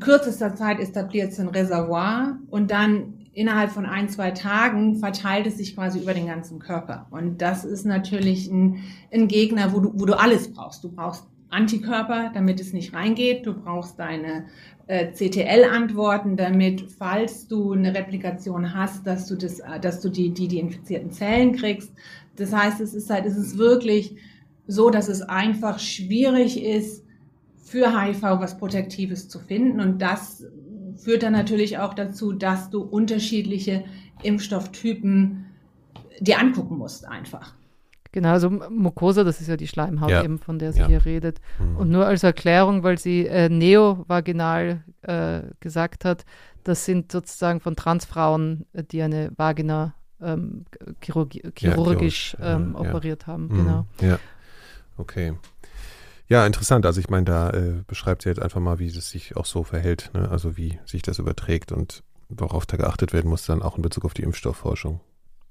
kürzester 0.01 0.57
Zeit 0.57 0.81
etabliert 0.81 1.31
es 1.31 1.39
ein 1.39 1.49
Reservoir 1.49 2.39
und 2.51 2.73
dann 2.73 3.22
innerhalb 3.33 3.71
von 3.71 3.87
ein, 3.87 4.09
zwei 4.09 4.31
Tagen 4.31 4.97
verteilt 4.97 5.47
es 5.47 5.57
sich 5.57 5.75
quasi 5.75 6.01
über 6.01 6.15
den 6.15 6.27
ganzen 6.27 6.59
Körper. 6.59 7.07
Und 7.11 7.41
das 7.41 7.65
ist 7.65 7.85
natürlich 7.85 8.49
ein, 8.49 8.83
ein 9.13 9.29
Gegner, 9.29 9.73
wo 9.73 9.81
du, 9.81 9.93
wo 9.95 10.05
du 10.05 10.19
alles 10.19 10.53
brauchst. 10.53 10.85
Du 10.85 10.91
brauchst 10.91 11.27
Antikörper, 11.49 12.31
damit 12.35 12.61
es 12.61 12.73
nicht 12.73 12.95
reingeht. 12.95 13.47
Du 13.47 13.55
brauchst 13.55 13.99
deine 13.99 14.47
äh, 14.87 15.13
CTL-Antworten, 15.13 16.37
damit, 16.37 16.91
falls 16.99 17.47
du 17.47 17.73
eine 17.73 17.95
Replikation 17.95 18.75
hast, 18.75 19.07
dass 19.07 19.27
du 19.29 19.37
das, 19.37 19.63
dass 19.81 20.01
du 20.01 20.09
die, 20.09 20.31
die, 20.31 20.49
die 20.49 20.59
infizierten 20.59 21.11
Zellen 21.11 21.55
kriegst. 21.55 21.93
Das 22.37 22.53
heißt, 22.53 22.81
es 22.81 22.95
ist 22.95 23.11
halt, 23.11 23.27
es 23.27 23.37
ist 23.37 23.59
wirklich 23.59 24.17
so, 24.67 24.91
dass 24.91 25.09
es 25.09 25.23
einfach 25.23 25.79
schwierig 25.79 26.63
ist, 26.63 27.05
für 27.57 27.99
HIV 27.99 28.23
was 28.23 28.59
Protektives 28.59 29.29
zu 29.29 29.39
finden. 29.39 29.81
Und 29.81 30.03
das 30.03 30.45
führt 30.97 31.23
dann 31.23 31.33
natürlich 31.33 31.79
auch 31.79 31.95
dazu, 31.95 32.33
dass 32.33 32.71
du 32.71 32.83
unterschiedliche 32.83 33.85
Impfstofftypen 34.23 35.47
dir 36.21 36.39
angucken 36.39 36.79
musst 36.79 37.07
einfach. 37.07 37.55
Genau, 38.13 38.29
also 38.29 38.51
Mucosa, 38.51 39.25
das 39.25 39.41
ist 39.41 39.49
ja 39.49 39.57
die 39.57 39.67
Schleimhaut 39.67 40.11
ja. 40.11 40.23
eben, 40.23 40.39
von 40.39 40.59
der 40.59 40.73
sie 40.75 40.81
ja. 40.81 40.87
hier 40.87 41.05
redet. 41.07 41.41
Mhm. 41.59 41.77
Und 41.77 41.91
nur 41.91 42.07
als 42.07 42.23
Erklärung, 42.23 42.83
weil 42.83 42.99
sie 42.99 43.27
äh, 43.27 43.49
neovaginal 43.49 44.85
äh, 45.01 45.41
gesagt 45.61 46.05
hat, 46.05 46.27
das 46.63 46.85
sind 46.85 47.11
sozusagen 47.11 47.61
von 47.61 47.75
Transfrauen, 47.75 48.67
äh, 48.75 48.85
die 48.85 49.01
eine 49.01 49.33
Vagina 49.37 49.95
ähm, 50.21 50.67
chirurgi 51.03 51.43
chirurgisch 51.57 52.37
ja, 52.39 52.57
ähm, 52.57 52.75
operiert 52.75 53.27
haben. 53.27 53.45
Mhm. 53.45 53.57
Genau. 53.57 53.87
Ja, 54.03 54.19
okay. 54.99 55.33
Ja, 56.29 56.47
interessant. 56.47 56.87
Also 56.87 57.01
ich 57.01 57.11
meine, 57.11 57.25
da 57.25 57.51
äh, 57.51 57.83
beschreibt 57.87 58.23
sie 58.23 58.29
jetzt 58.29 58.41
einfach 58.41 58.61
mal, 58.61 58.79
wie 58.79 58.87
es 58.87 59.11
sich 59.11 59.37
auch 59.37 59.47
so 59.47 59.65
verhält, 59.65 60.11
ne? 60.15 60.31
also 60.31 60.57
wie 60.57 60.79
sich 60.87 61.03
das 61.03 61.19
überträgt 61.19 61.73
und 61.73 62.03
worauf 62.29 62.67
da 62.67 62.77
geachtet 62.77 63.13
werden 63.13 63.29
muss, 63.29 63.45
dann 63.45 63.63
auch 63.63 63.77
in 63.77 63.83
Bezug 63.83 64.05
auf 64.05 64.15
die 64.15 64.23
Impfstoffforschung. 64.23 65.01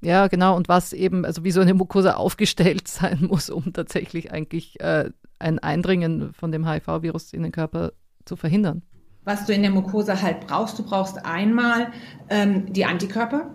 Ja, 0.01 0.27
genau. 0.27 0.55
Und 0.55 0.67
was 0.67 0.93
eben, 0.93 1.25
also 1.25 1.43
wie 1.43 1.51
so 1.51 1.61
eine 1.61 1.73
Mucosa 1.73 2.13
aufgestellt 2.15 2.87
sein 2.87 3.27
muss, 3.29 3.49
um 3.49 3.71
tatsächlich 3.73 4.31
eigentlich 4.31 4.79
äh, 4.79 5.11
ein 5.39 5.59
Eindringen 5.59 6.33
von 6.33 6.51
dem 6.51 6.67
HIV-Virus 6.67 7.33
in 7.33 7.43
den 7.43 7.51
Körper 7.51 7.91
zu 8.25 8.35
verhindern. 8.35 8.81
Was 9.23 9.45
du 9.45 9.53
in 9.53 9.61
der 9.61 9.71
Mucosa 9.71 10.19
halt 10.19 10.47
brauchst, 10.47 10.79
du 10.79 10.83
brauchst 10.83 11.23
einmal 11.25 11.91
ähm, 12.29 12.73
die 12.73 12.85
Antikörper, 12.85 13.51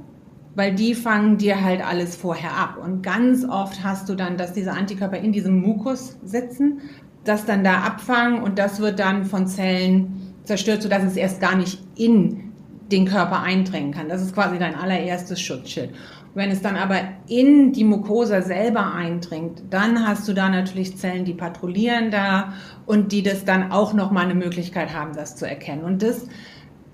weil 0.55 0.75
die 0.75 0.95
fangen 0.95 1.39
dir 1.39 1.63
halt 1.63 1.85
alles 1.85 2.15
vorher 2.15 2.57
ab. 2.57 2.77
Und 2.77 3.03
ganz 3.03 3.45
oft 3.45 3.83
hast 3.83 4.09
du 4.09 4.15
dann, 4.15 4.37
dass 4.37 4.53
diese 4.53 4.73
Antikörper 4.73 5.19
in 5.19 5.33
diesem 5.33 5.61
Mukus 5.61 6.19
sitzen, 6.23 6.83
das 7.29 7.45
dann 7.45 7.65
da 7.65 7.81
abfangen 7.81 8.43
und 8.43 8.59
das 8.59 8.81
wird 8.81 8.99
dann 8.99 9.25
von 9.25 9.47
Zellen 9.47 10.35
zerstört, 10.45 10.83
sodass 10.83 11.05
es 11.05 11.17
erst 11.17 11.41
gar 11.41 11.57
nicht 11.57 11.79
in 11.97 12.53
den 12.91 13.07
Körper 13.07 13.43
eindringen 13.43 13.93
kann. 13.93 14.09
Das 14.09 14.23
ist 14.23 14.35
quasi 14.35 14.59
dein 14.59 14.75
allererstes 14.75 15.41
Schutzschild. 15.41 15.91
Wenn 16.35 16.51
es 16.51 16.61
dann 16.61 16.77
aber 16.77 17.01
in 17.29 17.73
die 17.73 17.85
Mucosa 17.85 18.43
selber 18.43 18.93
eindringt, 18.93 19.63
dann 19.71 20.07
hast 20.07 20.29
du 20.29 20.35
da 20.35 20.51
natürlich 20.51 20.97
Zellen, 20.99 21.25
die 21.25 21.33
patrouillieren 21.33 22.11
da 22.11 22.53
und 22.85 23.11
die 23.13 23.23
das 23.23 23.45
dann 23.45 23.73
auch 23.73 23.95
nochmal 23.95 24.25
eine 24.25 24.35
Möglichkeit 24.35 24.95
haben, 24.95 25.15
das 25.15 25.35
zu 25.35 25.49
erkennen. 25.49 25.83
Und 25.83 26.03
das 26.03 26.27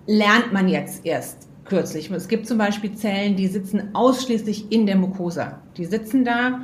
lernt 0.06 0.52
man 0.52 0.68
jetzt 0.68 1.04
erst 1.04 1.48
kürzlich. 1.64 2.10
Es 2.10 2.28
gibt 2.28 2.46
zum 2.46 2.58
Beispiel 2.58 2.94
Zellen, 2.94 3.34
die 3.34 3.48
sitzen 3.48 3.94
ausschließlich 3.94 4.70
in 4.70 4.86
der 4.86 4.96
Mucosa. 4.96 5.58
Die 5.76 5.86
sitzen 5.86 6.24
da 6.24 6.60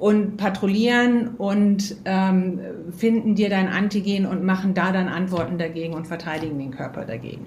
und 0.00 0.38
patrouillieren 0.38 1.34
und 1.36 1.96
ähm, 2.06 2.60
finden 2.90 3.34
dir 3.34 3.50
dein 3.50 3.68
Antigen 3.68 4.24
und 4.24 4.42
machen 4.42 4.72
da 4.72 4.92
dann 4.92 5.08
Antworten 5.08 5.58
dagegen 5.58 5.92
und 5.92 6.06
verteidigen 6.06 6.58
den 6.58 6.70
Körper 6.70 7.04
dagegen. 7.04 7.46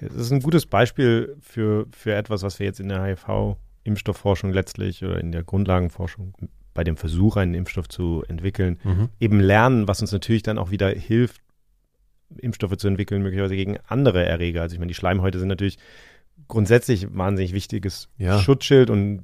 Das 0.00 0.14
ist 0.14 0.32
ein 0.32 0.40
gutes 0.40 0.66
Beispiel 0.66 1.36
für, 1.40 1.86
für 1.92 2.14
etwas, 2.14 2.42
was 2.42 2.58
wir 2.58 2.66
jetzt 2.66 2.80
in 2.80 2.88
der 2.88 3.02
HIV 3.02 3.56
Impfstoffforschung 3.84 4.52
letztlich 4.52 5.04
oder 5.04 5.20
in 5.20 5.30
der 5.30 5.44
Grundlagenforschung 5.44 6.34
bei 6.74 6.82
dem 6.82 6.96
Versuch, 6.96 7.36
einen 7.36 7.54
Impfstoff 7.54 7.88
zu 7.88 8.24
entwickeln, 8.28 8.78
mhm. 8.82 9.08
eben 9.20 9.40
lernen, 9.40 9.86
was 9.86 10.00
uns 10.00 10.12
natürlich 10.12 10.42
dann 10.42 10.58
auch 10.58 10.72
wieder 10.72 10.90
hilft, 10.90 11.40
Impfstoffe 12.36 12.76
zu 12.76 12.88
entwickeln, 12.88 13.22
möglicherweise 13.22 13.54
gegen 13.54 13.78
andere 13.86 14.26
Erreger. 14.26 14.62
Also 14.62 14.74
ich 14.74 14.80
meine, 14.80 14.88
die 14.88 14.94
Schleimhäute 14.94 15.38
sind 15.38 15.48
natürlich 15.48 15.78
grundsätzlich 16.48 17.16
wahnsinnig 17.16 17.52
wichtiges 17.52 18.08
ja. 18.18 18.38
Schutzschild 18.40 18.90
und 18.90 19.22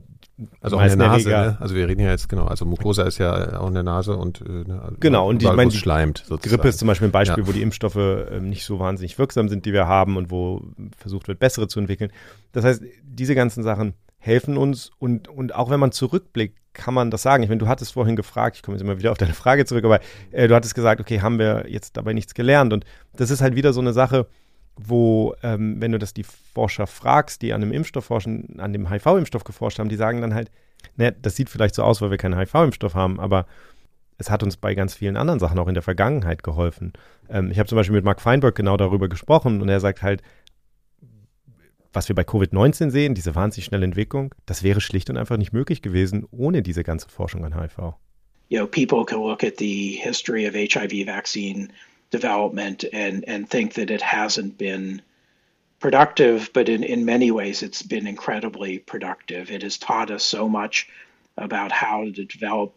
also 0.60 0.76
auch 0.76 0.82
in 0.82 0.88
der 0.88 0.96
Nase, 0.96 1.28
ne? 1.28 1.56
also 1.60 1.74
wir 1.74 1.88
reden 1.88 2.00
ja 2.00 2.10
jetzt 2.10 2.28
genau, 2.28 2.46
also 2.46 2.64
Mucosa 2.64 3.04
ist 3.04 3.18
ja 3.18 3.60
auch 3.60 3.68
in 3.68 3.74
der 3.74 3.82
Nase 3.82 4.16
und 4.16 4.40
äh, 4.40 4.64
ne, 4.68 4.92
genau 5.00 5.28
und 5.28 5.42
ich 5.42 5.52
meine 5.52 5.70
schleimt 5.70 6.18
sozusagen. 6.18 6.48
Grippe 6.48 6.68
ist 6.68 6.78
zum 6.78 6.88
Beispiel 6.88 7.08
ein 7.08 7.12
Beispiel, 7.12 7.42
ja. 7.42 7.48
wo 7.48 7.52
die 7.52 7.62
Impfstoffe 7.62 7.96
äh, 7.96 8.40
nicht 8.40 8.64
so 8.64 8.78
wahnsinnig 8.78 9.18
wirksam 9.18 9.48
sind, 9.48 9.64
die 9.66 9.72
wir 9.72 9.86
haben 9.86 10.16
und 10.16 10.30
wo 10.30 10.62
versucht 10.96 11.28
wird, 11.28 11.38
bessere 11.38 11.68
zu 11.68 11.80
entwickeln. 11.80 12.10
Das 12.52 12.64
heißt, 12.64 12.82
diese 13.02 13.34
ganzen 13.34 13.62
Sachen 13.62 13.94
helfen 14.18 14.56
uns 14.56 14.90
und, 14.98 15.28
und 15.28 15.54
auch 15.54 15.68
wenn 15.68 15.80
man 15.80 15.90
zurückblickt, 15.90 16.58
kann 16.74 16.94
man 16.94 17.10
das 17.10 17.22
sagen. 17.22 17.42
Ich 17.42 17.48
meine, 17.48 17.58
du 17.58 17.68
hattest 17.68 17.92
vorhin 17.92 18.16
gefragt, 18.16 18.56
ich 18.56 18.62
komme 18.62 18.76
jetzt 18.76 18.82
immer 18.82 18.98
wieder 18.98 19.10
auf 19.10 19.18
deine 19.18 19.34
Frage 19.34 19.64
zurück, 19.64 19.84
aber 19.84 20.00
äh, 20.30 20.48
du 20.48 20.54
hattest 20.54 20.74
gesagt, 20.74 21.00
okay, 21.00 21.20
haben 21.20 21.38
wir 21.38 21.66
jetzt 21.68 21.96
dabei 21.96 22.12
nichts 22.12 22.34
gelernt 22.34 22.72
und 22.72 22.84
das 23.14 23.30
ist 23.30 23.42
halt 23.42 23.56
wieder 23.56 23.72
so 23.72 23.80
eine 23.80 23.92
Sache, 23.92 24.28
wo, 24.76 25.34
ähm, 25.42 25.80
wenn 25.80 25.92
du 25.92 25.98
das 25.98 26.14
die 26.14 26.24
Forscher 26.24 26.86
fragst, 26.86 27.42
die 27.42 27.52
an 27.52 27.62
einem 27.62 27.72
Impfstoff 27.72 28.06
forschen, 28.06 28.58
an 28.58 28.72
dem 28.72 28.90
HIV-Impfstoff 28.90 29.44
geforscht 29.44 29.78
haben, 29.78 29.88
die 29.88 29.96
sagen 29.96 30.20
dann 30.20 30.34
halt, 30.34 30.50
ne, 30.96 31.14
das 31.20 31.36
sieht 31.36 31.50
vielleicht 31.50 31.74
so 31.74 31.82
aus, 31.82 32.00
weil 32.00 32.10
wir 32.10 32.18
keinen 32.18 32.38
HIV-Impfstoff 32.38 32.94
haben, 32.94 33.20
aber 33.20 33.46
es 34.18 34.30
hat 34.30 34.42
uns 34.42 34.56
bei 34.56 34.74
ganz 34.74 34.94
vielen 34.94 35.16
anderen 35.16 35.40
Sachen 35.40 35.58
auch 35.58 35.68
in 35.68 35.74
der 35.74 35.82
Vergangenheit 35.82 36.42
geholfen. 36.42 36.92
Ähm, 37.28 37.50
ich 37.50 37.58
habe 37.58 37.68
zum 37.68 37.76
Beispiel 37.76 37.96
mit 37.96 38.04
Mark 38.04 38.20
Feinberg 38.20 38.54
genau 38.54 38.76
darüber 38.76 39.08
gesprochen 39.08 39.60
und 39.60 39.68
er 39.68 39.80
sagt 39.80 40.02
halt, 40.02 40.22
was 41.92 42.08
wir 42.08 42.16
bei 42.16 42.22
Covid-19 42.22 42.90
sehen, 42.90 43.14
diese 43.14 43.34
wahnsinnig 43.34 43.66
schnelle 43.66 43.84
Entwicklung, 43.84 44.34
das 44.46 44.62
wäre 44.62 44.80
schlicht 44.80 45.10
und 45.10 45.18
einfach 45.18 45.36
nicht 45.36 45.52
möglich 45.52 45.82
gewesen 45.82 46.26
ohne 46.30 46.62
diese 46.62 46.84
ganze 46.84 47.08
Forschung 47.08 47.44
an 47.44 47.58
HIV. 47.58 47.94
You 48.48 48.58
know, 48.58 48.66
people 48.66 49.04
can 49.04 49.20
look 49.20 49.44
at 49.44 49.58
the 49.58 49.98
history 50.02 50.46
of 50.46 50.54
HIV 50.54 51.06
vaccine 51.06 51.68
development 52.12 52.84
and 52.92 53.24
and 53.26 53.50
think 53.50 53.74
that 53.74 53.90
it 53.90 54.02
hasn't 54.02 54.56
been 54.56 55.02
productive, 55.80 56.50
but 56.52 56.68
in, 56.68 56.84
in 56.84 57.04
many 57.04 57.32
ways 57.32 57.64
it's 57.64 57.82
been 57.82 58.06
incredibly 58.06 58.78
productive. 58.78 59.50
It 59.50 59.62
has 59.62 59.78
taught 59.78 60.12
us 60.12 60.22
so 60.22 60.48
much 60.48 60.88
about 61.36 61.72
how 61.72 62.04
to 62.04 62.24
develop 62.24 62.72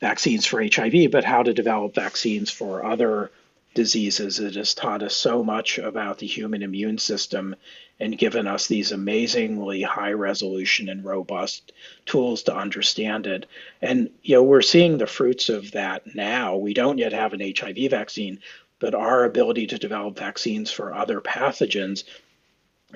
vaccines 0.00 0.46
for 0.46 0.62
HIV, 0.62 1.10
but 1.10 1.24
how 1.24 1.42
to 1.42 1.52
develop 1.52 1.96
vaccines 1.96 2.50
for 2.50 2.84
other 2.84 3.32
diseases. 3.78 4.40
It 4.40 4.56
has 4.56 4.74
taught 4.74 5.04
us 5.04 5.14
so 5.14 5.44
much 5.44 5.78
about 5.78 6.18
the 6.18 6.26
human 6.26 6.64
immune 6.64 6.98
system 6.98 7.54
and 8.00 8.18
given 8.18 8.48
us 8.48 8.66
these 8.66 8.90
amazingly 8.90 9.82
high 9.82 10.10
resolution 10.10 10.88
and 10.88 11.04
robust 11.04 11.70
tools 12.04 12.42
to 12.42 12.56
understand 12.56 13.28
it. 13.28 13.46
And 13.80 14.10
you 14.24 14.34
know, 14.34 14.42
we're 14.42 14.62
seeing 14.62 14.98
the 14.98 15.06
fruits 15.06 15.48
of 15.48 15.70
that 15.70 16.12
now. 16.16 16.56
We 16.56 16.74
don't 16.74 16.98
yet 16.98 17.12
have 17.12 17.34
an 17.34 17.54
HIV 17.56 17.88
vaccine, 17.90 18.40
but 18.80 18.96
our 18.96 19.22
ability 19.22 19.68
to 19.68 19.78
develop 19.78 20.18
vaccines 20.18 20.72
for 20.72 20.92
other 20.92 21.20
pathogens 21.20 22.02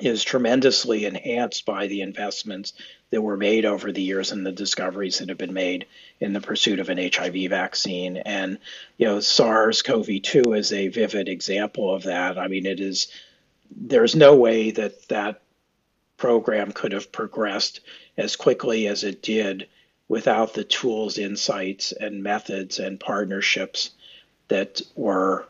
is 0.00 0.24
tremendously 0.24 1.04
enhanced 1.04 1.66
by 1.66 1.86
the 1.86 2.00
investments 2.00 2.72
that 3.10 3.20
were 3.20 3.36
made 3.36 3.66
over 3.66 3.92
the 3.92 4.02
years 4.02 4.32
and 4.32 4.46
the 4.46 4.52
discoveries 4.52 5.18
that 5.18 5.28
have 5.28 5.36
been 5.36 5.52
made 5.52 5.86
in 6.18 6.32
the 6.32 6.40
pursuit 6.40 6.80
of 6.80 6.88
an 6.88 6.98
HIV 6.98 7.50
vaccine. 7.50 8.16
And, 8.16 8.58
you 8.96 9.06
know, 9.06 9.20
SARS 9.20 9.82
CoV 9.82 10.22
2 10.22 10.54
is 10.54 10.72
a 10.72 10.88
vivid 10.88 11.28
example 11.28 11.94
of 11.94 12.04
that. 12.04 12.38
I 12.38 12.48
mean, 12.48 12.64
it 12.64 12.80
is, 12.80 13.08
there's 13.70 14.16
no 14.16 14.34
way 14.34 14.70
that 14.70 15.08
that 15.08 15.42
program 16.16 16.72
could 16.72 16.92
have 16.92 17.12
progressed 17.12 17.80
as 18.16 18.36
quickly 18.36 18.86
as 18.86 19.04
it 19.04 19.22
did 19.22 19.68
without 20.08 20.54
the 20.54 20.64
tools, 20.64 21.18
insights, 21.18 21.92
and 21.92 22.22
methods 22.22 22.78
and 22.78 22.98
partnerships 22.98 23.90
that 24.48 24.80
were 24.94 25.46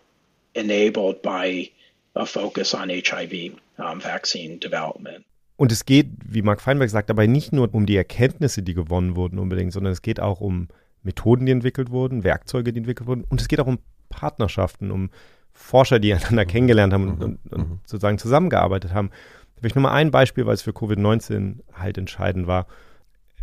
enabled 0.55 1.23
by 1.23 1.71
a 2.15 2.27
focus 2.27 2.75
on 2.75 2.91
HIV 2.91 3.55
um, 3.79 4.03
vaccine 4.03 4.59
development. 4.59 5.25
Und 5.57 5.71
es 5.71 5.85
geht, 5.85 6.09
wie 6.25 6.43
Mark 6.43 6.61
Feinberg 6.61 6.91
sagt, 6.91 7.11
dabei 7.11 7.27
nicht 7.27 7.53
nur 7.53 7.73
um 7.73 7.87
die 7.87 7.97
Erkenntnisse, 7.97 8.63
die 8.63 8.75
gewonnen 8.75 9.17
wurden 9.17 9.39
unbedingt, 9.39 9.73
sondern 9.73 9.93
es 9.93 10.03
geht 10.03 10.19
auch 10.19 10.41
um 10.41 10.69
Methoden, 11.03 11.47
die 11.47 11.53
entwickelt 11.53 11.91
wurden, 11.91 12.25
Werkzeuge, 12.25 12.73
die 12.73 12.79
entwickelt 12.79 13.07
wurden. 13.07 13.25
Und 13.25 13.41
es 13.41 13.49
geht 13.49 13.61
auch 13.61 13.67
um 13.67 13.79
Partnerschaften, 14.09 14.91
um 14.91 15.11
Forscher, 15.53 15.99
die 15.99 16.15
einander 16.15 16.47
kennengelernt 16.47 16.93
haben 16.93 17.09
und, 17.09 17.19
mhm. 17.19 17.25
und, 17.25 17.53
und 17.53 17.71
mhm. 17.71 17.81
sozusagen 17.85 18.19
zusammengearbeitet 18.19 18.93
haben. 18.93 19.11
Da 19.57 19.63
will 19.63 19.69
ich 19.69 19.75
nur 19.75 19.83
mal 19.83 19.93
ein 19.93 20.11
Beispiel, 20.11 20.47
weil 20.47 20.55
es 20.55 20.63
für 20.63 20.73
Covid-19 20.73 21.61
halt 21.73 21.99
entscheidend 21.99 22.47
war. 22.47 22.67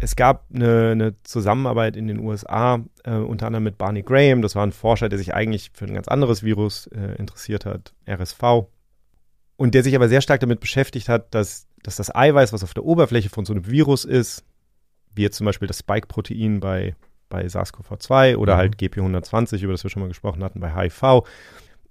Es 0.02 0.16
gab 0.16 0.46
eine, 0.54 0.92
eine 0.92 1.24
Zusammenarbeit 1.24 1.98
in 1.98 2.08
den 2.08 2.20
USA, 2.20 2.80
äh, 3.04 3.16
unter 3.16 3.48
anderem 3.48 3.66
mit 3.66 3.78
Barney 3.78 4.02
Graham. 4.02 4.42
Das 4.42 4.56
war 4.56 4.66
ein 4.66 4.72
Forscher, 4.72 5.10
der 5.10 5.20
sich 5.20 5.34
eigentlich 5.34 5.72
für 5.74 5.86
ein 5.86 5.94
ganz 5.94 6.08
anderes 6.08 6.42
Virus 6.42 6.88
äh, 6.88 7.16
interessiert 7.18 7.66
hat, 7.66 7.94
RSV. 8.08 8.68
Und 9.60 9.76
der 9.76 9.84
sich 9.84 9.94
aber 9.94 10.08
sehr 10.08 10.22
stark 10.22 10.40
damit 10.40 10.62
beschäftigt 10.62 11.10
hat, 11.10 11.36
dass, 11.36 11.68
dass 11.84 11.98
das 11.98 12.16
Eiweiß, 12.16 12.54
was 12.54 12.64
auf 12.64 12.74
der 12.74 12.86
Oberfläche 12.86 13.28
von 13.28 13.44
so 13.44 13.52
einem 13.52 13.68
Virus 13.68 14.06
ist, 14.06 14.46
wie 15.14 15.24
jetzt 15.24 15.36
zum 15.36 15.44
Beispiel 15.44 15.68
das 15.68 15.80
Spike-Protein 15.80 16.62
bei, 16.62 16.96
bei 17.28 17.46
SARS-CoV-2 17.46 18.38
oder 18.38 18.54
mhm. 18.54 18.58
halt 18.58 18.76
GP120, 18.78 19.62
über 19.62 19.74
das 19.74 19.84
wir 19.84 19.90
schon 19.90 20.02
mal 20.02 20.08
gesprochen 20.08 20.46
hatten, 20.46 20.62
bei 20.62 20.74
HIV. 20.74 21.26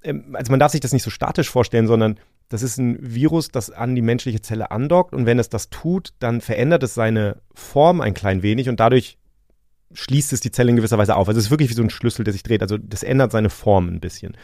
Ähm, 0.02 0.34
also 0.34 0.50
man 0.50 0.60
darf 0.60 0.72
sich 0.72 0.80
das 0.80 0.94
nicht 0.94 1.02
so 1.02 1.10
statisch 1.10 1.50
vorstellen, 1.50 1.86
sondern 1.86 2.18
das 2.48 2.62
ist 2.62 2.78
ein 2.78 2.96
Virus, 3.02 3.50
das 3.50 3.70
an 3.70 3.94
die 3.94 4.00
menschliche 4.00 4.40
Zelle 4.40 4.70
andockt 4.70 5.12
und 5.12 5.26
wenn 5.26 5.38
es 5.38 5.50
das 5.50 5.68
tut, 5.68 6.14
dann 6.20 6.40
verändert 6.40 6.82
es 6.82 6.94
seine 6.94 7.42
Form 7.52 8.00
ein 8.00 8.14
klein 8.14 8.42
wenig 8.42 8.70
und 8.70 8.80
dadurch 8.80 9.18
schließt 9.92 10.32
es 10.32 10.40
die 10.40 10.52
Zelle 10.52 10.70
in 10.70 10.76
gewisser 10.76 10.96
Weise 10.96 11.16
auf. 11.16 11.28
Also 11.28 11.38
es 11.38 11.46
ist 11.46 11.50
wirklich 11.50 11.68
wie 11.68 11.74
so 11.74 11.82
ein 11.82 11.90
Schlüssel, 11.90 12.24
der 12.24 12.32
sich 12.32 12.44
dreht. 12.44 12.62
Also 12.62 12.78
das 12.78 13.02
ändert 13.02 13.30
seine 13.30 13.50
Form 13.50 13.88
ein 13.88 14.00
bisschen 14.00 14.38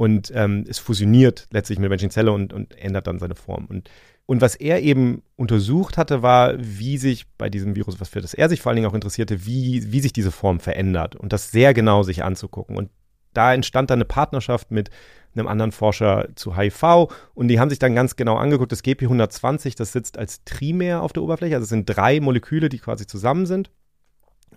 und 0.00 0.32
ähm, 0.34 0.64
es 0.66 0.78
fusioniert 0.78 1.46
letztlich 1.50 1.78
mit 1.78 1.84
der 1.84 1.90
menschlichen 1.90 2.10
Zelle 2.10 2.32
und, 2.32 2.54
und 2.54 2.74
ändert 2.78 3.06
dann 3.06 3.18
seine 3.18 3.34
Form. 3.34 3.66
Und, 3.66 3.90
und 4.24 4.40
was 4.40 4.54
er 4.54 4.80
eben 4.80 5.22
untersucht 5.36 5.98
hatte, 5.98 6.22
war, 6.22 6.54
wie 6.56 6.96
sich 6.96 7.26
bei 7.36 7.50
diesem 7.50 7.76
Virus, 7.76 8.00
was 8.00 8.08
für 8.08 8.22
das 8.22 8.32
er 8.32 8.48
sich 8.48 8.62
vor 8.62 8.70
allen 8.70 8.76
Dingen 8.76 8.88
auch 8.88 8.94
interessierte, 8.94 9.44
wie, 9.44 9.92
wie 9.92 10.00
sich 10.00 10.14
diese 10.14 10.30
Form 10.30 10.58
verändert 10.58 11.16
und 11.16 11.34
das 11.34 11.50
sehr 11.50 11.74
genau 11.74 12.02
sich 12.02 12.24
anzugucken. 12.24 12.78
Und 12.78 12.88
da 13.34 13.52
entstand 13.52 13.90
dann 13.90 13.98
eine 13.98 14.06
Partnerschaft 14.06 14.70
mit 14.70 14.88
einem 15.34 15.48
anderen 15.48 15.70
Forscher 15.70 16.30
zu 16.34 16.56
HIV 16.56 17.12
und 17.34 17.48
die 17.48 17.60
haben 17.60 17.68
sich 17.68 17.78
dann 17.78 17.94
ganz 17.94 18.16
genau 18.16 18.36
angeguckt, 18.36 18.72
das 18.72 18.82
GP120, 18.82 19.76
das 19.76 19.92
sitzt 19.92 20.16
als 20.16 20.44
Trimer 20.44 21.02
auf 21.02 21.12
der 21.12 21.22
Oberfläche, 21.22 21.56
also 21.56 21.64
es 21.64 21.68
sind 21.68 21.84
drei 21.84 22.20
Moleküle, 22.20 22.70
die 22.70 22.78
quasi 22.78 23.06
zusammen 23.06 23.44
sind. 23.44 23.70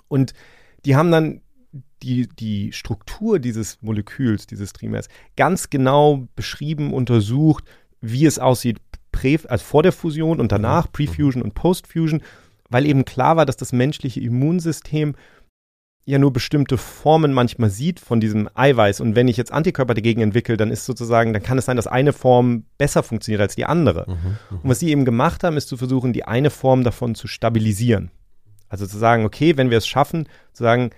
Und 0.07 0.33
die 0.85 0.95
haben 0.95 1.11
dann 1.11 1.41
die, 2.01 2.27
die 2.27 2.71
Struktur 2.71 3.39
dieses 3.39 3.81
Moleküls, 3.81 4.47
dieses 4.47 4.73
Trimers, 4.73 5.07
ganz 5.35 5.69
genau 5.69 6.27
beschrieben, 6.35 6.93
untersucht, 6.93 7.65
wie 8.01 8.25
es 8.25 8.39
aussieht 8.39 8.79
prä, 9.11 9.39
also 9.47 9.63
vor 9.63 9.83
der 9.83 9.91
Fusion 9.91 10.39
und 10.39 10.51
danach, 10.51 10.87
mhm. 10.87 10.91
Prefusion 10.91 11.43
und 11.43 11.53
Postfusion, 11.53 12.21
weil 12.69 12.85
eben 12.85 13.05
klar 13.05 13.37
war, 13.37 13.45
dass 13.45 13.57
das 13.57 13.71
menschliche 13.71 14.19
Immunsystem 14.19 15.15
ja 16.05 16.19
nur 16.19 16.33
bestimmte 16.33 16.77
Formen 16.77 17.31
manchmal 17.31 17.69
sieht 17.69 17.99
von 18.01 18.19
diesem 18.19 18.49
Eiweiß. 18.53 18.99
Und 18.99 19.15
wenn 19.15 19.29
ich 19.29 19.37
jetzt 19.37 19.53
Antikörper 19.53 19.93
dagegen 19.93 20.21
entwickle, 20.21 20.57
dann 20.57 20.69
ist 20.69 20.85
sozusagen, 20.85 21.31
dann 21.31 21.43
kann 21.43 21.57
es 21.57 21.65
sein, 21.65 21.77
dass 21.77 21.87
eine 21.87 22.11
Form 22.11 22.65
besser 22.77 23.03
funktioniert 23.03 23.41
als 23.41 23.55
die 23.55 23.65
andere. 23.65 24.05
Mhm, 24.07 24.15
mhm. 24.15 24.57
und 24.63 24.69
was 24.69 24.79
sie 24.79 24.89
eben 24.89 25.05
gemacht 25.05 25.43
haben, 25.43 25.55
ist 25.55 25.69
zu 25.69 25.77
versuchen, 25.77 26.11
die 26.11 26.25
eine 26.25 26.49
Form 26.49 26.83
davon 26.83 27.15
zu 27.15 27.27
stabilisieren. 27.27 28.11
Also 28.67 28.85
zu 28.87 28.97
sagen, 28.97 29.23
okay, 29.23 29.55
wenn 29.55 29.69
wir 29.69 29.77
es 29.77 29.87
schaffen, 29.87 30.27
zu 30.51 30.63
sagen, 30.63 30.89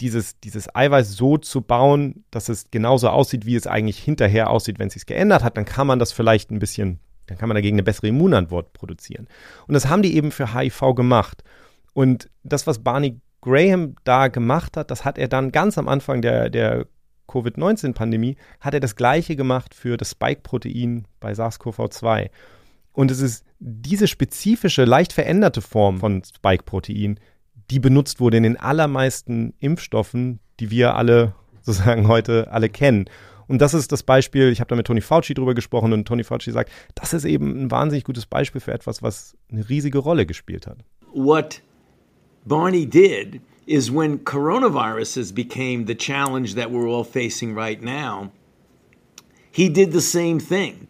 dieses, 0.00 0.38
dieses 0.40 0.74
Eiweiß 0.74 1.12
so 1.12 1.38
zu 1.38 1.60
bauen, 1.60 2.24
dass 2.30 2.48
es 2.48 2.70
genauso 2.70 3.08
aussieht, 3.08 3.46
wie 3.46 3.56
es 3.56 3.66
eigentlich 3.66 3.98
hinterher 3.98 4.50
aussieht, 4.50 4.78
wenn 4.78 4.88
es 4.88 4.94
sich 4.94 5.06
geändert 5.06 5.44
hat, 5.44 5.56
dann 5.56 5.64
kann 5.64 5.86
man 5.86 5.98
das 5.98 6.12
vielleicht 6.12 6.50
ein 6.50 6.58
bisschen 6.58 7.00
dann 7.28 7.38
kann 7.38 7.48
man 7.48 7.54
dagegen 7.54 7.76
eine 7.76 7.82
bessere 7.82 8.08
Immunantwort 8.08 8.72
produzieren. 8.72 9.28
Und 9.66 9.74
das 9.74 9.88
haben 9.88 10.02
die 10.02 10.16
eben 10.16 10.32
für 10.32 10.54
HIV 10.54 10.94
gemacht. 10.94 11.44
Und 11.92 12.30
das, 12.42 12.66
was 12.66 12.82
Barney 12.82 13.20
Graham 13.40 13.94
da 14.04 14.28
gemacht 14.28 14.76
hat, 14.76 14.90
das 14.90 15.04
hat 15.04 15.18
er 15.18 15.28
dann 15.28 15.52
ganz 15.52 15.78
am 15.78 15.88
Anfang 15.88 16.22
der, 16.22 16.50
der 16.50 16.86
Covid-19-Pandemie, 17.28 18.36
hat 18.60 18.74
er 18.74 18.80
das 18.80 18.96
gleiche 18.96 19.36
gemacht 19.36 19.74
für 19.74 19.96
das 19.96 20.10
Spike-Protein 20.12 21.06
bei 21.20 21.32
SARS-CoV-2. 21.32 22.30
Und 22.92 23.10
es 23.10 23.20
ist 23.20 23.44
diese 23.58 24.08
spezifische, 24.08 24.84
leicht 24.84 25.12
veränderte 25.12 25.60
Form 25.60 26.00
von 26.00 26.22
Spike-Protein, 26.24 27.20
die 27.70 27.80
benutzt 27.80 28.20
wurde 28.20 28.38
in 28.38 28.42
den 28.42 28.56
allermeisten 28.56 29.54
Impfstoffen, 29.60 30.40
die 30.60 30.70
wir 30.70 30.94
alle 30.94 31.34
sozusagen 31.62 32.08
heute 32.08 32.50
alle 32.50 32.68
kennen. 32.68 33.06
Und 33.46 33.62
das 33.62 33.72
ist 33.72 33.92
das 33.92 34.02
Beispiel, 34.02 34.50
ich 34.50 34.60
habe 34.60 34.68
da 34.68 34.76
mit 34.76 34.86
Tony 34.86 35.00
Fauci 35.00 35.34
drüber 35.34 35.54
gesprochen 35.54 35.92
und 35.92 36.06
Tony 36.06 36.22
Fauci 36.22 36.52
sagt, 36.52 36.70
das 36.94 37.14
ist 37.14 37.24
eben 37.24 37.64
ein 37.64 37.70
wahnsinnig 37.70 38.04
gutes 38.04 38.26
Beispiel 38.26 38.60
für 38.60 38.72
etwas, 38.72 39.02
was 39.02 39.36
eine 39.50 39.68
riesige 39.68 39.98
Rolle 39.98 40.26
gespielt 40.26 40.66
hat. 40.66 40.78
What 41.14 41.62
Barney 42.46 42.86
did 42.86 43.40
is 43.66 43.90
when 43.90 44.24
coronaviruses 44.24 45.34
became 45.34 45.86
the 45.86 45.94
challenge 45.94 46.54
that 46.54 46.70
we're 46.70 46.88
all 46.88 47.04
facing 47.04 47.56
right 47.56 47.82
now, 47.82 48.30
he 49.50 49.70
did 49.70 49.92
the 49.92 50.00
same 50.00 50.38
thing. 50.38 50.88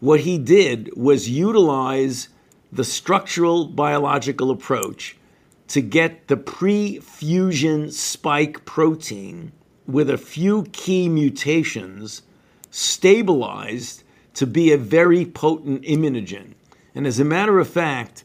What 0.00 0.20
he 0.20 0.38
did 0.38 0.90
was 0.94 1.28
utilize 1.28 2.28
the 2.70 2.84
structural 2.84 3.66
biological 3.66 4.50
approach 4.50 5.15
to 5.68 5.80
get 5.80 6.28
the 6.28 6.36
pre 6.36 7.00
fusion 7.00 7.90
spike 7.90 8.64
protein 8.64 9.52
with 9.86 10.10
a 10.10 10.18
few 10.18 10.64
key 10.72 11.08
mutations 11.08 12.22
stabilized 12.70 14.02
to 14.34 14.46
be 14.46 14.72
a 14.72 14.78
very 14.78 15.24
potent 15.24 15.82
immunogen. 15.82 16.54
And 16.94 17.06
as 17.06 17.18
a 17.18 17.24
matter 17.24 17.58
of 17.58 17.68
fact, 17.68 18.24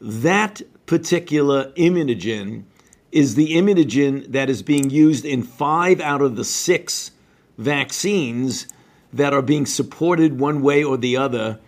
that 0.00 0.62
particular 0.86 1.72
immunogen 1.72 2.64
is 3.12 3.34
the 3.34 3.54
immunogen 3.54 4.30
that 4.32 4.48
is 4.48 4.62
being 4.62 4.90
used 4.90 5.24
in 5.24 5.42
five 5.42 6.00
out 6.00 6.22
of 6.22 6.36
the 6.36 6.44
six 6.44 7.10
vaccines 7.58 8.66
that 9.12 9.34
are 9.34 9.42
being 9.42 9.66
supported 9.66 10.38
one 10.38 10.62
way 10.62 10.82
or 10.82 10.96
the 10.96 11.16
other 11.16 11.58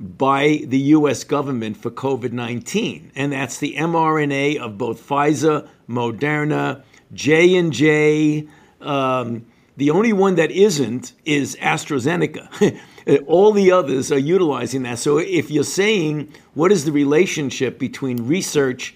by 0.00 0.62
the 0.66 0.78
US 0.78 1.24
government 1.24 1.76
for 1.76 1.90
COVID 1.90 2.32
19. 2.32 3.12
And 3.14 3.32
that's 3.32 3.58
the 3.58 3.74
mRNA 3.76 4.58
of 4.58 4.78
both 4.78 5.06
Pfizer, 5.06 5.68
Moderna, 5.88 6.82
J&J. 7.12 8.48
Um, 8.80 9.46
the 9.76 9.90
only 9.90 10.12
one 10.12 10.36
that 10.36 10.50
isn't 10.50 11.12
is 11.24 11.56
AstraZeneca. 11.56 12.80
All 13.26 13.52
the 13.52 13.72
others 13.72 14.10
are 14.10 14.18
utilizing 14.18 14.82
that. 14.84 14.98
So 14.98 15.18
if 15.18 15.50
you're 15.50 15.64
saying 15.64 16.32
what 16.54 16.72
is 16.72 16.86
the 16.86 16.92
relationship 16.92 17.78
between 17.78 18.26
research 18.26 18.94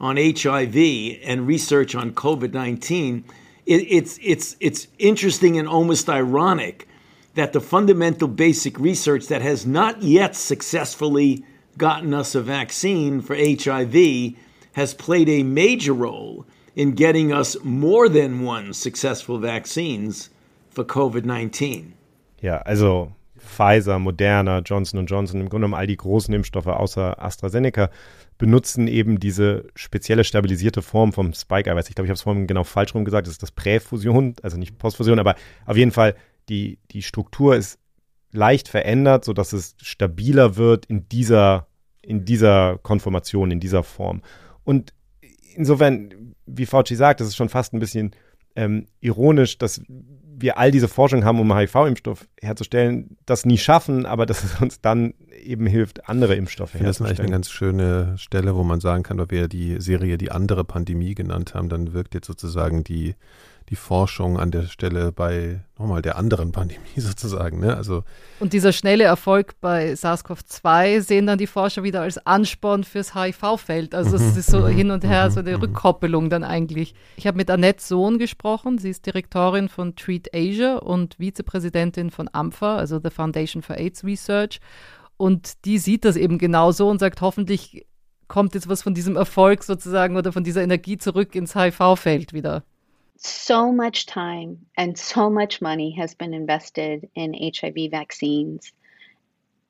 on 0.00 0.16
HIV 0.16 0.76
and 1.22 1.46
research 1.46 1.94
on 1.94 2.12
COVID 2.12 2.54
19, 2.54 3.24
it, 3.66 3.74
it's, 3.74 4.18
it's, 4.22 4.56
it's 4.60 4.88
interesting 4.98 5.58
and 5.58 5.68
almost 5.68 6.08
ironic 6.08 6.87
that 7.38 7.52
the 7.52 7.60
fundamental 7.60 8.28
basic 8.28 8.78
research 8.78 9.28
that 9.28 9.42
has 9.42 9.64
not 9.64 10.02
yet 10.02 10.34
successfully 10.34 11.44
gotten 11.76 12.12
us 12.12 12.34
a 12.34 12.42
vaccine 12.42 13.20
for 13.20 13.36
HIV 13.36 14.34
has 14.72 14.94
played 14.94 15.28
a 15.28 15.42
major 15.44 15.92
role 15.92 16.44
in 16.74 16.94
getting 16.94 17.32
us 17.32 17.56
more 17.62 18.08
than 18.08 18.44
one 18.44 18.72
successful 18.72 19.38
vaccines 19.38 20.30
for 20.70 20.84
COVID-19. 20.84 21.92
Ja, 22.40 22.58
also 22.58 23.12
Pfizer, 23.38 23.98
Moderna, 23.98 24.60
Johnson 24.64 25.06
Johnson, 25.06 25.40
im 25.40 25.48
Grunde 25.48 25.66
genommen 25.66 25.74
all 25.74 25.86
die 25.86 25.96
großen 25.96 26.34
Impfstoffe 26.34 26.66
außer 26.66 27.22
AstraZeneca 27.22 27.90
benutzen 28.36 28.86
eben 28.86 29.18
diese 29.18 29.64
spezielle 29.74 30.24
stabilisierte 30.24 30.82
Form 30.82 31.12
vom 31.12 31.32
Spike-Eiweiß. 31.32 31.88
Ich 31.88 31.94
glaube, 31.94 32.06
ich 32.06 32.10
habe 32.10 32.16
es 32.16 32.22
vorhin 32.22 32.46
genau 32.46 32.64
falsch 32.64 32.94
rum 32.94 33.04
gesagt. 33.04 33.26
Das 33.26 33.32
ist 33.32 33.42
das 33.42 33.50
Präfusion, 33.50 34.34
also 34.42 34.56
nicht 34.56 34.78
Postfusion, 34.78 35.18
aber 35.18 35.34
auf 35.66 35.76
jeden 35.76 35.90
Fall 35.90 36.14
die, 36.48 36.78
die 36.90 37.02
Struktur 37.02 37.56
ist 37.56 37.78
leicht 38.32 38.68
verändert, 38.68 39.24
sodass 39.24 39.52
es 39.52 39.74
stabiler 39.80 40.56
wird 40.56 40.86
in 40.86 41.08
dieser, 41.08 41.66
in 42.02 42.24
dieser 42.24 42.78
Konformation, 42.78 43.50
in 43.50 43.60
dieser 43.60 43.82
Form. 43.82 44.22
Und 44.64 44.92
insofern, 45.54 46.34
wie 46.46 46.66
Fauci 46.66 46.94
sagt, 46.94 47.20
das 47.20 47.28
ist 47.28 47.36
schon 47.36 47.48
fast 47.48 47.72
ein 47.72 47.80
bisschen 47.80 48.12
ähm, 48.54 48.86
ironisch, 49.00 49.58
dass 49.58 49.80
wir 50.40 50.58
all 50.58 50.70
diese 50.70 50.88
Forschung 50.88 51.24
haben, 51.24 51.40
um 51.40 51.54
HIV-Impfstoff 51.54 52.28
herzustellen, 52.40 53.16
das 53.26 53.44
nie 53.44 53.58
schaffen, 53.58 54.06
aber 54.06 54.26
dass 54.26 54.44
es 54.44 54.60
uns 54.60 54.80
dann 54.80 55.14
eben 55.42 55.66
hilft, 55.66 56.08
andere 56.08 56.34
Impfstoffe 56.36 56.74
herzustellen. 56.74 56.86
Das 56.86 57.00
ist 57.00 57.06
eigentlich 57.06 57.20
eine 57.20 57.30
ganz 57.30 57.50
schöne 57.50 58.14
Stelle, 58.18 58.54
wo 58.54 58.62
man 58.62 58.80
sagen 58.80 59.02
kann, 59.02 59.18
weil 59.18 59.30
wir 59.30 59.48
die 59.48 59.80
Serie 59.80 60.18
die 60.18 60.30
andere 60.30 60.64
Pandemie 60.64 61.14
genannt 61.14 61.54
haben, 61.54 61.68
dann 61.68 61.92
wirkt 61.92 62.14
jetzt 62.14 62.26
sozusagen 62.26 62.84
die 62.84 63.14
die 63.70 63.76
Forschung 63.76 64.38
an 64.38 64.50
der 64.50 64.62
Stelle 64.64 65.12
bei 65.12 65.60
nochmal 65.78 66.02
der 66.02 66.16
anderen 66.16 66.52
Pandemie 66.52 66.80
sozusagen. 66.96 67.60
Ne? 67.60 67.76
Also 67.76 68.04
und 68.40 68.52
dieser 68.52 68.72
schnelle 68.72 69.04
Erfolg 69.04 69.54
bei 69.60 69.92
SARS-CoV-2 69.92 71.00
sehen 71.00 71.26
dann 71.26 71.38
die 71.38 71.46
Forscher 71.46 71.82
wieder 71.82 72.02
als 72.02 72.18
Ansporn 72.26 72.84
fürs 72.84 73.14
HIV-Feld. 73.14 73.94
Also 73.94 74.16
es 74.16 74.32
mhm. 74.32 74.38
ist 74.38 74.50
so 74.50 74.60
mhm. 74.60 74.68
hin 74.68 74.90
und 74.90 75.04
her, 75.04 75.30
so 75.30 75.40
eine 75.40 75.56
mhm. 75.56 75.62
Rückkoppelung 75.62 76.30
dann 76.30 76.44
eigentlich. 76.44 76.94
Ich 77.16 77.26
habe 77.26 77.36
mit 77.36 77.50
Annette 77.50 77.84
Sohn 77.84 78.18
gesprochen. 78.18 78.78
Sie 78.78 78.90
ist 78.90 79.06
Direktorin 79.06 79.68
von 79.68 79.94
Treat 79.96 80.28
Asia 80.34 80.76
und 80.76 81.18
Vizepräsidentin 81.18 82.10
von 82.10 82.28
AMFA, 82.32 82.76
also 82.76 83.00
the 83.02 83.10
Foundation 83.10 83.62
for 83.62 83.76
AIDS 83.76 84.04
Research. 84.04 84.60
Und 85.16 85.64
die 85.64 85.78
sieht 85.78 86.04
das 86.04 86.16
eben 86.16 86.38
genauso 86.38 86.88
und 86.88 87.00
sagt, 87.00 87.20
hoffentlich 87.20 87.86
kommt 88.28 88.54
jetzt 88.54 88.68
was 88.68 88.82
von 88.82 88.94
diesem 88.94 89.16
Erfolg 89.16 89.64
sozusagen 89.64 90.16
oder 90.16 90.32
von 90.32 90.44
dieser 90.44 90.62
Energie 90.62 90.98
zurück 90.98 91.34
ins 91.34 91.54
HIV-Feld 91.54 92.32
wieder. 92.32 92.62
So 93.18 93.72
much 93.72 94.06
time 94.06 94.66
and 94.76 94.96
so 94.96 95.28
much 95.28 95.60
money 95.60 95.90
has 95.98 96.14
been 96.14 96.32
invested 96.32 97.10
in 97.14 97.34
HIV 97.34 97.90
vaccines. 97.90 98.72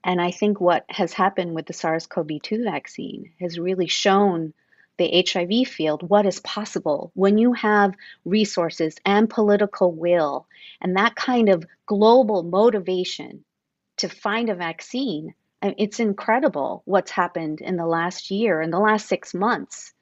And 0.04 0.20
I 0.20 0.30
think 0.30 0.60
what 0.60 0.84
has 0.90 1.12
happened 1.12 1.54
with 1.54 1.66
the 1.66 1.72
SARS 1.72 2.06
CoV 2.06 2.28
2 2.42 2.64
vaccine 2.64 3.32
has 3.40 3.58
really 3.58 3.88
shown 3.88 4.52
the 4.98 5.24
HIV 5.26 5.68
field 5.68 6.08
what 6.08 6.26
is 6.26 6.40
possible 6.40 7.10
when 7.14 7.38
you 7.38 7.52
have 7.54 7.94
resources 8.24 8.96
and 9.04 9.30
political 9.30 9.92
will 9.92 10.46
and 10.80 10.96
that 10.96 11.14
kind 11.14 11.48
of 11.48 11.64
global 11.86 12.42
motivation 12.42 13.44
to 13.96 14.08
find 14.08 14.50
a 14.50 14.54
vaccine. 14.54 15.34
It's 15.62 16.00
incredible 16.00 16.82
what's 16.84 17.10
happened 17.10 17.60
in 17.60 17.76
the 17.76 17.86
last 17.86 18.30
year, 18.30 18.60
in 18.60 18.70
the 18.70 18.78
last 18.78 19.08
six 19.08 19.34
months 19.34 19.94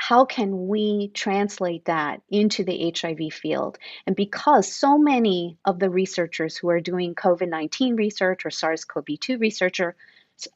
how 0.00 0.24
can 0.24 0.66
we 0.66 1.08
translate 1.08 1.84
that 1.84 2.22
into 2.30 2.64
the 2.64 2.90
HIV 2.96 3.34
field? 3.34 3.78
And 4.06 4.16
because 4.16 4.72
so 4.72 4.96
many 4.96 5.58
of 5.66 5.78
the 5.78 5.90
researchers 5.90 6.56
who 6.56 6.70
are 6.70 6.80
doing 6.80 7.14
COVID 7.14 7.50
19 7.50 7.96
research 7.96 8.46
or 8.46 8.50
SARS 8.50 8.86
CoV 8.86 9.20
2 9.20 9.36
researchers 9.36 9.94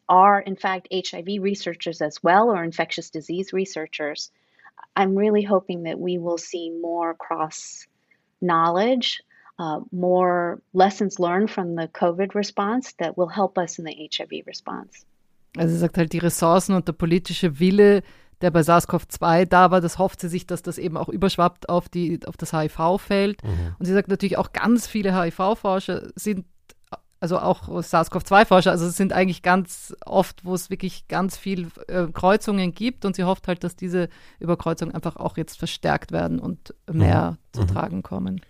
are, 0.08 0.40
in 0.40 0.56
fact, 0.56 0.88
HIV 0.90 1.42
researchers 1.42 2.00
as 2.00 2.22
well 2.22 2.50
or 2.50 2.64
infectious 2.64 3.10
disease 3.10 3.52
researchers, 3.52 4.30
I'm 4.96 5.14
really 5.14 5.42
hoping 5.42 5.82
that 5.82 6.00
we 6.00 6.16
will 6.16 6.38
see 6.38 6.70
more 6.70 7.12
cross 7.12 7.86
knowledge. 8.40 9.20
Uh, 9.58 9.80
more 9.92 10.62
lessons 10.72 11.20
learned 11.20 11.50
from 11.50 11.74
the 11.74 11.86
COVID 11.88 12.34
response 12.34 12.94
that 12.94 13.18
will 13.18 13.28
help 13.28 13.58
us 13.58 13.78
in 13.78 13.84
the 13.84 14.10
HIV 14.10 14.46
response. 14.46 15.04
Also 15.56 15.76
sagt 15.76 15.96
halt, 15.96 16.12
die 16.12 16.18
Ressourcen 16.18 16.74
und 16.74 16.88
der 16.88 16.94
politische 16.94 17.60
Wille 17.60 18.02
der 18.40 18.50
bei 18.50 18.60
SARS-CoV-2 18.60 19.46
da 19.46 19.70
war, 19.70 19.80
das 19.80 19.98
hofft 19.98 20.20
sie 20.20 20.28
sich, 20.28 20.46
dass 20.46 20.62
das 20.62 20.78
eben 20.78 20.96
auch 20.96 21.08
überschwappt 21.08 21.68
auf, 21.68 21.88
die, 21.88 22.20
auf 22.26 22.36
das 22.36 22.52
HIV-Feld. 22.52 23.42
Mhm. 23.42 23.76
Und 23.78 23.86
sie 23.86 23.92
sagt 23.92 24.08
natürlich 24.08 24.38
auch 24.38 24.52
ganz 24.52 24.86
viele 24.86 25.18
HIV-Forscher 25.18 26.08
sind, 26.14 26.46
also 27.20 27.38
auch 27.38 27.68
SARS-CoV-2-Forscher, 27.68 28.70
also 28.70 28.86
es 28.86 28.96
sind 28.96 29.12
eigentlich 29.12 29.42
ganz 29.42 29.96
oft, 30.04 30.44
wo 30.44 30.54
es 30.54 30.68
wirklich 30.68 31.08
ganz 31.08 31.38
viel 31.38 31.68
äh, 31.88 32.06
Kreuzungen 32.12 32.74
gibt 32.74 33.04
und 33.06 33.16
sie 33.16 33.24
hofft 33.24 33.48
halt, 33.48 33.64
dass 33.64 33.76
diese 33.76 34.08
Überkreuzungen 34.40 34.94
einfach 34.94 35.16
auch 35.16 35.38
jetzt 35.38 35.58
verstärkt 35.58 36.12
werden 36.12 36.38
und 36.38 36.74
mehr 36.92 37.30
mhm. 37.30 37.36
zu 37.52 37.62
mhm. 37.62 37.66
tragen 37.68 38.02
kommen. 38.02 38.40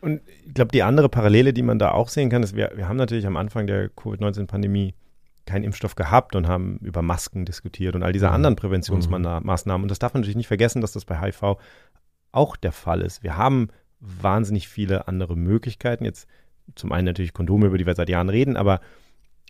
Und 0.00 0.20
ich 0.46 0.52
glaube, 0.52 0.72
die 0.72 0.82
andere 0.82 1.08
Parallele, 1.08 1.52
die 1.52 1.62
man 1.62 1.78
da 1.78 1.92
auch 1.92 2.08
sehen 2.08 2.28
kann, 2.28 2.42
ist, 2.42 2.54
wir, 2.56 2.72
wir 2.74 2.88
haben 2.88 2.96
natürlich 2.96 3.26
am 3.26 3.36
Anfang 3.36 3.66
der 3.66 3.88
Covid-19-Pandemie 3.88 4.94
keinen 5.46 5.64
Impfstoff 5.64 5.94
gehabt 5.94 6.36
und 6.36 6.48
haben 6.48 6.78
über 6.78 7.02
Masken 7.02 7.44
diskutiert 7.44 7.94
und 7.94 8.02
all 8.02 8.12
diese 8.12 8.28
mhm. 8.28 8.34
anderen 8.34 8.56
Präventionsmaßnahmen. 8.56 9.82
Und 9.82 9.90
das 9.90 9.98
darf 9.98 10.14
man 10.14 10.22
natürlich 10.22 10.36
nicht 10.36 10.48
vergessen, 10.48 10.80
dass 10.80 10.92
das 10.92 11.04
bei 11.04 11.20
HIV 11.20 11.56
auch 12.32 12.56
der 12.56 12.72
Fall 12.72 13.00
ist. 13.00 13.22
Wir 13.22 13.36
haben 13.36 13.68
wahnsinnig 14.00 14.68
viele 14.68 15.08
andere 15.08 15.36
Möglichkeiten. 15.36 16.04
Jetzt 16.04 16.28
zum 16.74 16.92
einen 16.92 17.06
natürlich 17.06 17.32
Kondome, 17.32 17.66
über 17.66 17.78
die 17.78 17.86
wir 17.86 17.94
seit 17.94 18.08
Jahren 18.08 18.28
reden, 18.28 18.56
aber 18.56 18.80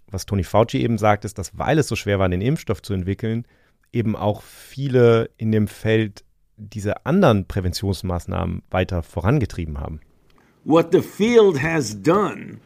was 0.08 0.26
Tony 0.26 0.44
Fauci 0.44 0.78
eben 0.78 0.98
sagt, 0.98 1.24
ist, 1.24 1.38
dass 1.38 1.56
weil 1.58 1.78
es 1.78 1.88
so 1.88 1.96
schwer 1.96 2.18
war, 2.18 2.28
den 2.28 2.40
Impfstoff 2.40 2.82
zu 2.82 2.92
entwickeln, 2.92 3.46
eben 3.92 4.16
auch 4.16 4.42
viele 4.42 5.30
in 5.36 5.50
dem 5.52 5.68
Feld 5.68 6.24
diese 6.56 7.06
anderen 7.06 7.46
Präventionsmaßnahmen 7.46 8.62
weiter 8.70 9.02
vorangetrieben 9.02 9.80
haben. 9.80 10.00
What 10.64 10.92
the 10.92 11.00
field 11.00 11.60
has 11.62 12.00
done 12.00 12.58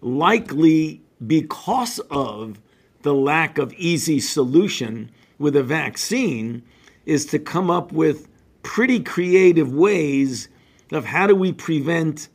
likely 0.00 1.01
because 1.26 1.98
of 2.10 2.58
the 3.02 3.14
lack 3.14 3.58
of 3.58 3.72
easy 3.74 4.20
solution 4.20 5.10
with 5.38 5.56
a 5.56 5.62
vaccine 5.62 6.62
is 7.04 7.26
to 7.26 7.38
come 7.38 7.70
up 7.70 7.92
with 7.92 8.28
pretty 8.62 9.00
creative 9.00 9.72
ways 9.72 10.48
of 10.92 11.04
how 11.04 11.26
do 11.26 11.34
we 11.34 11.52
prevent 11.52 12.28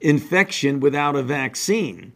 infection 0.00 0.80
without 0.80 1.16
a 1.16 1.22
vaccine. 1.22 2.12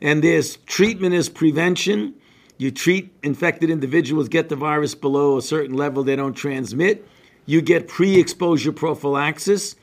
And 0.00 0.22
there's 0.22 0.56
treatment 0.66 1.14
is 1.14 1.28
prevention. 1.28 2.14
You 2.58 2.70
treat 2.70 3.12
infected 3.22 3.70
individuals, 3.70 4.28
get 4.28 4.48
the 4.48 4.56
virus 4.56 4.94
below 4.94 5.38
a 5.38 5.42
certain 5.42 5.76
level 5.76 6.04
they 6.04 6.16
don't 6.16 6.34
transmit. 6.34 7.06
You 7.46 7.60
get 7.60 7.88
pre 7.88 8.18
exposure 8.18 8.72
prophylaxis. 8.72 9.74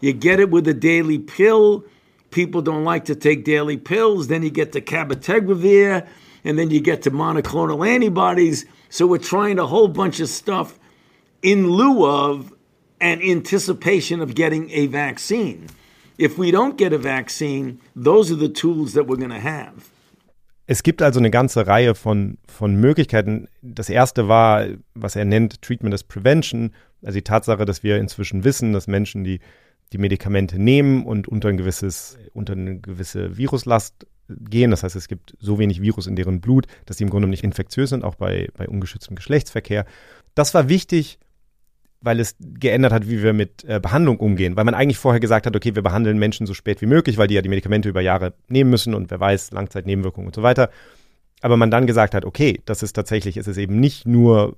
You 0.00 0.12
get 0.12 0.40
it 0.40 0.50
with 0.50 0.66
a 0.68 0.74
daily 0.74 1.18
pill. 1.18 1.84
People 2.30 2.62
don't 2.62 2.84
like 2.84 3.04
to 3.06 3.14
take 3.14 3.44
daily 3.44 3.76
pills. 3.76 4.28
Then 4.28 4.42
you 4.42 4.50
get 4.50 4.72
the 4.72 4.80
cabotegravir, 4.80 6.06
and 6.44 6.58
then 6.58 6.70
you 6.70 6.80
get 6.80 7.02
to 7.02 7.10
monoclonal 7.10 7.86
antibodies. 7.86 8.66
So 8.88 9.06
we're 9.06 9.18
trying 9.18 9.58
a 9.58 9.66
whole 9.66 9.88
bunch 9.88 10.20
of 10.20 10.28
stuff 10.28 10.78
in 11.42 11.70
lieu 11.70 12.06
of 12.06 12.52
an 13.00 13.20
anticipation 13.22 14.20
of 14.20 14.34
getting 14.34 14.70
a 14.70 14.86
vaccine. 14.86 15.66
If 16.18 16.38
we 16.38 16.50
don't 16.50 16.78
get 16.78 16.92
a 16.92 16.98
vaccine, 16.98 17.78
those 17.94 18.32
are 18.32 18.36
the 18.36 18.48
tools 18.48 18.94
that 18.94 19.06
we're 19.06 19.16
going 19.16 19.30
to 19.30 19.40
have. 19.40 19.90
Es 20.68 20.82
gibt 20.82 21.00
also 21.00 21.20
eine 21.20 21.30
ganze 21.30 21.66
Reihe 21.68 21.94
von, 21.94 22.38
von 22.48 22.74
Möglichkeiten. 22.74 23.46
Das 23.62 23.88
erste 23.88 24.26
war, 24.26 24.66
was 24.94 25.14
er 25.14 25.24
nennt, 25.24 25.62
Treatment 25.62 25.94
as 25.94 26.02
Prevention. 26.02 26.72
Also 27.02 27.18
die 27.18 27.22
Tatsache, 27.22 27.64
dass 27.64 27.84
wir 27.84 27.98
inzwischen 27.98 28.42
wissen, 28.42 28.72
dass 28.72 28.88
Menschen, 28.88 29.22
die 29.22 29.38
die 29.92 29.98
Medikamente 29.98 30.58
nehmen 30.58 31.04
und 31.04 31.28
unter, 31.28 31.48
ein 31.48 31.56
gewisses, 31.56 32.18
unter 32.32 32.54
eine 32.54 32.78
gewisse 32.80 33.36
Viruslast 33.36 34.06
gehen. 34.28 34.70
Das 34.70 34.82
heißt, 34.82 34.96
es 34.96 35.08
gibt 35.08 35.34
so 35.38 35.58
wenig 35.58 35.80
Virus 35.80 36.06
in 36.06 36.16
deren 36.16 36.40
Blut, 36.40 36.66
dass 36.84 36.96
sie 36.98 37.04
im 37.04 37.10
Grunde 37.10 37.28
nicht 37.28 37.44
infektiös 37.44 37.90
sind, 37.90 38.04
auch 38.04 38.16
bei, 38.16 38.48
bei 38.56 38.68
ungeschütztem 38.68 39.16
Geschlechtsverkehr. 39.16 39.86
Das 40.34 40.54
war 40.54 40.68
wichtig, 40.68 41.18
weil 42.00 42.20
es 42.20 42.36
geändert 42.40 42.92
hat, 42.92 43.08
wie 43.08 43.22
wir 43.22 43.32
mit 43.32 43.64
äh, 43.64 43.80
Behandlung 43.80 44.18
umgehen. 44.18 44.56
Weil 44.56 44.64
man 44.64 44.74
eigentlich 44.74 44.98
vorher 44.98 45.20
gesagt 45.20 45.46
hat, 45.46 45.56
okay, 45.56 45.74
wir 45.74 45.82
behandeln 45.82 46.18
Menschen 46.18 46.46
so 46.46 46.54
spät 46.54 46.80
wie 46.80 46.86
möglich, 46.86 47.18
weil 47.18 47.26
die 47.26 47.34
ja 47.34 47.42
die 47.42 47.48
Medikamente 47.48 47.88
über 47.88 48.00
Jahre 48.00 48.34
nehmen 48.48 48.70
müssen 48.70 48.94
und 48.94 49.10
wer 49.10 49.20
weiß, 49.20 49.52
Langzeitnebenwirkungen 49.52 50.26
und 50.26 50.34
so 50.34 50.42
weiter. 50.42 50.70
Aber 51.42 51.58
man 51.58 51.70
dann 51.70 51.86
gesagt 51.86 52.14
hat, 52.14 52.24
okay, 52.24 52.62
das 52.64 52.82
ist 52.82 52.94
tatsächlich, 52.94 53.36
es 53.36 53.46
ist 53.46 53.58
eben 53.58 53.78
nicht 53.78 54.06
nur, 54.06 54.56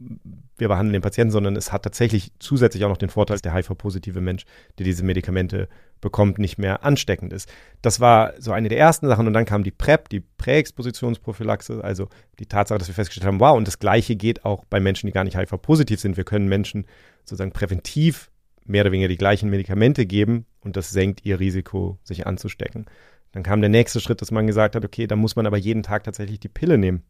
wir 0.57 0.69
behandeln 0.69 0.93
den 0.93 1.03
Patienten, 1.03 1.33
sondern 1.33 1.57
es 1.57 1.73
hat 1.73 1.83
tatsächlich 1.83 2.31
zusätzlich 2.39 2.85
auch 2.85 2.89
noch 2.89 2.97
den 2.97 3.11
Vorteil, 3.11 3.35
dass 3.35 3.43
der 3.43 3.55
HIV-positive 3.55 4.21
Mensch, 4.21 4.45
der 4.79 4.85
diese 4.85 5.05
Medikamente 5.05 5.69
bekommt, 6.01 6.39
nicht 6.39 6.57
mehr 6.57 6.85
ansteckend 6.85 7.33
ist. 7.33 7.53
Das 7.83 7.99
war 7.99 8.33
so 8.39 8.53
eine 8.53 8.69
der 8.69 8.79
ersten 8.79 9.09
Sachen 9.09 9.27
und 9.27 9.33
dann 9.33 9.45
kam 9.45 9.65
die 9.65 9.73
PrEP, 9.73 10.09
die 10.09 10.21
Präexpositionsprophylaxe, 10.21 11.83
also 11.83 12.09
die 12.39 12.47
Tatsache, 12.47 12.79
dass 12.79 12.89
wir 12.89 12.95
festgestellt 12.95 13.27
haben, 13.27 13.41
wow, 13.41 13.57
und 13.57 13.67
das 13.67 13.81
Gleiche 13.81 14.15
geht 14.15 14.45
auch 14.45 14.65
bei 14.65 14.79
Menschen, 14.79 15.09
die 15.09 15.13
gar 15.13 15.25
nicht 15.25 15.37
HIV-positiv 15.37 15.99
sind. 15.99 16.17
Wir 16.17 16.25
können 16.25 16.49
Menschen 16.49 16.87
sozusagen 17.25 17.53
präventiv 17.53 18.31
mehr 18.65 18.83
oder 18.83 18.93
weniger 18.93 19.09
die 19.09 19.19
gleichen 19.19 19.51
Medikamente 19.51 20.07
geben 20.07 20.47
und 20.61 20.77
das 20.77 20.91
senkt 20.91 21.25
ihr 21.25 21.41
Risiko, 21.41 21.99
sich 22.05 22.27
anzustecken. 22.27 22.87
Dann 23.33 23.43
kam 23.43 23.61
der 23.61 23.71
nächste 23.71 24.01
Schritt, 24.01 24.21
dass 24.23 24.31
man 24.31 24.47
gesagt 24.47 24.75
hat, 24.75 24.85
okay, 24.85 25.07
da 25.07 25.17
muss 25.17 25.37
man 25.37 25.47
aber 25.47 25.57
jeden 25.57 25.83
Tag 25.83 26.05
tatsächlich 26.05 26.41
die 26.41 26.49
Pille 26.49 26.79
nehmen. 26.79 27.03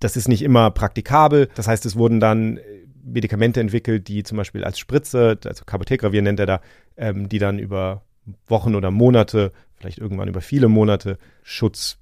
Das 0.00 0.16
ist 0.16 0.28
nicht 0.28 0.42
immer 0.42 0.70
praktikabel. 0.70 1.48
Das 1.54 1.68
heißt, 1.68 1.86
es 1.86 1.96
wurden 1.96 2.20
dann 2.20 2.58
äh, 2.58 2.62
Medikamente 3.04 3.60
entwickelt, 3.60 4.08
die 4.08 4.22
zum 4.22 4.36
Beispiel 4.36 4.64
als 4.64 4.78
Spritze, 4.78 5.38
also 5.44 5.64
Carbotegravir 5.64 6.22
nennt 6.22 6.40
er 6.40 6.46
da, 6.46 6.60
ähm, 6.96 7.28
die 7.28 7.38
dann 7.38 7.58
über 7.58 8.02
Wochen 8.46 8.74
oder 8.74 8.90
Monate, 8.90 9.52
vielleicht 9.76 9.98
irgendwann 9.98 10.28
über 10.28 10.40
viele 10.40 10.68
Monate 10.68 11.18
Schutz 11.42 11.98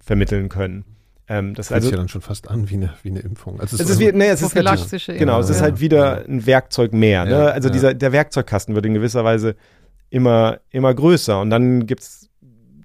vermitteln 0.00 0.48
können. 0.48 0.84
Ähm, 1.28 1.54
das 1.54 1.68
fühlt 1.68 1.76
also, 1.76 1.86
sich 1.86 1.92
ja 1.92 1.98
dann 1.98 2.08
schon 2.08 2.20
fast 2.20 2.48
an 2.48 2.70
wie 2.70 2.74
eine, 2.74 2.94
wie 3.02 3.10
eine 3.10 3.18
Impfung. 3.20 3.58
Also 3.58 3.74
es, 3.76 3.82
es 3.82 3.90
ist, 3.90 3.98
wie, 3.98 4.12
nee, 4.12 4.28
es 4.28 4.42
ist 4.42 4.54
halt, 4.54 5.18
genau, 5.18 5.40
es 5.40 5.50
ist 5.50 5.60
halt 5.60 5.80
wieder 5.80 6.24
ein 6.24 6.46
Werkzeug 6.46 6.92
mehr. 6.92 7.24
Ne? 7.24 7.50
also 7.50 7.68
dieser, 7.68 7.94
der 7.94 8.12
Werkzeugkasten 8.12 8.74
wird 8.76 8.86
in 8.86 8.94
gewisser 8.94 9.24
Weise 9.24 9.56
immer, 10.08 10.60
immer 10.70 10.94
größer 10.94 11.40
und 11.40 11.50
dann 11.50 11.86
gibt 11.86 12.02
es 12.02 12.25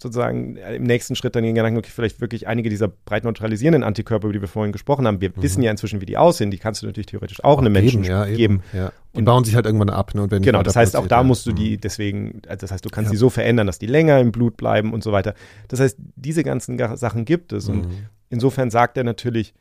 sozusagen 0.01 0.55
im 0.57 0.83
nächsten 0.83 1.15
Schritt 1.15 1.35
dann 1.35 1.43
den 1.43 1.53
Gedanken, 1.53 1.77
okay, 1.77 1.91
vielleicht 1.93 2.21
wirklich 2.21 2.47
einige 2.47 2.69
dieser 2.69 2.87
breit 2.87 3.23
neutralisierenden 3.23 3.83
Antikörper, 3.83 4.25
über 4.25 4.33
die 4.33 4.41
wir 4.41 4.47
vorhin 4.47 4.71
gesprochen 4.71 5.05
haben, 5.05 5.21
wir 5.21 5.29
mhm. 5.29 5.43
wissen 5.43 5.61
ja 5.61 5.69
inzwischen, 5.69 6.01
wie 6.01 6.05
die 6.05 6.17
aussehen, 6.17 6.49
die 6.49 6.57
kannst 6.57 6.81
du 6.81 6.87
natürlich 6.87 7.05
theoretisch 7.05 7.43
auch, 7.43 7.57
auch 7.57 7.59
einem 7.59 7.73
Menschen 7.73 8.03
ja, 8.03 8.25
geben. 8.25 8.63
Ja. 8.73 8.91
Die 9.13 9.19
und 9.19 9.25
bauen 9.25 9.43
sich 9.43 9.55
halt 9.55 9.65
irgendwann 9.65 9.89
ab. 9.89 10.15
Ne, 10.15 10.23
und 10.23 10.31
werden 10.31 10.43
genau, 10.43 10.63
das 10.63 10.75
heißt, 10.75 10.95
auch 10.95 11.07
da 11.07 11.23
musst 11.23 11.45
du 11.45 11.51
die, 11.51 11.77
mhm. 11.77 11.81
deswegen, 11.81 12.41
also 12.47 12.61
das 12.61 12.71
heißt, 12.71 12.83
du 12.83 12.89
kannst 12.89 13.09
ja. 13.09 13.11
die 13.11 13.17
so 13.17 13.29
verändern, 13.29 13.67
dass 13.67 13.77
die 13.77 13.87
länger 13.87 14.19
im 14.19 14.31
Blut 14.31 14.57
bleiben 14.57 14.91
und 14.91 15.03
so 15.03 15.11
weiter. 15.11 15.35
Das 15.67 15.79
heißt, 15.79 15.97
diese 16.15 16.43
ganzen 16.43 16.77
Sachen 16.97 17.25
gibt 17.25 17.53
es. 17.53 17.69
Und 17.69 17.87
mhm. 17.87 18.07
insofern 18.29 18.71
sagt 18.71 18.97
er 18.97 19.03
natürlich, 19.03 19.53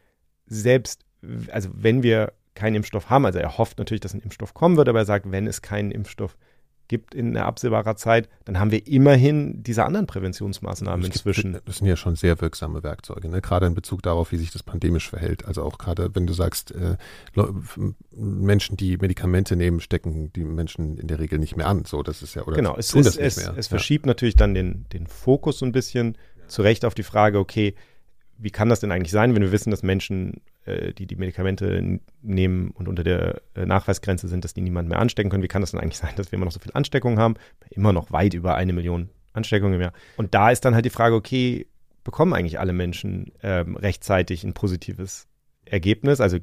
selbst, 0.47 1.05
also 1.53 1.69
wenn 1.75 2.03
wir 2.03 2.33
keinen 2.55 2.77
Impfstoff 2.77 3.11
haben, 3.11 3.27
also 3.27 3.39
er 3.39 3.59
hofft 3.59 3.79
natürlich, 3.79 4.01
dass 4.01 4.15
ein 4.15 4.21
Impfstoff 4.21 4.55
kommen 4.55 4.77
wird, 4.77 4.89
aber 4.89 5.01
er 5.01 5.05
sagt, 5.05 5.31
wenn 5.31 5.47
es 5.47 5.63
keinen 5.63 5.91
Impfstoff 5.91 6.33
gibt, 6.33 6.50
gibt 6.91 7.15
in 7.15 7.37
absehbarer 7.37 7.95
Zeit, 7.95 8.29
dann 8.47 8.59
haben 8.59 8.73
wir 8.73 8.85
immerhin 8.89 9.63
diese 9.63 9.85
anderen 9.85 10.09
Präventionsmaßnahmen 10.09 11.03
das 11.03 11.11
inzwischen. 11.11 11.53
Gibt, 11.53 11.69
das 11.69 11.77
sind 11.77 11.87
ja 11.87 11.95
schon 11.95 12.17
sehr 12.17 12.41
wirksame 12.41 12.83
Werkzeuge, 12.83 13.29
ne? 13.29 13.41
gerade 13.41 13.67
in 13.67 13.75
Bezug 13.75 14.03
darauf, 14.03 14.33
wie 14.33 14.39
sich 14.39 14.51
das 14.51 14.65
pandemisch 14.65 15.09
verhält. 15.09 15.45
Also 15.45 15.63
auch 15.63 15.79
gerade, 15.79 16.13
wenn 16.17 16.27
du 16.27 16.33
sagst, 16.33 16.73
äh, 16.73 16.97
Menschen, 18.11 18.77
die 18.77 18.97
Medikamente 18.97 19.55
nehmen, 19.55 19.79
stecken 19.79 20.33
die 20.33 20.43
Menschen 20.43 20.99
in 20.99 21.07
der 21.07 21.21
Regel 21.21 21.39
nicht 21.39 21.57
mehr 21.57 21.69
an. 21.69 21.85
So, 21.85 22.03
das 22.03 22.23
ist 22.23 22.35
ja, 22.35 22.43
oder 22.43 22.57
genau, 22.57 22.75
es, 22.77 22.93
ist, 22.93 23.17
es, 23.17 23.39
es 23.39 23.69
verschiebt 23.69 24.07
ja. 24.07 24.11
natürlich 24.11 24.35
dann 24.35 24.53
den, 24.55 24.87
den 24.93 25.07
Fokus 25.07 25.61
so 25.61 25.67
ein 25.67 25.71
bisschen 25.73 26.19
zu 26.49 26.63
Recht 26.63 26.85
auf 26.85 26.95
die 26.95 27.05
Frage, 27.05 27.39
okay, 27.39 27.77
wie 28.37 28.51
kann 28.51 28.69
das 28.69 28.81
denn 28.81 28.91
eigentlich 28.91 29.13
sein, 29.13 29.33
wenn 29.37 29.43
wir 29.43 29.53
wissen, 29.53 29.71
dass 29.71 29.85
Menschen, 29.85 30.41
äh, 30.65 30.93
die 30.93 31.07
die 31.07 31.17
Medikamente 31.17 32.01
nehmen 32.23 32.71
und 32.73 32.89
unter 32.89 33.05
der 33.05 33.41
äh, 33.55 33.67
Nachweisgrenze 33.67 34.29
sind, 34.29 34.45
dass 34.45 34.55
die 34.55 34.61
niemanden 34.61 34.91
mehr 34.91 34.99
anstecken 34.99 35.31
können? 35.31 35.43
Wie 35.43 35.49
kann 35.49 35.63
das 35.63 35.73
denn 35.73 35.81
eigentlich 35.81 35.99
sein, 35.99 36.11
dass 36.17 36.33
wir 36.33 36.37
immer 36.37 36.45
noch 36.45 36.53
so 36.53 36.61
viel 36.61 36.73
Ansteckungen 36.75 37.19
haben? 37.19 37.35
Immer 37.71 37.93
noch 37.93 38.13
weit 38.13 38.35
über 38.35 38.55
eine 38.55 38.73
Million 38.73 39.11
Ansteckungen 39.33 39.75
im 39.75 39.81
Jahr. 39.81 39.93
Und 40.17 40.35
da 40.35 40.51
ist 40.51 40.65
dann 40.65 40.75
halt 40.75 40.85
die 40.85 40.91
Frage, 40.91 41.15
okay, 41.15 41.67
bekommen 42.05 42.33
eigentlich 42.33 42.59
alle 42.59 42.73
Menschen 42.73 43.33
ähm, 43.43 43.77
rechtzeitig 43.77 44.45
ein 44.45 44.55
positives 44.55 45.29
Ergebnis? 45.65 46.21
Also 46.21 46.39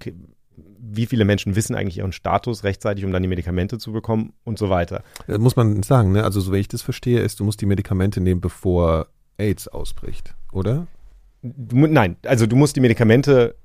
wie 0.55 1.05
viele 1.05 1.25
Menschen 1.25 1.55
wissen 1.55 1.75
eigentlich 1.75 1.97
ihren 1.97 2.13
Status 2.13 2.63
rechtzeitig, 2.63 3.05
um 3.05 3.11
dann 3.11 3.21
die 3.21 3.27
Medikamente 3.27 3.77
zu 3.77 3.91
bekommen 3.91 4.33
und 4.43 4.57
so 4.57 4.69
weiter. 4.69 5.03
Das 5.27 5.39
muss 5.39 5.55
man 5.55 5.83
sagen, 5.83 6.13
ne? 6.13 6.23
Also 6.23 6.39
so 6.39 6.53
wie 6.53 6.57
ich 6.57 6.67
das 6.67 6.81
verstehe, 6.81 7.19
ist, 7.19 7.39
du 7.39 7.43
musst 7.43 7.61
die 7.61 7.65
Medikamente 7.65 8.21
nehmen, 8.21 8.41
bevor 8.41 9.07
AIDS 9.37 9.67
ausbricht, 9.67 10.33
oder? 10.51 10.87
du, 11.41 11.87
nein, 11.87 12.17
also 12.23 12.45
du 12.45 12.55
musst 12.55 12.75
die 12.75 12.79
Medikamente 12.79 13.55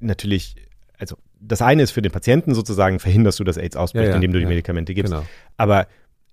natürlich, 0.00 0.56
also 0.98 1.16
das 1.40 1.62
eine 1.62 1.82
ist 1.82 1.92
für 1.92 2.02
den 2.02 2.12
Patienten 2.12 2.54
sozusagen, 2.54 2.98
verhinderst 2.98 3.38
du, 3.38 3.44
dass 3.44 3.56
AIDS 3.56 3.76
ausbricht, 3.76 4.04
ja, 4.04 4.10
ja, 4.10 4.14
indem 4.16 4.32
du 4.32 4.38
die 4.38 4.44
ja, 4.44 4.48
Medikamente 4.48 4.94
gibst. 4.94 5.12
Genau. 5.12 5.26
Aber 5.56 5.86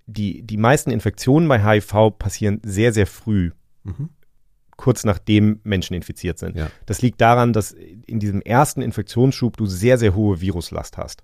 die, 0.06 0.42
die 0.42 0.56
meisten 0.56 0.90
Infektionen 0.90 1.48
bei 1.48 1.62
HIV 1.62 2.18
passieren 2.18 2.60
sehr, 2.64 2.92
sehr 2.92 3.06
früh. 3.06 3.50
Mhm. 3.84 4.10
Kurz 4.76 5.04
nachdem 5.04 5.60
Menschen 5.64 5.94
infiziert 5.94 6.38
sind. 6.38 6.56
Das 6.84 7.00
liegt 7.00 7.20
daran, 7.20 7.52
dass 7.52 7.72
in 7.72 8.20
diesem 8.20 8.42
ersten 8.42 8.82
Infektionsschub 8.82 9.56
du 9.56 9.64
sehr, 9.66 9.96
sehr 9.96 10.14
hohe 10.14 10.40
Viruslast 10.40 10.98
hast. 10.98 11.22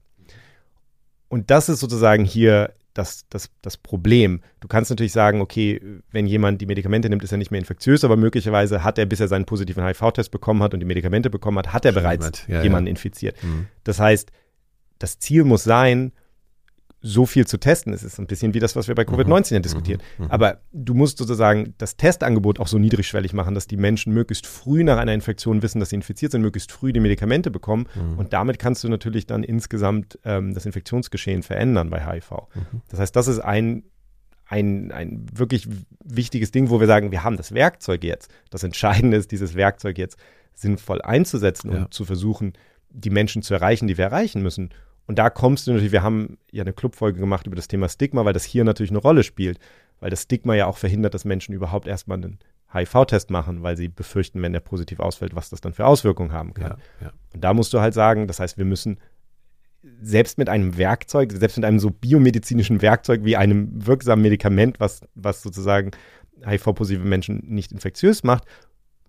Und 1.28 1.50
das 1.50 1.68
ist 1.68 1.80
sozusagen 1.80 2.24
hier 2.24 2.72
das, 2.94 3.26
das, 3.28 3.50
das 3.62 3.76
Problem. 3.76 4.42
Du 4.60 4.68
kannst 4.68 4.90
natürlich 4.90 5.12
sagen, 5.12 5.40
okay, 5.40 5.80
wenn 6.10 6.26
jemand 6.26 6.60
die 6.60 6.66
Medikamente 6.66 7.08
nimmt, 7.08 7.22
ist 7.24 7.32
er 7.32 7.38
nicht 7.38 7.50
mehr 7.50 7.60
infektiös, 7.60 8.04
aber 8.04 8.16
möglicherweise 8.16 8.84
hat 8.84 8.98
er, 8.98 9.06
bis 9.06 9.20
er 9.20 9.28
seinen 9.28 9.46
positiven 9.46 9.84
HIV-Test 9.84 10.30
bekommen 10.30 10.62
hat 10.62 10.74
und 10.74 10.80
die 10.80 10.86
Medikamente 10.86 11.30
bekommen 11.30 11.58
hat, 11.58 11.72
hat 11.72 11.84
er 11.84 11.92
bereits 11.92 12.46
ja, 12.46 12.62
jemanden 12.62 12.86
ja. 12.86 12.90
infiziert. 12.90 13.42
Mhm. 13.42 13.66
Das 13.84 13.98
heißt, 13.98 14.30
das 14.98 15.18
Ziel 15.18 15.44
muss 15.44 15.64
sein, 15.64 16.12
so 17.02 17.26
viel 17.26 17.46
zu 17.46 17.58
testen. 17.58 17.92
Es 17.92 18.04
ist 18.04 18.18
ein 18.20 18.28
bisschen 18.28 18.54
wie 18.54 18.60
das, 18.60 18.76
was 18.76 18.86
wir 18.86 18.94
bei 18.94 19.02
Covid-19 19.02 19.52
ja 19.52 19.58
mhm. 19.58 19.62
diskutieren. 19.62 20.02
Mhm. 20.18 20.24
mhm. 20.24 20.30
Aber 20.30 20.60
du 20.72 20.94
musst 20.94 21.18
sozusagen 21.18 21.74
das 21.78 21.96
Testangebot 21.96 22.60
auch 22.60 22.68
so 22.68 22.78
niedrigschwellig 22.78 23.32
machen, 23.32 23.54
dass 23.54 23.66
die 23.66 23.76
Menschen 23.76 24.14
möglichst 24.14 24.46
früh 24.46 24.84
nach 24.84 24.98
einer 24.98 25.12
Infektion 25.12 25.62
wissen, 25.62 25.80
dass 25.80 25.90
sie 25.90 25.96
infiziert 25.96 26.32
sind, 26.32 26.42
möglichst 26.42 26.70
früh 26.70 26.92
die 26.92 27.00
Medikamente 27.00 27.50
bekommen. 27.50 27.88
Mhm. 27.94 28.18
Und 28.18 28.32
damit 28.32 28.60
kannst 28.60 28.84
du 28.84 28.88
natürlich 28.88 29.26
dann 29.26 29.42
insgesamt 29.42 30.18
ähm, 30.24 30.54
das 30.54 30.64
Infektionsgeschehen 30.64 31.42
verändern 31.42 31.90
bei 31.90 32.00
HIV. 32.06 32.30
Mhm. 32.54 32.82
Das 32.88 33.00
heißt, 33.00 33.16
das 33.16 33.26
ist 33.26 33.40
ein, 33.40 33.82
ein, 34.46 34.92
ein 34.92 35.26
wirklich 35.32 35.68
wichtiges 36.04 36.52
Ding, 36.52 36.70
wo 36.70 36.78
wir 36.78 36.86
sagen, 36.86 37.10
wir 37.10 37.24
haben 37.24 37.36
das 37.36 37.52
Werkzeug 37.52 38.04
jetzt. 38.04 38.30
Das 38.50 38.62
Entscheidende 38.62 39.16
ist, 39.16 39.32
dieses 39.32 39.56
Werkzeug 39.56 39.98
jetzt 39.98 40.18
sinnvoll 40.54 41.02
einzusetzen 41.02 41.72
ja. 41.72 41.78
und 41.78 41.94
zu 41.94 42.04
versuchen, 42.04 42.52
die 42.90 43.10
Menschen 43.10 43.42
zu 43.42 43.54
erreichen, 43.54 43.88
die 43.88 43.98
wir 43.98 44.04
erreichen 44.04 44.42
müssen. 44.42 44.70
Und 45.06 45.18
da 45.18 45.30
kommst 45.30 45.66
du 45.66 45.72
natürlich, 45.72 45.92
wir 45.92 46.02
haben 46.02 46.38
ja 46.50 46.62
eine 46.62 46.72
Clubfolge 46.72 47.18
gemacht 47.18 47.46
über 47.46 47.56
das 47.56 47.68
Thema 47.68 47.88
Stigma, 47.88 48.24
weil 48.24 48.32
das 48.32 48.44
hier 48.44 48.64
natürlich 48.64 48.90
eine 48.90 49.00
Rolle 49.00 49.22
spielt, 49.22 49.58
weil 50.00 50.10
das 50.10 50.22
Stigma 50.22 50.54
ja 50.54 50.66
auch 50.66 50.78
verhindert, 50.78 51.14
dass 51.14 51.24
Menschen 51.24 51.54
überhaupt 51.54 51.86
erstmal 51.86 52.18
einen 52.18 52.38
HIV-Test 52.72 53.30
machen, 53.30 53.62
weil 53.62 53.76
sie 53.76 53.88
befürchten, 53.88 54.40
wenn 54.42 54.52
der 54.52 54.60
positiv 54.60 55.00
ausfällt, 55.00 55.34
was 55.34 55.50
das 55.50 55.60
dann 55.60 55.74
für 55.74 55.86
Auswirkungen 55.86 56.32
haben 56.32 56.54
kann. 56.54 56.78
Ja, 57.00 57.06
ja. 57.06 57.12
Und 57.34 57.42
da 57.42 57.52
musst 57.52 57.72
du 57.74 57.80
halt 57.80 57.94
sagen, 57.94 58.26
das 58.26 58.40
heißt, 58.40 58.58
wir 58.58 58.64
müssen 58.64 58.98
selbst 60.00 60.38
mit 60.38 60.48
einem 60.48 60.76
Werkzeug, 60.78 61.32
selbst 61.32 61.56
mit 61.56 61.64
einem 61.64 61.80
so 61.80 61.90
biomedizinischen 61.90 62.82
Werkzeug 62.82 63.24
wie 63.24 63.36
einem 63.36 63.86
wirksamen 63.86 64.22
Medikament, 64.22 64.80
was, 64.80 65.00
was 65.14 65.42
sozusagen 65.42 65.90
HIV-positive 66.44 67.04
Menschen 67.04 67.42
nicht 67.46 67.72
infektiös 67.72 68.22
macht, 68.22 68.44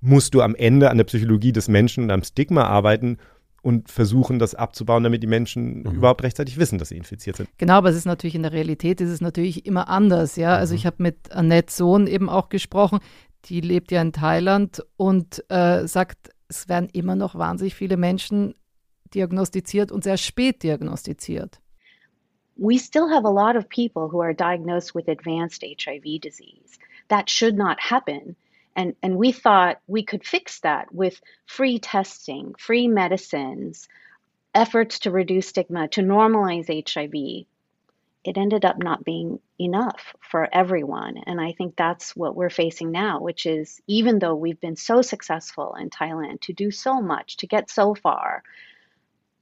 musst 0.02 0.34
du 0.34 0.42
am 0.42 0.56
Ende 0.56 0.90
an 0.90 0.98
der 0.98 1.06
Psychologie 1.06 1.52
des 1.52 1.68
Menschen 1.68 2.04
und 2.04 2.12
am 2.12 2.24
Stigma 2.24 2.66
arbeiten 2.66 3.18
und 3.64 3.90
versuchen, 3.90 4.40
das 4.40 4.54
abzubauen, 4.54 5.04
damit 5.04 5.24
die 5.24 5.28
Menschen 5.28 5.80
mhm. 5.84 5.96
überhaupt 5.96 6.22
rechtzeitig 6.22 6.58
wissen, 6.58 6.78
dass 6.78 6.90
sie 6.90 6.98
infiziert 6.98 7.38
sind. 7.38 7.50
Genau, 7.58 7.76
aber 7.76 7.90
es 7.90 7.96
ist 7.96 8.06
natürlich 8.06 8.36
in 8.36 8.44
der 8.44 8.52
Realität 8.52 9.02
ist 9.02 9.10
es 9.10 9.22
natürlich 9.22 9.66
immer 9.66 9.88
anders, 9.88 10.36
ja. 10.36 10.56
Also 10.56 10.74
mhm. 10.74 10.78
ich 10.78 10.86
habe 10.86 10.98
mit 11.00 11.32
Annette 11.32 11.74
Sohn 11.74 12.06
eben 12.06 12.30
auch 12.30 12.50
gesprochen, 12.50 13.00
die 13.46 13.62
lebt 13.62 13.92
ja 13.92 14.02
in 14.02 14.12
Thailand 14.12 14.84
und 14.98 15.44
äh, 15.50 15.88
sagt, 15.88 16.30
es 16.50 16.68
werden 16.68 16.90
immer 16.92 17.16
noch 17.16 17.36
wahnsinnig 17.36 17.74
viele 17.74 17.96
Menschen 17.96 18.54
diagnostiziert 19.16 19.92
und 19.92 20.04
sehr 20.04 20.18
spät 20.18 20.62
diagnostiziert. 20.62 21.62
We 22.56 22.78
still 22.78 23.10
have 23.10 23.26
a 23.26 23.32
lot 23.32 23.56
of 23.56 23.68
people 23.70 24.12
who 24.12 24.22
are 24.22 24.36
diagnosed 24.36 24.94
with 24.94 25.08
advanced 25.08 25.64
HIV 25.64 26.22
disease. 26.22 26.78
That 27.08 27.30
should 27.30 27.56
not 27.56 27.78
happen. 27.80 28.36
And, 28.76 28.96
and 29.04 29.18
we 29.18 29.32
thought 29.32 29.80
we 29.88 30.04
could 30.04 30.26
fix 30.26 30.60
that 30.62 30.94
with 30.94 31.22
free 31.46 31.80
testing, 31.80 32.56
free 32.58 32.88
medicines, 32.88 33.88
efforts 34.54 35.00
to 35.00 35.12
reduce 35.12 35.48
stigma, 35.48 35.88
to 35.90 36.02
normalize 36.02 36.68
HIV. 36.68 37.46
It 38.24 38.38
ended 38.38 38.64
up 38.64 38.78
not 38.78 39.04
being 39.04 39.40
enough 39.60 40.16
for 40.22 40.48
everyone. 40.54 41.18
And 41.18 41.42
I 41.42 41.52
think 41.52 41.76
that's 41.76 42.16
what 42.16 42.36
we're 42.36 42.50
facing 42.50 42.92
now, 42.92 43.20
which 43.20 43.46
is 43.46 43.82
even 43.88 44.20
though 44.20 44.36
we've 44.36 44.62
been 44.62 44.78
so 44.78 45.02
successful 45.02 45.76
in 45.80 45.90
Thailand 45.90 46.42
to 46.42 46.54
do 46.54 46.72
so 46.72 47.02
much, 47.02 47.38
to 47.38 47.48
get 47.48 47.70
so 47.70 47.96
far, 47.96 48.44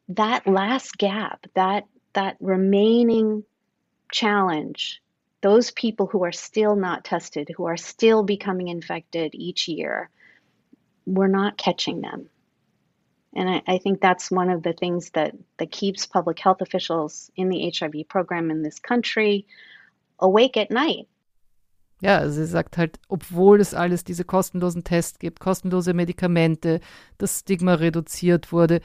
that 0.09 0.47
last 0.47 0.97
gap, 0.97 1.45
that 1.53 1.86
that 2.13 2.36
remaining 2.39 3.43
challenge 4.11 5.01
those 5.41 5.71
people 5.71 6.07
who 6.07 6.23
are 6.23 6.31
still 6.31 6.75
not 6.75 7.03
tested, 7.03 7.49
who 7.55 7.65
are 7.65 7.77
still 7.77 8.23
becoming 8.23 8.67
infected 8.67 9.33
each 9.33 9.67
year, 9.67 10.09
we're 11.05 11.27
not 11.27 11.57
catching 11.57 12.01
them. 12.01 12.29
And 13.35 13.49
I, 13.49 13.61
I, 13.65 13.77
think 13.77 14.01
that's 14.01 14.29
one 14.29 14.49
of 14.49 14.61
the 14.61 14.73
things 14.73 15.11
that, 15.11 15.33
that 15.57 15.71
keeps 15.71 16.05
public 16.05 16.37
health 16.39 16.61
officials 16.61 17.31
in 17.35 17.49
the 17.49 17.71
HIV 17.73 18.09
program 18.09 18.51
in 18.51 18.61
this 18.61 18.79
country 18.79 19.45
awake 20.19 20.57
at 20.57 20.69
night. 20.69 21.07
Ja, 22.01 22.27
sie 22.29 22.45
sagt 22.45 22.77
halt, 22.77 22.99
obwohl 23.09 23.61
es 23.61 23.75
alles 23.75 24.03
diese 24.03 24.25
kostenlosen 24.25 24.83
Tests 24.83 25.19
gibt, 25.19 25.39
kostenlose 25.39 25.93
Medikamente, 25.93 26.81
das 27.19 27.41
Stigma 27.41 27.75
reduziert 27.75 28.51
wurde, 28.51 28.81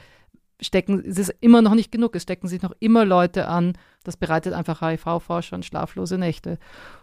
stecken, 0.59 1.03
es 1.05 1.17
ist 1.17 1.33
immer 1.39 1.61
noch 1.61 1.75
nicht 1.75 1.91
genug, 1.91 2.15
es 2.15 2.23
stecken 2.23 2.47
sich 2.47 2.61
noch 2.61 2.73
immer 2.79 3.05
Leute 3.05 3.47
an. 3.47 3.77
Das 4.03 4.17
bereitet 4.17 4.53
einfach 4.53 4.81
HIV-Forschern 4.81 5.63
schlaflose 5.63 6.17
Nächte. 6.17 6.57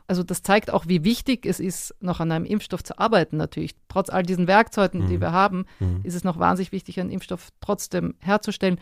Also 0.07 0.23
das 0.23 0.43
zeigt 0.43 0.73
auch, 0.73 0.87
wie 0.89 1.05
wichtig 1.05 1.47
es 1.47 1.61
ist, 1.61 1.95
noch 2.01 2.21
an 2.21 2.33
einem 2.33 2.45
Impfstoff 2.45 2.83
zu 2.83 2.99
arbeiten 2.99 3.37
natürlich. 3.37 3.75
Trotz 3.89 4.11
all 4.11 4.23
diesen 4.23 4.47
Werkzeugen, 4.47 5.03
mhm. 5.03 5.07
die 5.07 5.21
wir 5.21 5.33
haben, 5.33 5.67
mhm. 5.79 6.01
ist 6.03 6.15
es 6.15 6.25
noch 6.25 6.39
wahnsinnig 6.39 6.73
wichtig, 6.73 6.99
einen 6.99 7.11
Impfstoff 7.11 7.51
trotzdem 7.61 8.15
herzustellen. 8.19 8.81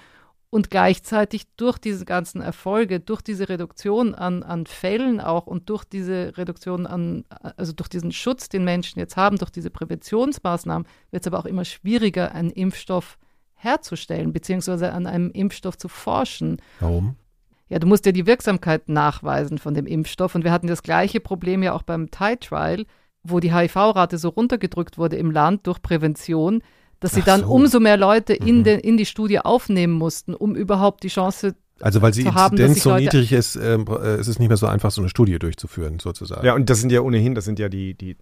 Und 0.49 0.69
gleichzeitig 0.69 1.47
durch 1.57 1.79
diese 1.79 2.05
ganzen 2.05 2.43
Erfolge, 2.43 3.01
durch 3.01 3.23
diese 3.23 3.49
Reduktion 3.49 4.15
an, 4.15 4.43
an 4.43 4.67
Fällen 4.67 5.19
auch 5.19 5.47
und 5.47 5.71
durch 5.71 5.85
diese 5.85 6.37
Reduktion 6.37 6.87
an, 6.87 7.25
also 7.57 7.73
durch 7.73 7.89
diesen 7.89 8.13
Schutz, 8.13 8.51
den 8.51 8.63
Menschen 8.63 8.99
jetzt 8.99 9.17
haben, 9.17 9.39
durch 9.39 9.51
diese 9.51 9.71
Präventionsmaßnahmen, 9.71 10.87
wird 11.11 11.23
es 11.23 11.27
aber 11.27 11.39
auch 11.39 11.47
immer 11.47 11.65
schwieriger, 11.65 12.33
einen 12.33 12.51
Impfstoff 12.51 13.17
zu 13.17 13.32
herzustellen, 13.63 14.33
beziehungsweise 14.33 14.93
an 14.93 15.07
einem 15.07 15.31
Impfstoff 15.31 15.79
zu 15.79 15.89
forschen. 15.89 16.61
Warum? 16.81 17.17
Ja, 17.69 17.79
du 17.79 17.87
musst 17.87 18.05
ja 18.05 18.13
die 18.13 18.27
Wirksamkeit 18.27 18.89
nachweisen 18.89 19.59
von 19.59 19.75
dem 19.75 19.87
Impfstoff. 19.87 20.35
Und 20.35 20.45
wir 20.45 20.53
hatten 20.53 20.67
das 20.67 20.83
gleiche 20.83 21.21
Problem 21.21 21.63
ja 21.63 21.73
auch 21.73 21.83
beim 21.83 22.11
Thai-Trial, 22.11 22.85
wo 23.23 23.41
die 23.41 23.55
HIV-Rate 23.55 24.19
so 24.19 24.29
runtergedrückt 24.29 24.99
wurde 24.99 25.17
im 25.17 25.31
Land 25.31 25.67
durch 25.67 25.81
Prävention, 25.81 26.63
dass 27.01 27.13
sie 27.13 27.23
dann 27.23 27.41
so. 27.41 27.49
umso 27.49 27.81
mehr 27.81 27.97
Leute 27.97 28.35
in, 28.35 28.59
mhm. 28.59 28.65
de, 28.65 28.81
in 28.81 28.97
die 28.97 29.07
Studie 29.07 29.41
aufnehmen 29.41 29.95
mussten, 29.95 30.35
um 30.35 30.55
überhaupt 30.55 31.03
die 31.03 31.09
Chance 31.09 31.55
also 31.81 32.01
weil 32.01 32.13
die 32.13 32.23
Inzidenz 32.23 32.83
so 32.83 32.95
niedrig 32.95 33.33
ist, 33.33 33.57
ähm, 33.57 33.87
äh, 33.89 34.21
ist 34.21 34.29
es 34.29 34.39
nicht 34.39 34.47
mehr 34.47 34.57
so 34.57 34.67
einfach, 34.67 34.93
so 34.93 35.01
eine 35.01 35.09
Studie 35.09 35.41
durchzuführen, 35.41 35.99
sozusagen. 35.99 36.47
Ja, 36.47 36.55
und 36.55 36.71
das 36.71 36.81
sind 36.81 36.93
ja 36.93 37.01
ohnehin, 37.01 37.35
das 37.35 37.45
sind 37.45 37.59
ja 37.59 37.69
die, 37.69 37.95
die 37.95 38.17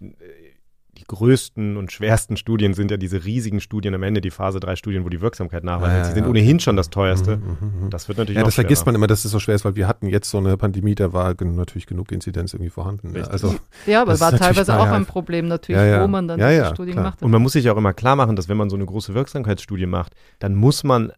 die 1.01 1.05
größten 1.07 1.77
und 1.77 1.91
schwersten 1.91 2.37
Studien 2.37 2.73
sind 2.73 2.91
ja 2.91 2.97
diese 2.97 3.25
riesigen 3.25 3.59
Studien 3.59 3.95
am 3.95 4.03
Ende, 4.03 4.21
die 4.21 4.29
Phase 4.29 4.59
3 4.59 4.75
Studien, 4.75 5.03
wo 5.03 5.09
die 5.09 5.19
Wirksamkeit 5.19 5.63
nachweisen. 5.63 5.97
Ja, 5.97 6.05
Sie 6.05 6.13
sind 6.13 6.23
ja, 6.25 6.29
ohnehin 6.29 6.59
schon 6.59 6.75
das 6.75 6.89
teuerste. 6.89 7.37
Mhm, 7.37 7.43
mhm, 7.43 7.85
mhm. 7.85 7.89
Das 7.89 8.07
wird 8.07 8.19
natürlich 8.19 8.37
Ja, 8.37 8.43
das 8.43 8.53
schwerer. 8.53 8.65
vergisst 8.65 8.85
man 8.85 8.95
immer, 8.95 9.07
dass 9.07 9.25
es 9.25 9.31
so 9.31 9.39
schwer 9.39 9.55
ist, 9.55 9.65
weil 9.65 9.75
wir 9.75 9.87
hatten 9.87 10.07
jetzt 10.07 10.29
so 10.29 10.37
eine 10.37 10.55
Pandemie, 10.57 10.93
da 10.93 11.11
war 11.11 11.33
natürlich 11.39 11.87
genug 11.87 12.11
Inzidenz 12.11 12.53
irgendwie 12.53 12.69
vorhanden. 12.69 13.15
Ja, 13.15 13.23
also, 13.23 13.55
ja 13.87 14.03
aber 14.03 14.19
war 14.19 14.31
teilweise 14.37 14.79
auch 14.79 14.87
ein 14.87 15.05
Problem 15.05 15.47
natürlich, 15.47 15.99
wo 15.99 16.07
man 16.07 16.27
dann 16.27 16.37
diese 16.37 16.65
Studien 16.67 16.93
klar. 16.93 17.03
gemacht 17.05 17.15
hat. 17.15 17.23
Und 17.23 17.31
man 17.31 17.41
muss 17.41 17.53
sich 17.53 17.67
auch 17.69 17.77
immer 17.77 17.93
klar 17.93 18.15
machen, 18.15 18.35
dass 18.35 18.47
wenn 18.47 18.57
man 18.57 18.69
so 18.69 18.75
eine 18.75 18.85
große 18.85 19.13
Wirksamkeitsstudie 19.15 19.87
macht, 19.87 20.13
dann 20.39 20.53
muss 20.53 20.83
man 20.83 21.11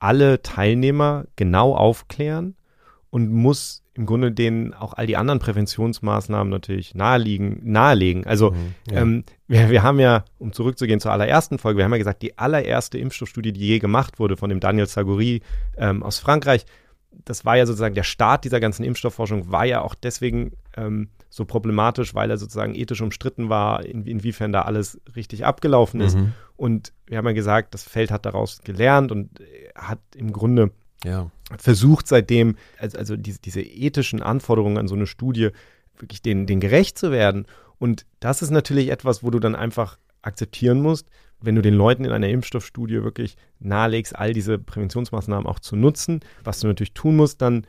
alle 0.00 0.42
Teilnehmer 0.42 1.26
genau 1.36 1.74
aufklären 1.74 2.54
und 3.10 3.32
muss 3.32 3.82
im 3.94 4.06
Grunde 4.06 4.30
denen 4.30 4.74
auch 4.74 4.94
all 4.94 5.06
die 5.06 5.16
anderen 5.16 5.40
Präventionsmaßnahmen 5.40 6.50
natürlich 6.50 6.94
naheliegen, 6.94 7.60
nahelegen. 7.64 8.26
Also 8.26 8.52
mhm, 8.52 8.74
ja. 8.90 9.00
ähm, 9.00 9.24
wir, 9.48 9.70
wir 9.70 9.82
haben 9.82 9.98
ja, 9.98 10.24
um 10.38 10.52
zurückzugehen 10.52 11.00
zur 11.00 11.12
allerersten 11.12 11.58
Folge, 11.58 11.78
wir 11.78 11.84
haben 11.84 11.92
ja 11.92 11.98
gesagt, 11.98 12.22
die 12.22 12.38
allererste 12.38 12.98
Impfstoffstudie, 12.98 13.52
die 13.52 13.66
je 13.66 13.78
gemacht 13.80 14.20
wurde 14.20 14.36
von 14.36 14.50
dem 14.50 14.60
Daniel 14.60 14.86
Saguri 14.86 15.42
ähm, 15.76 16.02
aus 16.02 16.18
Frankreich, 16.18 16.64
das 17.24 17.44
war 17.44 17.56
ja 17.56 17.66
sozusagen 17.66 17.94
der 17.94 18.04
Start 18.04 18.44
dieser 18.44 18.60
ganzen 18.60 18.84
Impfstoffforschung, 18.84 19.50
war 19.50 19.64
ja 19.64 19.80
auch 19.80 19.94
deswegen 19.94 20.52
ähm, 20.76 21.08
so 21.28 21.44
problematisch, 21.44 22.14
weil 22.14 22.30
er 22.30 22.38
sozusagen 22.38 22.74
ethisch 22.74 23.00
umstritten 23.00 23.48
war, 23.48 23.84
in, 23.84 24.06
inwiefern 24.06 24.52
da 24.52 24.62
alles 24.62 25.00
richtig 25.16 25.44
abgelaufen 25.44 26.00
ist. 26.00 26.16
Mhm. 26.16 26.34
Und 26.56 26.92
wir 27.06 27.18
haben 27.18 27.26
ja 27.26 27.32
gesagt, 27.32 27.74
das 27.74 27.82
Feld 27.82 28.10
hat 28.10 28.26
daraus 28.26 28.60
gelernt 28.62 29.10
und 29.12 29.40
hat 29.74 30.00
im 30.14 30.32
Grunde 30.32 30.70
ja. 31.04 31.30
versucht 31.58 32.08
seitdem, 32.08 32.56
also, 32.78 32.98
also 32.98 33.16
diese, 33.16 33.40
diese, 33.40 33.60
ethischen 33.60 34.22
Anforderungen 34.22 34.78
an 34.78 34.88
so 34.88 34.94
eine 34.94 35.06
Studie, 35.06 35.50
wirklich 35.98 36.22
denen, 36.22 36.46
denen 36.46 36.60
gerecht 36.60 36.98
zu 36.98 37.10
werden. 37.10 37.46
Und 37.78 38.06
das 38.20 38.42
ist 38.42 38.50
natürlich 38.50 38.90
etwas, 38.90 39.22
wo 39.22 39.30
du 39.30 39.38
dann 39.38 39.54
einfach 39.54 39.98
akzeptieren 40.22 40.80
musst, 40.80 41.08
wenn 41.40 41.54
du 41.54 41.62
den 41.62 41.74
Leuten 41.74 42.04
in 42.04 42.10
einer 42.10 42.28
Impfstoffstudie 42.28 43.04
wirklich 43.04 43.36
nahelegst, 43.60 44.16
all 44.16 44.32
diese 44.32 44.58
Präventionsmaßnahmen 44.58 45.46
auch 45.46 45.60
zu 45.60 45.76
nutzen, 45.76 46.20
was 46.42 46.60
du 46.60 46.66
natürlich 46.66 46.94
tun 46.94 47.16
musst, 47.16 47.40
dann 47.42 47.64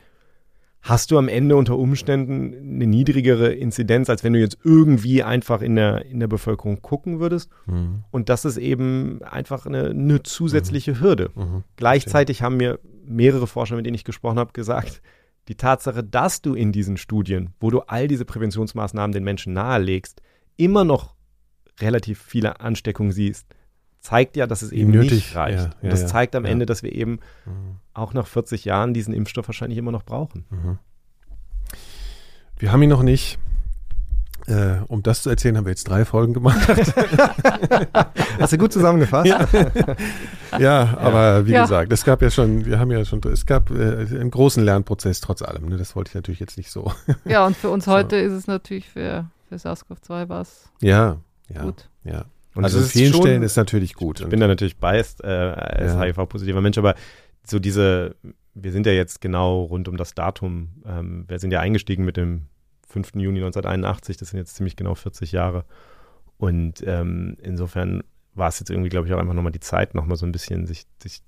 hast 0.82 1.10
du 1.10 1.18
am 1.18 1.28
Ende 1.28 1.56
unter 1.56 1.76
Umständen 1.76 2.54
eine 2.54 2.86
niedrigere 2.86 3.52
Inzidenz, 3.52 4.08
als 4.08 4.24
wenn 4.24 4.32
du 4.32 4.40
jetzt 4.40 4.58
irgendwie 4.64 5.22
einfach 5.22 5.60
in 5.60 5.76
der, 5.76 6.06
in 6.06 6.20
der 6.20 6.26
Bevölkerung 6.26 6.80
gucken 6.80 7.20
würdest. 7.20 7.50
Mhm. 7.66 8.04
Und 8.10 8.28
das 8.28 8.44
ist 8.44 8.56
eben 8.56 9.22
einfach 9.22 9.66
eine, 9.66 9.90
eine 9.90 10.22
zusätzliche 10.22 10.92
mhm. 10.92 11.00
Hürde. 11.00 11.30
Mhm. 11.34 11.64
Gleichzeitig 11.76 12.42
haben 12.42 12.56
mir 12.56 12.78
mehrere 13.10 13.46
Forscher, 13.46 13.76
mit 13.76 13.86
denen 13.86 13.94
ich 13.94 14.04
gesprochen 14.04 14.38
habe, 14.38 14.52
gesagt, 14.52 15.02
die 15.48 15.56
Tatsache, 15.56 16.04
dass 16.04 16.42
du 16.42 16.54
in 16.54 16.72
diesen 16.72 16.96
Studien, 16.96 17.50
wo 17.60 17.70
du 17.70 17.80
all 17.80 18.08
diese 18.08 18.24
Präventionsmaßnahmen 18.24 19.12
den 19.12 19.24
Menschen 19.24 19.52
nahelegst, 19.52 20.22
immer 20.56 20.84
noch 20.84 21.14
relativ 21.80 22.22
viele 22.22 22.60
Ansteckungen 22.60 23.12
siehst, 23.12 23.46
zeigt 24.00 24.36
ja, 24.36 24.46
dass 24.46 24.62
es 24.62 24.72
eben 24.72 24.90
nötig, 24.90 25.12
nicht 25.12 25.36
reicht. 25.36 25.58
Ja, 25.58 25.64
ja, 25.64 25.74
und 25.82 25.92
das 25.92 26.06
zeigt 26.06 26.34
am 26.34 26.44
ja. 26.44 26.50
Ende, 26.50 26.66
dass 26.66 26.82
wir 26.82 26.92
eben 26.92 27.20
mhm. 27.44 27.76
auch 27.92 28.14
nach 28.14 28.26
40 28.26 28.64
Jahren 28.64 28.94
diesen 28.94 29.12
Impfstoff 29.12 29.48
wahrscheinlich 29.48 29.78
immer 29.78 29.92
noch 29.92 30.04
brauchen. 30.04 30.46
Mhm. 30.50 30.78
Wir 32.58 32.72
haben 32.72 32.82
ihn 32.82 32.90
noch 32.90 33.02
nicht. 33.02 33.38
Äh, 34.46 34.82
um 34.88 35.02
das 35.02 35.22
zu 35.22 35.30
erzählen, 35.30 35.56
haben 35.56 35.64
wir 35.64 35.70
jetzt 35.70 35.84
drei 35.84 36.04
Folgen 36.04 36.34
gemacht. 36.34 36.58
Hast 38.38 38.52
du 38.52 38.58
gut 38.58 38.72
zusammengefasst? 38.72 39.26
Ja, 39.28 39.48
ja 40.58 40.98
aber 40.98 41.46
wie 41.46 41.52
gesagt, 41.52 41.92
es 41.92 42.04
gab 42.04 42.22
ja 42.22 42.30
schon, 42.30 42.64
wir 42.64 42.78
haben 42.78 42.90
ja 42.90 43.04
schon, 43.04 43.20
es 43.32 43.46
gab 43.46 43.70
äh, 43.70 44.06
einen 44.06 44.30
großen 44.30 44.64
Lernprozess 44.64 45.20
trotz 45.20 45.42
allem. 45.42 45.68
Ne? 45.68 45.76
Das 45.76 45.94
wollte 45.94 46.10
ich 46.10 46.14
natürlich 46.14 46.40
jetzt 46.40 46.56
nicht 46.56 46.70
so. 46.70 46.92
Ja, 47.24 47.46
und 47.46 47.56
für 47.56 47.70
uns 47.70 47.86
heute 47.88 48.20
so. 48.20 48.26
ist 48.26 48.32
es 48.32 48.46
natürlich 48.46 48.88
für, 48.88 49.26
für 49.48 49.56
SARS-CoV-2 49.56 50.28
was. 50.28 50.70
Ja, 50.80 51.18
ja, 51.48 51.62
gut. 51.62 51.88
Ja. 52.04 52.24
Und 52.54 52.64
also 52.64 52.78
an 52.78 52.84
vielen 52.84 53.12
schon, 53.12 53.22
Stellen 53.22 53.42
ist 53.42 53.56
natürlich 53.56 53.94
gut. 53.94 54.20
Ich 54.20 54.28
bin 54.28 54.40
da 54.40 54.48
natürlich 54.48 54.76
biased 54.78 55.22
äh, 55.22 55.26
als 55.26 55.92
ja. 55.92 56.00
HIV-positiver 56.00 56.60
Mensch, 56.60 56.78
aber 56.78 56.94
so 57.44 57.58
diese, 57.58 58.16
wir 58.54 58.72
sind 58.72 58.86
ja 58.86 58.92
jetzt 58.92 59.20
genau 59.20 59.62
rund 59.62 59.88
um 59.88 59.96
das 59.96 60.14
Datum, 60.14 60.82
ähm, 60.84 61.24
wir 61.28 61.38
sind 61.38 61.52
ja 61.52 61.60
eingestiegen 61.60 62.04
mit 62.04 62.16
dem 62.16 62.46
5. 62.90 63.14
Juni 63.14 63.38
1981, 63.38 64.16
das 64.16 64.30
sind 64.30 64.38
jetzt 64.38 64.54
ziemlich 64.54 64.76
genau 64.76 64.94
40 64.94 65.32
Jahre. 65.32 65.64
Und 66.36 66.82
ähm, 66.86 67.36
insofern 67.42 68.02
war 68.34 68.48
es 68.48 68.58
jetzt 68.60 68.70
irgendwie, 68.70 68.88
glaube 68.88 69.06
ich, 69.06 69.14
auch 69.14 69.18
einfach 69.18 69.34
nochmal 69.34 69.52
die 69.52 69.60
Zeit, 69.60 69.94
nochmal 69.94 70.16
so 70.16 70.26
ein 70.26 70.32
bisschen 70.32 70.66
sich, 70.66 70.86
sich, 71.02 71.22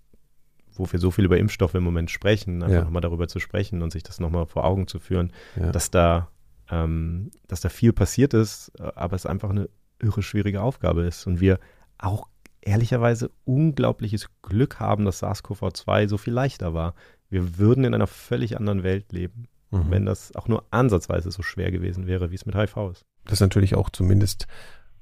wo 0.74 0.90
wir 0.90 0.98
so 0.98 1.10
viel 1.10 1.24
über 1.24 1.38
Impfstoffe 1.38 1.74
im 1.74 1.84
Moment 1.84 2.10
sprechen, 2.10 2.62
einfach 2.62 2.76
ja. 2.76 2.84
nochmal 2.84 3.02
darüber 3.02 3.28
zu 3.28 3.38
sprechen 3.38 3.82
und 3.82 3.92
sich 3.92 4.02
das 4.02 4.20
nochmal 4.20 4.46
vor 4.46 4.64
Augen 4.64 4.86
zu 4.86 4.98
führen, 4.98 5.32
ja. 5.56 5.72
dass 5.72 5.90
da 5.90 6.28
ähm, 6.70 7.30
dass 7.48 7.60
da 7.60 7.68
viel 7.68 7.92
passiert 7.92 8.34
ist, 8.34 8.72
aber 8.80 9.14
es 9.14 9.26
einfach 9.26 9.50
eine 9.50 9.68
irre 10.00 10.22
schwierige 10.22 10.62
Aufgabe 10.62 11.02
ist. 11.02 11.26
Und 11.26 11.40
wir 11.40 11.60
auch 11.98 12.28
ehrlicherweise 12.62 13.30
unglaubliches 13.44 14.28
Glück 14.42 14.80
haben, 14.80 15.04
dass 15.04 15.22
SARS-CoV-2 15.22 16.08
so 16.08 16.16
viel 16.16 16.32
leichter 16.32 16.74
war. 16.74 16.94
Wir 17.28 17.58
würden 17.58 17.84
in 17.84 17.94
einer 17.94 18.06
völlig 18.06 18.56
anderen 18.56 18.82
Welt 18.82 19.12
leben, 19.12 19.48
mhm. 19.72 19.90
wenn 19.90 20.06
das 20.06 20.34
auch 20.36 20.48
nur 20.48 20.64
ansatzweise 20.70 21.30
so 21.30 21.42
schwer 21.42 21.70
gewesen 21.70 22.06
wäre, 22.06 22.30
wie 22.30 22.36
es 22.36 22.46
mit 22.46 22.54
HIV 22.54 22.76
ist. 22.92 23.04
Das 23.24 23.34
ist 23.34 23.40
natürlich 23.40 23.74
auch 23.74 23.90
zumindest 23.90 24.46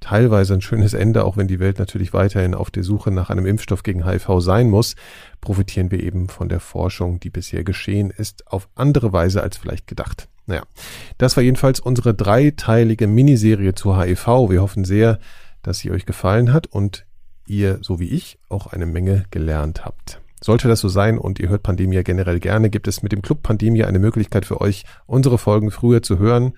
teilweise 0.00 0.54
ein 0.54 0.62
schönes 0.62 0.94
Ende, 0.94 1.24
auch 1.24 1.36
wenn 1.36 1.46
die 1.46 1.60
Welt 1.60 1.78
natürlich 1.78 2.12
weiterhin 2.12 2.54
auf 2.54 2.70
der 2.70 2.82
Suche 2.82 3.10
nach 3.10 3.30
einem 3.30 3.46
Impfstoff 3.46 3.82
gegen 3.82 4.06
HIV 4.06 4.40
sein 4.40 4.70
muss, 4.70 4.96
profitieren 5.40 5.90
wir 5.90 6.00
eben 6.00 6.28
von 6.28 6.48
der 6.48 6.60
Forschung, 6.60 7.20
die 7.20 7.30
bisher 7.30 7.64
geschehen 7.64 8.10
ist, 8.10 8.46
auf 8.46 8.68
andere 8.74 9.12
Weise 9.12 9.42
als 9.42 9.58
vielleicht 9.58 9.86
gedacht. 9.86 10.28
Naja, 10.46 10.62
das 11.18 11.36
war 11.36 11.44
jedenfalls 11.44 11.80
unsere 11.80 12.14
dreiteilige 12.14 13.06
Miniserie 13.06 13.74
zu 13.74 14.00
HIV. 14.00 14.26
Wir 14.48 14.62
hoffen 14.62 14.84
sehr, 14.84 15.18
dass 15.62 15.78
sie 15.78 15.90
euch 15.90 16.06
gefallen 16.06 16.52
hat 16.52 16.66
und 16.66 17.04
ihr, 17.46 17.78
so 17.82 18.00
wie 18.00 18.08
ich, 18.08 18.38
auch 18.48 18.68
eine 18.68 18.86
Menge 18.86 19.24
gelernt 19.30 19.84
habt. 19.84 20.19
Sollte 20.42 20.68
das 20.68 20.80
so 20.80 20.88
sein 20.88 21.18
und 21.18 21.38
ihr 21.38 21.48
hört 21.48 21.62
Pandemia 21.62 22.02
generell 22.02 22.40
gerne, 22.40 22.70
gibt 22.70 22.88
es 22.88 23.02
mit 23.02 23.12
dem 23.12 23.22
Club 23.22 23.42
Pandemia 23.42 23.86
eine 23.86 23.98
Möglichkeit 23.98 24.46
für 24.46 24.60
euch, 24.60 24.84
unsere 25.06 25.38
Folgen 25.38 25.70
früher 25.70 26.02
zu 26.02 26.18
hören 26.18 26.54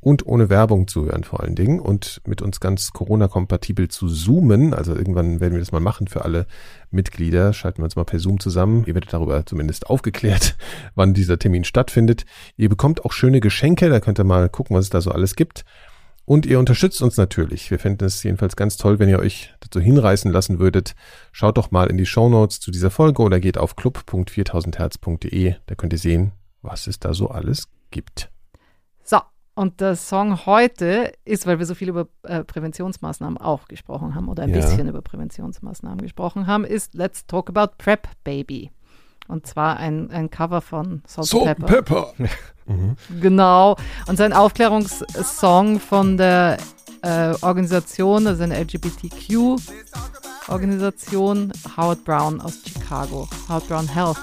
und 0.00 0.24
ohne 0.24 0.48
Werbung 0.48 0.86
zu 0.86 1.04
hören 1.06 1.24
vor 1.24 1.40
allen 1.40 1.56
Dingen 1.56 1.80
und 1.80 2.20
mit 2.26 2.40
uns 2.40 2.60
ganz 2.60 2.92
Corona-kompatibel 2.92 3.88
zu 3.88 4.08
zoomen. 4.08 4.72
Also 4.72 4.94
irgendwann 4.94 5.40
werden 5.40 5.54
wir 5.54 5.58
das 5.58 5.72
mal 5.72 5.80
machen 5.80 6.06
für 6.06 6.24
alle 6.24 6.46
Mitglieder. 6.90 7.52
Schalten 7.52 7.78
wir 7.78 7.86
uns 7.86 7.96
mal 7.96 8.04
per 8.04 8.20
Zoom 8.20 8.38
zusammen. 8.38 8.84
Ihr 8.86 8.94
werdet 8.94 9.12
darüber 9.12 9.44
zumindest 9.44 9.90
aufgeklärt, 9.90 10.56
wann 10.94 11.12
dieser 11.12 11.38
Termin 11.38 11.64
stattfindet. 11.64 12.24
Ihr 12.56 12.68
bekommt 12.68 13.04
auch 13.04 13.10
schöne 13.10 13.40
Geschenke. 13.40 13.88
Da 13.88 13.98
könnt 13.98 14.20
ihr 14.20 14.24
mal 14.24 14.48
gucken, 14.48 14.76
was 14.76 14.84
es 14.84 14.90
da 14.90 15.00
so 15.00 15.10
alles 15.10 15.34
gibt. 15.34 15.64
Und 16.26 16.44
ihr 16.44 16.58
unterstützt 16.58 17.00
uns 17.02 17.16
natürlich. 17.16 17.70
Wir 17.70 17.78
fänden 17.78 18.04
es 18.04 18.22
jedenfalls 18.24 18.56
ganz 18.56 18.76
toll, 18.76 18.98
wenn 18.98 19.08
ihr 19.08 19.20
euch 19.20 19.54
dazu 19.60 19.80
hinreißen 19.80 20.30
lassen 20.32 20.58
würdet. 20.58 20.96
Schaut 21.30 21.56
doch 21.56 21.70
mal 21.70 21.88
in 21.88 21.96
die 21.96 22.04
Show 22.04 22.28
Notes 22.28 22.58
zu 22.58 22.72
dieser 22.72 22.90
Folge 22.90 23.22
oder 23.22 23.38
geht 23.38 23.56
auf 23.56 23.76
club.4000herz.de. 23.76 25.54
Da 25.66 25.74
könnt 25.76 25.92
ihr 25.92 26.00
sehen, 26.00 26.32
was 26.62 26.88
es 26.88 26.98
da 26.98 27.14
so 27.14 27.28
alles 27.28 27.68
gibt. 27.92 28.28
So, 29.04 29.20
und 29.54 29.80
der 29.80 29.94
Song 29.94 30.46
heute 30.46 31.12
ist, 31.24 31.46
weil 31.46 31.60
wir 31.60 31.66
so 31.66 31.76
viel 31.76 31.90
über 31.90 32.08
äh, 32.24 32.42
Präventionsmaßnahmen 32.42 33.38
auch 33.38 33.68
gesprochen 33.68 34.16
haben 34.16 34.28
oder 34.28 34.42
ein 34.42 34.50
ja. 34.50 34.56
bisschen 34.56 34.88
über 34.88 35.02
Präventionsmaßnahmen 35.02 36.02
gesprochen 36.02 36.48
haben, 36.48 36.64
ist 36.64 36.94
Let's 36.94 37.26
Talk 37.26 37.50
About 37.50 37.76
Prep 37.78 38.08
Baby. 38.24 38.72
Und 39.28 39.46
zwar 39.46 39.76
ein, 39.78 40.10
ein 40.10 40.28
Cover 40.30 40.60
von 40.60 41.02
Salt, 41.06 41.28
Salt 41.28 41.58
Pepper. 41.58 41.66
Pepper. 41.66 42.12
mhm. 42.66 42.96
Genau. 43.20 43.76
Und 44.06 44.16
sein 44.16 44.32
Aufklärungssong 44.32 45.78
von 45.80 46.16
der 46.16 46.56
äh, 47.02 47.34
Organisation, 47.42 48.26
also 48.26 48.42
eine 48.42 48.58
LGBTQ-Organisation, 48.58 51.52
Howard 51.76 52.02
Brown 52.04 52.40
aus 52.40 52.58
Chicago. 52.64 53.28
Howard 53.48 53.68
Brown 53.68 53.86
Health 53.88 54.16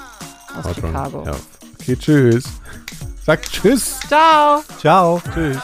aus 0.56 0.64
Howard 0.64 0.76
Chicago. 0.76 1.24
Health. 1.26 1.44
Okay, 1.80 1.96
tschüss. 1.98 2.46
Sagt 3.26 3.52
Tschüss. 3.52 4.00
Ciao. 4.08 4.64
Ciao. 4.80 5.22
Tschüss. 5.34 5.58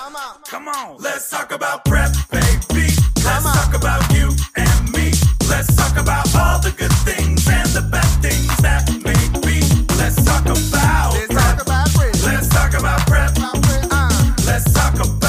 Come 0.49 0.67
on, 0.67 0.97
let's 0.99 1.29
talk 1.29 1.51
about 1.51 1.85
prep, 1.85 2.11
baby. 2.31 2.87
Let's 3.23 3.43
talk 3.43 3.75
about 3.75 4.11
you 4.11 4.31
and 4.55 4.91
me. 4.91 5.11
Let's 5.47 5.75
talk 5.75 5.95
about 5.97 6.25
all 6.35 6.59
the 6.59 6.71
good 6.71 6.91
things 7.05 7.47
and 7.47 7.69
the 7.69 7.81
bad 7.81 8.21
things 8.21 8.57
that 8.57 8.89
about 10.49 11.13
let's. 11.13 11.29
Talk 11.29 11.61
about 11.61 11.89
prep. 11.93 12.15
Let's 12.23 12.47
talk 12.49 12.73
about 12.73 13.07
prep. 13.07 13.31
Uh, 13.37 14.33
let's 14.45 14.73
talk 14.73 14.95
about 14.95 15.28